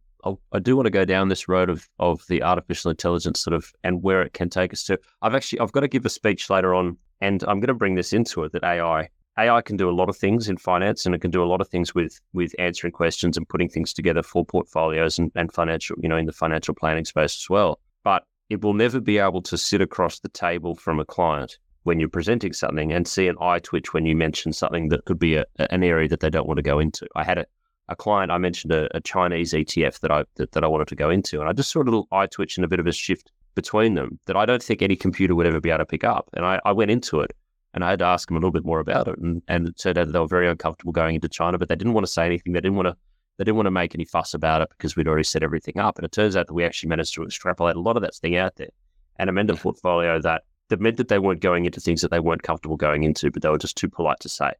I 0.51 0.59
do 0.59 0.75
want 0.75 0.85
to 0.85 0.91
go 0.91 1.05
down 1.05 1.29
this 1.29 1.47
road 1.47 1.69
of 1.69 1.87
of 1.99 2.25
the 2.27 2.43
artificial 2.43 2.91
intelligence 2.91 3.39
sort 3.39 3.53
of 3.53 3.71
and 3.83 4.03
where 4.03 4.21
it 4.21 4.33
can 4.33 4.49
take 4.49 4.73
us 4.73 4.83
to. 4.85 4.99
I've 5.21 5.35
actually 5.35 5.59
I've 5.59 5.71
got 5.71 5.81
to 5.81 5.87
give 5.87 6.05
a 6.05 6.09
speech 6.09 6.49
later 6.49 6.73
on, 6.73 6.97
and 7.21 7.43
I'm 7.43 7.59
going 7.59 7.67
to 7.67 7.73
bring 7.73 7.95
this 7.95 8.13
into 8.13 8.43
it 8.43 8.53
that 8.53 8.63
AI 8.63 9.09
AI 9.37 9.61
can 9.61 9.77
do 9.77 9.89
a 9.89 9.91
lot 9.91 10.09
of 10.09 10.15
things 10.15 10.47
in 10.47 10.57
finance 10.57 11.05
and 11.05 11.15
it 11.15 11.21
can 11.21 11.31
do 11.31 11.43
a 11.43 11.45
lot 11.45 11.61
of 11.61 11.67
things 11.67 11.95
with 11.95 12.19
with 12.33 12.53
answering 12.59 12.93
questions 12.93 13.35
and 13.35 13.49
putting 13.49 13.69
things 13.69 13.93
together 13.93 14.23
for 14.23 14.45
portfolios 14.45 15.17
and, 15.17 15.31
and 15.35 15.51
financial, 15.51 15.95
you 16.01 16.09
know, 16.09 16.17
in 16.17 16.25
the 16.25 16.31
financial 16.31 16.75
planning 16.75 17.05
space 17.05 17.35
as 17.35 17.49
well. 17.49 17.79
But 18.03 18.23
it 18.49 18.61
will 18.61 18.73
never 18.73 18.99
be 18.99 19.17
able 19.17 19.41
to 19.41 19.57
sit 19.57 19.81
across 19.81 20.19
the 20.19 20.29
table 20.29 20.75
from 20.75 20.99
a 20.99 21.05
client 21.05 21.57
when 21.83 21.99
you're 21.99 22.09
presenting 22.09 22.53
something 22.53 22.91
and 22.93 23.07
see 23.07 23.27
an 23.27 23.35
eye 23.41 23.59
twitch 23.59 23.93
when 23.93 24.05
you 24.05 24.15
mention 24.15 24.53
something 24.53 24.89
that 24.89 25.05
could 25.05 25.19
be 25.19 25.35
a, 25.35 25.45
an 25.57 25.83
area 25.83 26.07
that 26.07 26.19
they 26.19 26.29
don't 26.29 26.47
want 26.47 26.57
to 26.57 26.63
go 26.63 26.79
into. 26.79 27.07
I 27.15 27.23
had 27.23 27.39
a, 27.39 27.45
a 27.89 27.95
client, 27.95 28.31
I 28.31 28.37
mentioned 28.37 28.73
a, 28.73 28.95
a 28.95 29.01
Chinese 29.01 29.53
ETF 29.53 29.99
that 29.99 30.11
I 30.11 30.23
that, 30.35 30.51
that 30.53 30.63
I 30.63 30.67
wanted 30.67 30.87
to 30.89 30.95
go 30.95 31.09
into, 31.09 31.39
and 31.39 31.49
I 31.49 31.53
just 31.53 31.71
saw 31.71 31.81
a 31.81 31.83
little 31.83 32.07
eye 32.11 32.27
twitch 32.27 32.57
and 32.57 32.65
a 32.65 32.67
bit 32.67 32.79
of 32.79 32.87
a 32.87 32.91
shift 32.91 33.31
between 33.55 33.93
them 33.95 34.19
that 34.25 34.35
I 34.35 34.45
don't 34.45 34.63
think 34.63 34.81
any 34.81 34.95
computer 34.95 35.35
would 35.35 35.45
ever 35.45 35.59
be 35.59 35.69
able 35.69 35.79
to 35.79 35.85
pick 35.85 36.03
up. 36.03 36.29
And 36.33 36.45
I, 36.45 36.59
I 36.65 36.71
went 36.71 36.91
into 36.91 37.19
it 37.19 37.35
and 37.73 37.83
I 37.83 37.91
had 37.91 37.99
to 37.99 38.05
ask 38.05 38.27
them 38.27 38.37
a 38.37 38.39
little 38.39 38.51
bit 38.51 38.65
more 38.65 38.79
about 38.79 39.07
it. 39.07 39.17
And, 39.17 39.41
and 39.47 39.67
it 39.67 39.77
turned 39.77 39.97
out 39.97 40.07
that 40.07 40.11
they 40.11 40.19
were 40.19 40.27
very 40.27 40.49
uncomfortable 40.49 40.91
going 40.91 41.15
into 41.15 41.29
China, 41.29 41.57
but 41.57 41.69
they 41.69 41.75
didn't 41.75 41.93
want 41.93 42.05
to 42.05 42.11
say 42.11 42.25
anything. 42.25 42.53
They 42.53 42.61
didn't 42.61 42.77
want 42.77 42.87
to 42.87 42.95
they 43.37 43.43
didn't 43.43 43.55
want 43.55 43.65
to 43.65 43.71
make 43.71 43.95
any 43.95 44.05
fuss 44.05 44.35
about 44.35 44.61
it 44.61 44.69
because 44.69 44.95
we'd 44.95 45.07
already 45.07 45.23
set 45.23 45.41
everything 45.41 45.79
up. 45.79 45.97
And 45.97 46.05
it 46.05 46.11
turns 46.11 46.35
out 46.35 46.45
that 46.47 46.53
we 46.53 46.63
actually 46.63 46.89
managed 46.89 47.15
to 47.15 47.23
extrapolate 47.23 47.75
a 47.75 47.79
lot 47.79 47.95
of 47.95 48.03
that 48.03 48.13
thing 48.13 48.35
out 48.35 48.55
there 48.57 48.69
and 49.17 49.27
amend 49.27 49.49
a 49.49 49.55
portfolio 49.55 50.21
that, 50.21 50.43
that 50.69 50.79
meant 50.79 50.97
that 50.97 51.07
they 51.07 51.17
weren't 51.17 51.41
going 51.41 51.65
into 51.65 51.79
things 51.79 52.01
that 52.01 52.11
they 52.11 52.19
weren't 52.19 52.43
comfortable 52.43 52.77
going 52.77 53.03
into, 53.03 53.31
but 53.31 53.41
they 53.41 53.49
were 53.49 53.57
just 53.57 53.75
too 53.75 53.89
polite 53.89 54.19
to 54.19 54.29
say. 54.29 54.51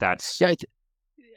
That's 0.00 0.40
yeah. 0.40 0.54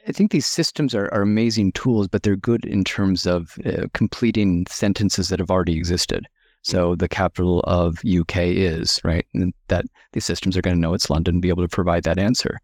I, 0.06 0.12
think 0.12 0.30
these 0.30 0.46
systems 0.46 0.94
are, 0.94 1.12
are 1.12 1.22
amazing 1.22 1.72
tools, 1.72 2.08
but 2.08 2.22
they're 2.22 2.36
good 2.36 2.64
in 2.64 2.84
terms 2.84 3.26
of 3.26 3.58
uh, 3.64 3.86
completing 3.92 4.66
sentences 4.68 5.28
that 5.28 5.38
have 5.38 5.50
already 5.50 5.76
existed. 5.76 6.26
So 6.62 6.94
the 6.94 7.08
capital 7.08 7.60
of 7.60 8.02
UK 8.04 8.36
is, 8.38 9.00
right? 9.02 9.26
And 9.34 9.54
that 9.68 9.86
these 10.12 10.24
systems 10.24 10.56
are 10.56 10.62
going 10.62 10.76
to 10.76 10.80
know 10.80 10.94
it's 10.94 11.10
London 11.10 11.36
and 11.36 11.42
be 11.42 11.48
able 11.48 11.62
to 11.62 11.68
provide 11.68 12.04
that 12.04 12.18
answer. 12.18 12.58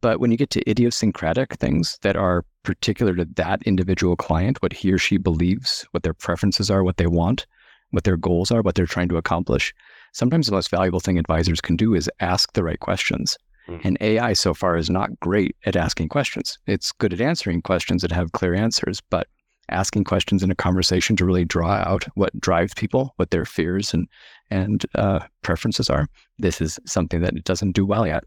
But 0.00 0.20
when 0.20 0.30
you 0.30 0.36
get 0.36 0.50
to 0.50 0.70
idiosyncratic 0.70 1.54
things 1.54 1.98
that 2.02 2.16
are 2.16 2.44
particular 2.62 3.14
to 3.16 3.24
that 3.36 3.62
individual 3.64 4.16
client, 4.16 4.62
what 4.62 4.72
he 4.72 4.92
or 4.92 4.98
she 4.98 5.16
believes, 5.16 5.86
what 5.90 6.02
their 6.02 6.14
preferences 6.14 6.70
are, 6.70 6.84
what 6.84 6.98
they 6.98 7.06
want, 7.06 7.46
what 7.90 8.04
their 8.04 8.16
goals 8.16 8.50
are, 8.50 8.62
what 8.62 8.74
they're 8.74 8.86
trying 8.86 9.08
to 9.08 9.16
accomplish, 9.16 9.74
sometimes 10.12 10.46
the 10.46 10.52
most 10.52 10.70
valuable 10.70 11.00
thing 11.00 11.18
advisors 11.18 11.60
can 11.60 11.76
do 11.76 11.94
is 11.94 12.10
ask 12.20 12.52
the 12.52 12.62
right 12.62 12.80
questions. 12.80 13.36
Mm-hmm. 13.68 13.86
And 13.86 13.98
AI 14.00 14.32
so 14.32 14.54
far 14.54 14.76
is 14.76 14.90
not 14.90 15.18
great 15.20 15.56
at 15.66 15.76
asking 15.76 16.08
questions. 16.08 16.58
It's 16.66 16.92
good 16.92 17.12
at 17.12 17.20
answering 17.20 17.62
questions 17.62 18.02
that 18.02 18.12
have 18.12 18.32
clear 18.32 18.54
answers, 18.54 19.00
but 19.08 19.28
asking 19.68 20.04
questions 20.04 20.42
in 20.42 20.50
a 20.50 20.54
conversation 20.54 21.16
to 21.16 21.24
really 21.24 21.44
draw 21.44 21.72
out 21.72 22.04
what 22.14 22.38
drives 22.40 22.74
people, 22.74 23.12
what 23.16 23.30
their 23.30 23.44
fears 23.44 23.94
and 23.94 24.08
and 24.50 24.84
uh, 24.96 25.20
preferences 25.42 25.88
are. 25.88 26.08
This 26.38 26.60
is 26.60 26.78
something 26.86 27.22
that 27.22 27.34
it 27.34 27.44
doesn't 27.44 27.72
do 27.72 27.86
well 27.86 28.06
yet. 28.06 28.24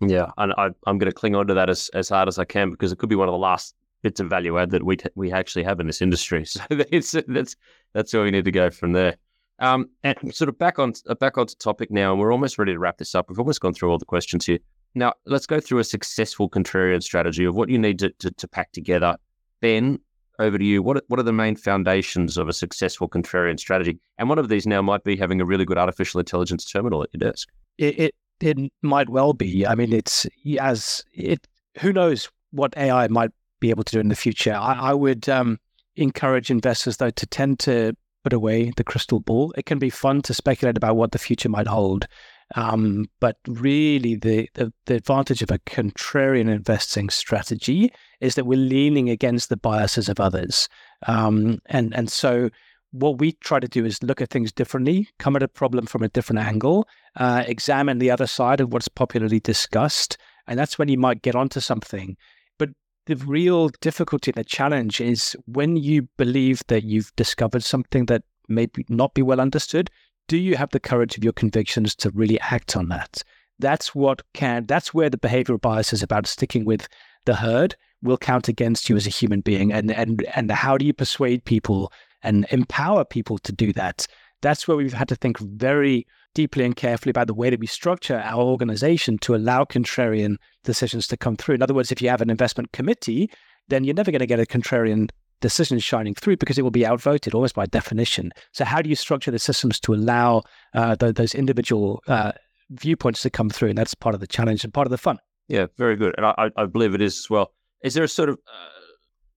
Yeah, 0.00 0.30
and 0.38 0.52
I, 0.56 0.66
am 0.86 0.98
going 0.98 1.10
to 1.10 1.12
cling 1.12 1.34
on 1.34 1.46
to 1.48 1.54
that 1.54 1.68
as, 1.68 1.90
as 1.94 2.08
hard 2.08 2.28
as 2.28 2.38
I 2.38 2.44
can 2.44 2.70
because 2.70 2.92
it 2.92 2.98
could 2.98 3.08
be 3.08 3.16
one 3.16 3.28
of 3.28 3.32
the 3.32 3.38
last 3.38 3.74
bits 4.02 4.20
of 4.20 4.28
value 4.28 4.58
add 4.58 4.70
that 4.70 4.84
we 4.84 4.96
t- 4.96 5.08
we 5.14 5.32
actually 5.32 5.64
have 5.64 5.80
in 5.80 5.86
this 5.86 6.02
industry. 6.02 6.44
So 6.46 6.62
that's 6.70 7.14
that's 7.26 7.56
that's 7.92 8.12
where 8.12 8.22
we 8.22 8.30
need 8.30 8.44
to 8.44 8.52
go 8.52 8.70
from 8.70 8.92
there. 8.92 9.16
Um, 9.58 9.88
and 10.02 10.34
sort 10.34 10.48
of 10.48 10.58
back 10.58 10.78
on 10.78 10.92
back 11.18 11.38
onto 11.38 11.54
topic 11.56 11.90
now, 11.90 12.12
and 12.12 12.20
we're 12.20 12.32
almost 12.32 12.58
ready 12.58 12.72
to 12.72 12.78
wrap 12.78 12.98
this 12.98 13.14
up. 13.14 13.28
We've 13.28 13.38
almost 13.38 13.60
gone 13.60 13.72
through 13.72 13.90
all 13.90 13.98
the 13.98 14.04
questions 14.04 14.46
here. 14.46 14.58
Now 14.96 15.12
let's 15.26 15.46
go 15.46 15.60
through 15.60 15.78
a 15.78 15.84
successful 15.84 16.48
contrarian 16.48 17.02
strategy 17.02 17.44
of 17.44 17.54
what 17.54 17.68
you 17.68 17.78
need 17.78 17.98
to, 18.00 18.10
to, 18.18 18.30
to 18.30 18.48
pack 18.48 18.72
together. 18.72 19.16
Ben, 19.60 20.00
over 20.38 20.58
to 20.58 20.64
you. 20.64 20.82
What 20.82 21.04
what 21.08 21.20
are 21.20 21.22
the 21.22 21.32
main 21.32 21.54
foundations 21.56 22.36
of 22.36 22.48
a 22.48 22.52
successful 22.52 23.08
contrarian 23.08 23.58
strategy? 23.58 23.98
And 24.18 24.28
one 24.28 24.38
of 24.38 24.48
these 24.48 24.66
now 24.66 24.82
might 24.82 25.04
be 25.04 25.16
having 25.16 25.40
a 25.40 25.44
really 25.44 25.64
good 25.64 25.78
artificial 25.78 26.18
intelligence 26.20 26.64
terminal 26.64 27.02
at 27.02 27.10
your 27.12 27.30
desk. 27.30 27.48
It 27.78 27.98
it, 27.98 28.14
it 28.40 28.72
might 28.82 29.08
well 29.08 29.32
be. 29.32 29.66
I 29.66 29.74
mean, 29.74 29.92
it's 29.92 30.26
as 30.58 31.04
it. 31.12 31.46
Who 31.80 31.92
knows 31.92 32.30
what 32.52 32.76
AI 32.76 33.08
might 33.08 33.30
be 33.60 33.70
able 33.70 33.84
to 33.84 33.92
do 33.92 34.00
in 34.00 34.08
the 34.08 34.16
future? 34.16 34.54
I, 34.54 34.74
I 34.74 34.94
would 34.94 35.28
um, 35.28 35.58
encourage 35.96 36.50
investors 36.50 36.96
though 36.96 37.10
to 37.10 37.26
tend 37.26 37.58
to 37.60 37.94
put 38.24 38.32
away 38.32 38.72
the 38.76 38.84
crystal 38.84 39.20
ball. 39.20 39.54
It 39.56 39.66
can 39.66 39.78
be 39.78 39.90
fun 39.90 40.22
to 40.22 40.34
speculate 40.34 40.76
about 40.76 40.96
what 40.96 41.12
the 41.12 41.18
future 41.18 41.48
might 41.48 41.66
hold. 41.66 42.06
Um, 42.54 43.10
but 43.20 43.38
really, 43.48 44.14
the, 44.14 44.48
the, 44.54 44.72
the 44.86 44.94
advantage 44.94 45.42
of 45.42 45.50
a 45.50 45.58
contrarian 45.60 46.48
investing 46.48 47.10
strategy 47.10 47.92
is 48.20 48.36
that 48.36 48.46
we're 48.46 48.56
leaning 48.56 49.10
against 49.10 49.48
the 49.48 49.56
biases 49.56 50.08
of 50.08 50.20
others. 50.20 50.68
Um, 51.08 51.60
and, 51.66 51.94
and 51.94 52.08
so 52.10 52.50
what 52.92 53.18
we 53.18 53.32
try 53.32 53.60
to 53.60 53.68
do 53.68 53.84
is 53.84 54.02
look 54.02 54.20
at 54.20 54.30
things 54.30 54.52
differently, 54.52 55.08
come 55.18 55.36
at 55.36 55.42
a 55.42 55.48
problem 55.48 55.86
from 55.86 56.02
a 56.02 56.08
different 56.08 56.40
angle, 56.40 56.88
uh, 57.16 57.42
examine 57.46 57.98
the 57.98 58.10
other 58.10 58.26
side 58.26 58.60
of 58.60 58.72
what's 58.72 58.88
popularly 58.88 59.40
discussed. 59.40 60.16
And 60.46 60.58
that's 60.58 60.78
when 60.78 60.88
you 60.88 60.98
might 60.98 61.22
get 61.22 61.34
onto 61.34 61.60
something. 61.60 62.16
But 62.58 62.70
the 63.06 63.16
real 63.16 63.70
difficulty 63.80 64.30
and 64.30 64.36
the 64.36 64.48
challenge 64.48 65.00
is 65.00 65.36
when 65.46 65.76
you 65.76 66.08
believe 66.16 66.62
that 66.68 66.84
you've 66.84 67.14
discovered 67.16 67.64
something 67.64 68.06
that 68.06 68.22
may 68.48 68.68
not 68.88 69.14
be 69.14 69.22
well 69.22 69.40
understood, 69.40 69.90
do 70.28 70.36
you 70.36 70.56
have 70.56 70.70
the 70.70 70.80
courage 70.80 71.16
of 71.16 71.24
your 71.24 71.32
convictions 71.32 71.94
to 71.96 72.10
really 72.10 72.40
act 72.40 72.76
on 72.76 72.88
that? 72.88 73.22
That's 73.58 73.94
what 73.94 74.22
can, 74.34 74.66
that's 74.66 74.92
where 74.92 75.08
the 75.08 75.16
behavioral 75.16 75.60
bias 75.60 75.92
is 75.92 76.02
about 76.02 76.26
sticking 76.26 76.64
with 76.64 76.88
the 77.24 77.36
herd 77.36 77.76
will 78.02 78.18
count 78.18 78.48
against 78.48 78.88
you 78.88 78.96
as 78.96 79.06
a 79.06 79.10
human 79.10 79.40
being. 79.40 79.72
And, 79.72 79.90
and, 79.90 80.24
and 80.34 80.50
how 80.50 80.76
do 80.76 80.84
you 80.84 80.92
persuade 80.92 81.44
people 81.44 81.92
and 82.22 82.46
empower 82.50 83.04
people 83.04 83.38
to 83.38 83.52
do 83.52 83.72
that? 83.72 84.06
That's 84.42 84.68
where 84.68 84.76
we've 84.76 84.92
had 84.92 85.08
to 85.08 85.16
think 85.16 85.38
very 85.38 86.06
deeply 86.34 86.64
and 86.64 86.76
carefully 86.76 87.10
about 87.10 87.26
the 87.26 87.34
way 87.34 87.48
that 87.48 87.60
we 87.60 87.66
structure 87.66 88.20
our 88.22 88.42
organization 88.42 89.16
to 89.18 89.34
allow 89.34 89.64
contrarian 89.64 90.36
decisions 90.64 91.06
to 91.08 91.16
come 91.16 91.36
through. 91.36 91.54
In 91.54 91.62
other 91.62 91.72
words, 91.72 91.90
if 91.90 92.02
you 92.02 92.10
have 92.10 92.20
an 92.20 92.30
investment 92.30 92.72
committee, 92.72 93.30
then 93.68 93.84
you're 93.84 93.94
never 93.94 94.10
going 94.10 94.20
to 94.20 94.26
get 94.26 94.38
a 94.38 94.44
contrarian 94.44 95.10
decisions 95.40 95.84
shining 95.84 96.14
through 96.14 96.36
because 96.36 96.58
it 96.58 96.62
will 96.62 96.70
be 96.70 96.86
outvoted 96.86 97.34
almost 97.34 97.54
by 97.54 97.66
definition. 97.66 98.32
So, 98.52 98.64
how 98.64 98.82
do 98.82 98.88
you 98.88 98.96
structure 98.96 99.30
the 99.30 99.38
systems 99.38 99.80
to 99.80 99.94
allow 99.94 100.42
uh, 100.74 100.96
those 100.96 101.34
individual 101.34 102.02
uh, 102.08 102.32
viewpoints 102.70 103.22
to 103.22 103.30
come 103.30 103.50
through? 103.50 103.70
And 103.70 103.78
that's 103.78 103.94
part 103.94 104.14
of 104.14 104.20
the 104.20 104.26
challenge 104.26 104.64
and 104.64 104.72
part 104.72 104.86
of 104.86 104.90
the 104.90 104.98
fun. 104.98 105.18
Yeah, 105.48 105.66
very 105.76 105.96
good. 105.96 106.14
And 106.16 106.26
I, 106.26 106.50
I 106.56 106.66
believe 106.66 106.94
it 106.94 107.02
is 107.02 107.18
as 107.18 107.30
well. 107.30 107.52
Is 107.82 107.94
there 107.94 108.04
a 108.04 108.08
sort 108.08 108.28
of, 108.28 108.38
uh, 108.48 108.68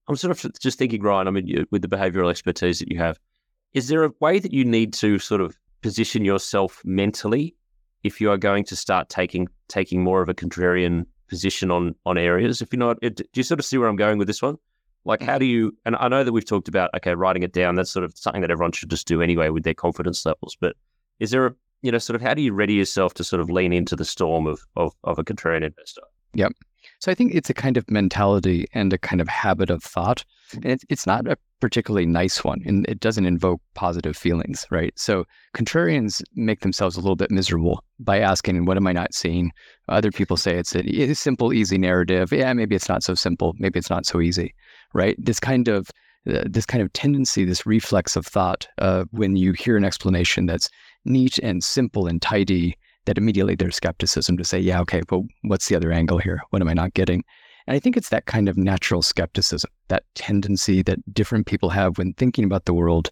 I'm 0.08 0.16
sort 0.16 0.32
of 0.32 0.58
just 0.58 0.78
thinking, 0.78 1.02
Ryan, 1.02 1.28
I 1.28 1.30
mean, 1.30 1.46
you, 1.46 1.66
with 1.70 1.82
the 1.82 1.88
behavioral 1.88 2.30
expertise 2.30 2.80
that 2.80 2.90
you 2.90 2.98
have, 2.98 3.18
is 3.72 3.88
there 3.88 4.02
a 4.02 4.10
way 4.20 4.40
that 4.40 4.52
you 4.52 4.64
need 4.64 4.92
to 4.94 5.18
sort 5.18 5.40
of 5.40 5.56
position 5.82 6.24
yourself 6.24 6.82
mentally 6.84 7.54
if 8.02 8.20
you 8.20 8.30
are 8.30 8.36
going 8.36 8.64
to 8.64 8.76
start 8.76 9.08
taking 9.08 9.46
taking 9.68 10.02
more 10.02 10.20
of 10.20 10.28
a 10.28 10.34
contrarian 10.34 11.06
position 11.28 11.70
on 11.70 11.94
on 12.04 12.18
areas? 12.18 12.60
If 12.60 12.72
you're 12.72 12.78
not, 12.80 13.00
do 13.00 13.24
you 13.34 13.44
sort 13.44 13.60
of 13.60 13.66
see 13.66 13.78
where 13.78 13.88
I'm 13.88 13.96
going 13.96 14.18
with 14.18 14.26
this 14.26 14.42
one? 14.42 14.56
Like, 15.04 15.22
how 15.22 15.38
do 15.38 15.46
you, 15.46 15.76
and 15.84 15.96
I 15.96 16.08
know 16.08 16.24
that 16.24 16.32
we've 16.32 16.44
talked 16.44 16.68
about, 16.68 16.90
okay, 16.96 17.14
writing 17.14 17.42
it 17.42 17.52
down, 17.52 17.74
that's 17.74 17.90
sort 17.90 18.04
of 18.04 18.12
something 18.16 18.42
that 18.42 18.50
everyone 18.50 18.72
should 18.72 18.90
just 18.90 19.06
do 19.06 19.22
anyway 19.22 19.48
with 19.48 19.64
their 19.64 19.74
confidence 19.74 20.26
levels. 20.26 20.56
But 20.60 20.76
is 21.20 21.30
there 21.30 21.46
a, 21.46 21.54
you 21.82 21.90
know, 21.90 21.98
sort 21.98 22.16
of 22.16 22.22
how 22.22 22.34
do 22.34 22.42
you 22.42 22.52
ready 22.52 22.74
yourself 22.74 23.14
to 23.14 23.24
sort 23.24 23.40
of 23.40 23.48
lean 23.48 23.72
into 23.72 23.96
the 23.96 24.04
storm 24.04 24.46
of, 24.46 24.60
of, 24.76 24.92
of 25.04 25.18
a 25.18 25.24
contrarian 25.24 25.64
investor? 25.64 26.02
Yep. 26.34 26.52
So 26.98 27.10
I 27.10 27.14
think 27.14 27.34
it's 27.34 27.48
a 27.48 27.54
kind 27.54 27.78
of 27.78 27.90
mentality 27.90 28.66
and 28.74 28.92
a 28.92 28.98
kind 28.98 29.22
of 29.22 29.28
habit 29.28 29.70
of 29.70 29.82
thought. 29.82 30.24
And 30.62 30.78
it's, 30.88 31.06
not 31.06 31.26
a 31.26 31.38
particularly 31.60 32.06
nice 32.06 32.42
one 32.42 32.60
and 32.66 32.86
it 32.88 33.00
doesn't 33.00 33.24
invoke 33.24 33.60
positive 33.74 34.16
feelings, 34.16 34.66
right? 34.70 34.92
So 34.98 35.24
contrarians 35.54 36.22
make 36.34 36.60
themselves 36.60 36.96
a 36.96 37.00
little 37.00 37.16
bit 37.16 37.30
miserable 37.30 37.84
by 38.00 38.18
asking, 38.18 38.64
what 38.64 38.76
am 38.76 38.86
I 38.86 38.92
not 38.92 39.14
seeing? 39.14 39.52
Other 39.88 40.10
people 40.10 40.36
say 40.36 40.56
it's 40.56 40.74
a 40.74 41.14
simple, 41.14 41.52
easy 41.52 41.78
narrative. 41.78 42.32
Yeah, 42.32 42.52
maybe 42.52 42.74
it's 42.74 42.88
not 42.88 43.02
so 43.02 43.14
simple. 43.14 43.54
Maybe 43.58 43.78
it's 43.78 43.90
not 43.90 44.06
so 44.06 44.20
easy, 44.20 44.54
right? 44.94 45.16
This 45.18 45.40
kind 45.40 45.68
of 45.68 45.90
uh, 46.28 46.44
this 46.46 46.66
kind 46.66 46.82
of 46.82 46.92
tendency, 46.92 47.44
this 47.44 47.64
reflex 47.64 48.14
of 48.14 48.26
thought, 48.26 48.68
uh, 48.78 49.04
when 49.10 49.36
you 49.36 49.52
hear 49.52 49.76
an 49.76 49.84
explanation 49.84 50.44
that's 50.44 50.68
neat 51.06 51.38
and 51.38 51.64
simple 51.64 52.06
and 52.06 52.20
tidy, 52.20 52.76
that 53.06 53.16
immediately 53.16 53.54
there's 53.54 53.76
skepticism 53.76 54.36
to 54.36 54.44
say, 54.44 54.58
yeah, 54.58 54.80
okay, 54.80 55.00
but 55.08 55.22
what's 55.44 55.68
the 55.68 55.76
other 55.76 55.92
angle 55.92 56.18
here? 56.18 56.42
What 56.50 56.60
am 56.60 56.68
I 56.68 56.74
not 56.74 56.92
getting? 56.92 57.24
And 57.66 57.74
I 57.74 57.78
think 57.78 57.96
it's 57.96 58.10
that 58.10 58.26
kind 58.26 58.48
of 58.48 58.58
natural 58.58 59.00
skepticism, 59.00 59.70
that 59.88 60.04
tendency 60.14 60.82
that 60.82 60.98
different 61.14 61.46
people 61.46 61.70
have 61.70 61.96
when 61.96 62.12
thinking 62.14 62.44
about 62.44 62.66
the 62.66 62.74
world. 62.74 63.10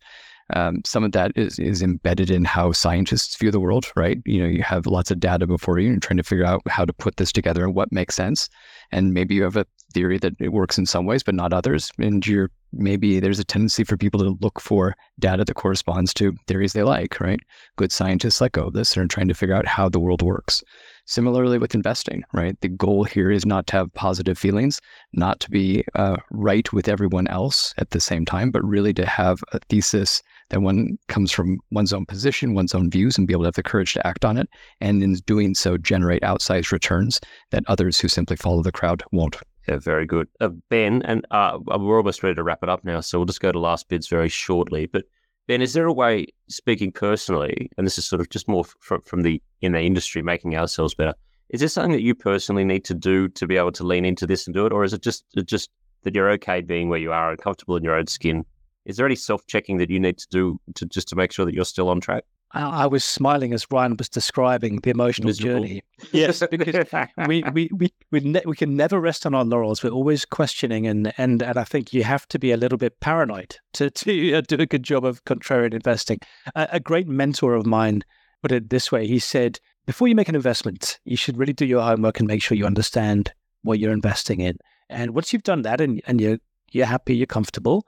Um, 0.55 0.83
some 0.85 1.05
of 1.05 1.13
that 1.13 1.33
is, 1.37 1.59
is 1.59 1.83
embedded 1.83 2.31
in 2.31 2.45
how 2.45 2.73
scientists 2.73 3.37
view 3.37 3.51
the 3.51 3.61
world, 3.61 3.91
right? 3.97 4.19
You 4.25 4.43
know, 4.43 4.49
you 4.49 4.63
have 4.63 4.87
lots 4.87 5.11
of 5.11 5.21
data 5.21 5.47
before 5.47 5.79
you 5.79 5.93
and 5.93 6.03
trying 6.03 6.17
to 6.17 6.23
figure 6.23 6.47
out 6.47 6.63
how 6.69 6.85
to 6.85 6.93
put 6.93 7.17
this 7.17 7.33
together 7.33 7.65
and 7.65 7.75
what 7.75 7.93
makes 7.93 8.15
sense. 8.15 8.49
And 8.91 9.13
maybe 9.13 9.35
you 9.35 9.43
have 9.43 9.57
a 9.57 9.67
theory 9.93 10.19
that 10.19 10.35
it 10.39 10.53
works 10.53 10.79
in 10.79 10.87
some 10.87 11.07
ways, 11.07 11.23
but 11.23 11.35
not 11.35 11.53
others. 11.53 11.91
And 11.99 12.27
you're 12.27 12.51
maybe 12.73 13.21
there's 13.21 13.39
a 13.39 13.45
tendency 13.45 13.85
for 13.85 13.97
people 13.97 14.21
to 14.21 14.39
look 14.41 14.61
for 14.61 14.95
data 15.19 15.45
that 15.45 15.55
corresponds 15.55 16.13
to 16.15 16.35
theories 16.47 16.73
they 16.73 16.83
like, 16.83 17.21
right? 17.21 17.41
Good 17.77 17.93
scientists 17.93 18.41
of 18.41 18.73
this 18.73 18.97
and 18.97 19.05
are 19.05 19.09
trying 19.09 19.29
to 19.29 19.35
figure 19.35 19.55
out 19.55 19.67
how 19.67 19.89
the 19.89 20.01
world 20.01 20.23
works. 20.23 20.63
Similarly 21.07 21.57
with 21.57 21.75
investing, 21.75 22.23
right? 22.35 22.61
The 22.61 22.69
goal 22.69 23.05
here 23.05 23.31
is 23.31 23.47
not 23.47 23.67
to 23.69 23.77
have 23.77 23.95
positive 23.95 24.39
feelings, 24.39 24.79
not 25.15 25.41
to 25.41 25.51
be 25.51 25.83
uh, 25.95 26.19
right 26.31 26.71
with 26.73 26.89
everyone 26.89 27.27
else 27.29 27.73
at 27.79 27.91
the 27.91 28.01
same 28.01 28.27
time, 28.27 28.51
but 28.51 28.63
really 28.63 28.93
to 28.95 29.07
have 29.07 29.43
a 29.53 29.61
thesis 29.71 30.23
that 30.51 30.61
one 30.61 30.99
comes 31.09 31.33
from 31.33 31.61
one's 31.71 31.95
own 31.95 32.05
position, 32.05 32.55
one's 32.55 32.75
own 32.75 32.91
views, 32.91 33.17
and 33.17 33.27
be 33.27 33.33
able 33.33 33.45
to 33.45 33.49
have 33.49 33.55
the 33.55 33.63
courage 33.63 33.95
to 33.95 34.07
act 34.07 34.27
on 34.27 34.37
it. 34.37 34.51
And 34.83 35.03
in 35.03 35.15
doing 35.15 35.55
so, 35.55 35.79
generate 35.79 36.23
outsized 36.23 36.73
returns 36.73 37.21
that 37.53 37.65
others 37.69 37.99
who 37.99 38.09
simply 38.09 38.37
follow 38.37 38.63
the 38.63 38.73
crowd 38.73 39.03
won't. 39.11 39.37
Yeah, 39.69 39.77
very 39.77 40.07
good. 40.07 40.29
Uh, 40.41 40.49
ben, 40.71 41.03
and 41.03 41.27
uh, 41.31 41.59
we're 41.67 41.99
almost 41.99 42.23
ready 42.23 42.35
to 42.35 42.43
wrap 42.43 42.63
it 42.63 42.71
up 42.71 42.85
now, 42.85 43.01
so 43.01 43.19
we'll 43.19 43.27
just 43.27 43.41
go 43.41 43.53
to 43.53 43.59
last 43.59 43.89
bids 43.89 44.09
very 44.09 44.31
shortly. 44.31 44.87
But 44.87 45.05
Ben, 45.47 45.61
is 45.61 45.75
there 45.75 45.87
a 45.87 45.93
way, 45.93 46.27
speaking 46.49 46.91
personally, 46.91 47.71
and 47.77 47.87
this 47.87 47.99
is 47.99 48.07
sort 48.07 48.21
of 48.21 48.31
just 48.31 48.49
more 48.49 48.65
from, 48.81 49.03
from 49.03 49.23
the 49.23 49.43
in 49.61 49.73
the 49.73 49.81
industry, 49.81 50.23
making 50.23 50.57
ourselves 50.57 50.95
better? 50.95 51.15
Is 51.51 51.61
this 51.61 51.75
something 51.75 51.93
that 51.93 52.03
you 52.03 52.15
personally 52.15 52.65
need 52.65 52.85
to 52.87 52.95
do 52.95 53.29
to 53.29 53.47
be 53.47 53.59
able 53.59 53.73
to 53.73 53.85
lean 53.85 54.07
into 54.07 54.27
this 54.27 54.47
and 54.47 54.55
do 54.55 54.65
it, 54.65 54.73
or 54.73 54.85
is 54.85 54.95
it 54.95 55.03
just 55.03 55.25
just 55.45 55.71
that 56.03 56.15
you're 56.15 56.31
okay 56.31 56.63
being 56.63 56.89
where 56.89 56.99
you 56.99 57.13
are 57.13 57.31
and 57.31 57.39
comfortable 57.39 57.77
in 57.77 57.85
your 57.85 57.95
own 57.95 58.07
skin? 58.07 58.47
Is 58.87 58.97
there 58.97 59.07
any 59.07 59.17
self 59.17 59.47
checking 59.47 59.77
that 59.79 59.91
you 59.91 60.01
need 60.01 60.17
to 60.17 60.29
do 60.31 60.59
to 60.77 60.87
just 60.87 61.09
to 61.09 61.17
make 61.17 61.31
sure 61.33 61.45
that 61.45 61.55
you're 61.55 61.67
still 61.67 61.91
on 61.91 62.01
track? 62.01 62.25
I, 62.53 62.87
was 62.87 63.05
smiling 63.05 63.53
as 63.53 63.67
Ryan 63.71 63.97
was 63.97 64.09
describing 64.09 64.81
the 64.81 64.91
emotional 64.91 65.27
Miserable. 65.27 65.61
journey. 65.61 65.83
Yes, 66.13 66.43
because 66.51 66.87
we 67.27 67.43
we 67.53 67.69
we 67.73 67.93
we, 68.11 68.21
ne- 68.21 68.43
we 68.47 68.57
can 68.57 68.77
never 68.77 69.01
rest 69.01 69.27
on 69.27 69.35
our 69.35 69.45
laurels. 69.45 69.83
We're 69.83 69.91
always 69.91 70.25
questioning, 70.25 70.87
and 70.87 71.13
and 71.19 71.43
and 71.43 71.59
I 71.59 71.65
think 71.65 71.93
you 71.93 72.05
have 72.05 72.27
to 72.29 72.39
be 72.39 72.53
a 72.53 72.57
little 72.57 72.79
bit 72.79 73.01
paranoid 73.01 73.57
to 73.75 73.91
to 73.91 74.35
uh, 74.35 74.43
do 74.43 74.57
a 74.57 74.67
good 74.67 74.85
job 74.85 75.05
of 75.05 75.25
contrarian 75.25 75.75
investing. 75.75 76.21
A, 76.55 76.69
a 76.73 76.81
great 76.81 77.09
mentor 77.09 77.55
of 77.55 77.67
mine 77.67 78.03
put 78.43 78.53
it 78.53 78.71
this 78.71 78.91
way. 78.93 79.07
He 79.07 79.19
said, 79.19 79.59
before 79.87 80.09
you 80.09 80.15
make 80.15 80.29
an 80.29 80.37
investment, 80.37 81.01
you 81.05 81.17
should 81.17 81.37
really 81.37 81.53
do 81.53 81.67
your 81.67 81.83
homework 81.83 82.21
and 82.21 82.29
make 82.29 82.43
sure 82.43 82.57
you 82.57 82.67
understand 82.67 83.33
what 83.63 83.79
you're 83.79 83.93
investing 83.93 84.41
in. 84.41 84.57
And 84.89 85.15
once 85.15 85.33
you've 85.33 85.43
done 85.43 85.63
that, 85.63 85.81
and 85.81 86.01
and 86.07 86.21
you're 86.21 86.39
you're 86.71 86.87
happy, 86.87 87.17
you're 87.17 87.27
comfortable, 87.27 87.85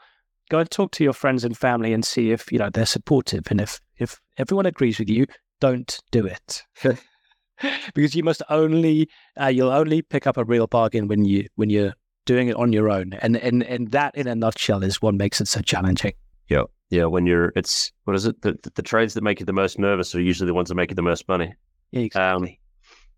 go 0.51 0.59
and 0.59 0.71
talk 0.71 0.91
to 0.93 1.05
your 1.05 1.13
friends 1.13 1.45
and 1.45 1.57
family 1.57 1.93
and 1.93 2.05
see 2.05 2.33
if 2.33 2.53
you 2.53 2.59
know 2.59 2.69
they're 2.69 2.85
supportive 2.85 3.45
and 3.51 3.61
if 3.61 3.81
if 4.01 4.21
everyone 4.39 4.67
agrees 4.67 4.99
with 4.99 5.09
you 5.09 5.27
don't 5.61 6.01
do 6.11 6.27
it. 6.27 6.65
Because 7.95 8.15
you 8.15 8.25
must 8.25 8.43
only 8.49 9.07
uh, 9.39 9.49
you'll 9.49 9.69
only 9.69 10.01
pick 10.01 10.27
up 10.27 10.39
a 10.39 10.45
real 10.45 10.67
bargain 10.67 11.09
when 11.09 11.27
you 11.27 11.47
when 11.57 11.69
you're 11.69 11.93
doing 12.25 12.49
it 12.49 12.57
on 12.57 12.73
your 12.73 12.89
own. 12.89 13.13
And 13.21 13.37
and 13.37 13.63
and 13.63 13.91
that 13.91 14.15
in 14.15 14.27
a 14.27 14.35
nutshell 14.35 14.83
is 14.83 15.03
what 15.03 15.15
makes 15.15 15.43
it 15.43 15.49
so 15.49 15.61
challenging. 15.61 16.15
Yeah. 16.49 16.63
Yeah 16.89 17.05
when 17.05 17.27
you're 17.27 17.53
it's 17.55 17.93
what 18.05 18.17
is 18.17 18.25
it? 18.25 18.41
The, 18.41 18.59
the, 18.63 18.73
the 18.77 18.83
trades 18.83 19.13
that 19.13 19.23
make 19.23 19.41
you 19.41 19.45
the 19.47 19.53
most 19.53 19.79
nervous 19.79 20.15
are 20.15 20.23
usually 20.23 20.47
the 20.47 20.55
ones 20.55 20.71
that 20.71 20.75
make 20.75 20.91
you 20.91 20.95
the 20.95 21.03
most 21.03 21.29
money. 21.29 21.53
Yeah, 21.91 22.01
exactly. 22.01 22.49
Um, 22.49 22.57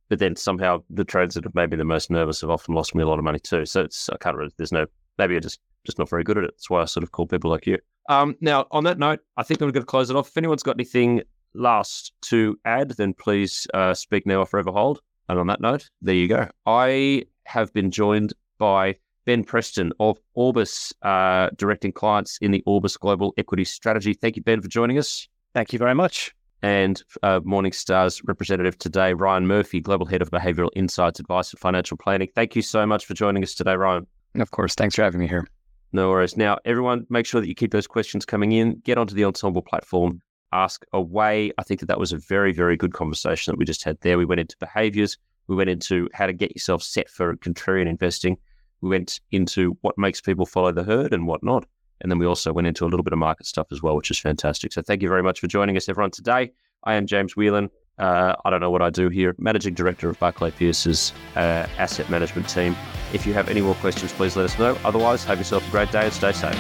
but 0.09 0.19
then 0.19 0.35
somehow 0.35 0.83
the 0.91 1.05
trades 1.05 1.37
that 1.37 1.45
have 1.45 1.55
made 1.55 1.71
me 1.71 1.77
the 1.77 1.85
most 1.85 2.11
nervous 2.11 2.41
have 2.41 2.51
often 2.51 2.75
lost 2.75 2.97
me 2.97 3.05
a 3.05 3.07
lot 3.07 3.21
of 3.21 3.25
money 3.25 3.39
too. 3.39 3.65
So 3.65 3.83
it's 3.83 4.11
i 4.11 4.17
can't 4.17 4.37
really 4.37 4.51
there's 4.57 4.73
no 4.73 4.87
maybe 5.19 5.37
I 5.37 5.39
just 5.39 5.61
just 5.85 5.99
not 5.99 6.09
very 6.09 6.25
good 6.25 6.39
at 6.39 6.45
it. 6.45 6.53
That's 6.55 6.71
why 6.71 6.83
I 6.83 6.85
sort 6.87 7.05
of 7.05 7.13
call 7.13 7.27
people 7.27 7.51
like 7.51 7.67
you. 7.67 7.79
Um, 8.09 8.37
now, 8.41 8.67
on 8.71 8.85
that 8.85 8.99
note, 8.99 9.21
I 9.37 9.43
think 9.43 9.61
I'm 9.61 9.71
going 9.71 9.83
to 9.83 9.87
close 9.87 10.11
it 10.11 10.17
off. 10.17 10.29
If 10.29 10.37
anyone's 10.37 10.63
got 10.63 10.77
anything 10.77 11.23
last 11.55 12.13
to 12.23 12.59
add, 12.65 12.91
then 12.91 13.15
please 13.15 13.67
uh, 13.75 13.95
speak 13.95 14.27
now 14.27 14.39
or 14.39 14.47
forever 14.47 14.73
hold. 14.73 15.01
And 15.29 15.39
on 15.39 15.47
that 15.47 15.61
note, 15.61 15.89
there 16.01 16.15
you 16.15 16.29
go. 16.29 16.49
I 16.67 17.25
have 17.45 17.73
been 17.73 17.91
joined 17.91 18.33
by 18.59 18.97
Ben 19.25 19.45
Preston 19.45 19.93
of 20.01 20.19
Orbis, 20.35 20.93
uh, 21.03 21.51
directing 21.57 21.93
clients 21.93 22.39
in 22.41 22.51
the 22.51 22.63
Orbis 22.67 22.97
Global 22.97 23.33
Equity 23.39 23.65
Strategy. 23.65 24.15
Thank 24.15 24.37
you, 24.37 24.43
Ben, 24.43 24.61
for 24.61 24.69
joining 24.69 24.99
us. 24.99 25.29
Thank 25.55 25.73
you 25.73 25.79
very 25.79 25.95
much. 25.95 26.35
And 26.63 27.03
uh, 27.23 27.41
Morningstar's 27.41 28.23
representative 28.25 28.79
today, 28.79 29.15
Ryan 29.15 29.47
Murphy, 29.47 29.81
Global 29.81 30.07
Head 30.07 30.23
of 30.23 30.31
Behavioral 30.31 30.71
Insights 30.77 31.19
Advice 31.19 31.53
and 31.53 31.61
Financial 31.61 31.97
Planning. 31.97 32.29
Thank 32.35 32.55
you 32.55 32.63
so 32.63 32.87
much 32.87 33.05
for 33.05 33.15
joining 33.15 33.43
us 33.43 33.55
today, 33.55 33.75
Ryan. 33.75 34.07
Of 34.37 34.51
course. 34.51 34.75
Thanks 34.75 34.95
for 34.95 35.03
having 35.03 35.21
me 35.21 35.29
here. 35.29 35.47
No 35.93 36.09
worries. 36.09 36.37
Now, 36.37 36.59
everyone, 36.65 37.07
make 37.11 37.27
sure 37.27 37.41
that 37.41 37.49
you 37.49 37.55
keep 37.55 37.71
those 37.71 37.87
questions 37.87 38.25
coming 38.25 38.53
in. 38.53 38.81
Get 38.81 38.97
onto 38.97 39.15
the 39.15 39.23
Ensombl 39.23 39.67
platform, 39.67 40.23
ask 40.53 40.85
away. 40.93 41.53
I 41.59 41.63
think 41.63 41.81
that 41.81 41.87
that 41.87 41.99
was 41.99 42.13
a 42.13 42.19
very, 42.19 42.53
very 42.53 42.77
good 42.77 42.95
conversation 42.95 43.53
that 43.53 43.59
we 43.59 43.67
just 43.67 43.85
had 43.85 44.01
there. 44.01 44.17
We 44.17 44.25
went 44.25 44.41
into 44.41 44.57
behaviors. 44.59 45.19
We 45.49 45.57
went 45.57 45.69
into 45.69 46.09
how 46.15 46.27
to 46.27 46.33
get 46.33 46.55
yourself 46.55 46.83
set 46.83 47.11
for 47.11 47.37
contrarian 47.37 47.89
investing. 47.89 48.39
We 48.81 48.89
went 48.89 49.21
into 49.33 49.77
what 49.83 49.99
makes 49.99 50.21
people 50.21 50.47
follow 50.47 50.73
the 50.73 50.85
herd 50.85 51.13
and 51.13 51.27
what 51.27 51.43
not. 51.43 51.67
And 52.01 52.11
then 52.11 52.19
we 52.19 52.27
also 52.27 52.53
went 52.53 52.67
into 52.67 52.85
a 52.85 52.89
little 52.89 53.05
bit 53.05 53.13
of 53.13 53.19
market 53.19 53.47
stuff 53.47 53.69
as 53.71 53.83
well, 53.83 53.95
which 53.95 54.11
is 54.11 54.19
fantastic. 54.19 54.73
So 54.73 54.83
thank 54.83 55.03
you 55.03 55.09
very 55.09 55.23
much 55.23 55.41
for 55.41 55.47
joining 55.47 55.77
us, 55.77 55.89
everyone, 55.89 56.11
today. 56.11 56.53
I 56.85 56.95
am 56.95 57.07
James 57.07 57.37
Whelan. 57.37 57.71
Uh, 57.99 58.35
I 58.45 58.51
don't 58.51 58.61
know 58.61 58.71
what 58.71 58.83
I 58.83 58.91
do 58.91 59.09
here, 59.09 59.35
Managing 59.39 59.75
Director 59.75 60.09
of 60.09 60.19
Barclay 60.19 60.51
Pierce's 60.51 61.13
uh, 61.37 61.67
asset 61.79 62.09
management 62.11 62.49
team. 62.49 62.75
If 63.13 63.27
you 63.27 63.35
have 63.35 63.49
any 63.49 63.61
more 63.61 63.75
questions, 63.77 64.13
please 64.13 64.37
let 64.37 64.45
us 64.45 64.59
know. 64.59 64.77
Otherwise, 64.85 65.25
have 65.25 65.39
yourself 65.39 65.67
a 65.69 65.71
great 65.71 65.93
day 65.93 66.05
and 66.05 66.13
stay 66.13 66.33
safe. 66.33 66.59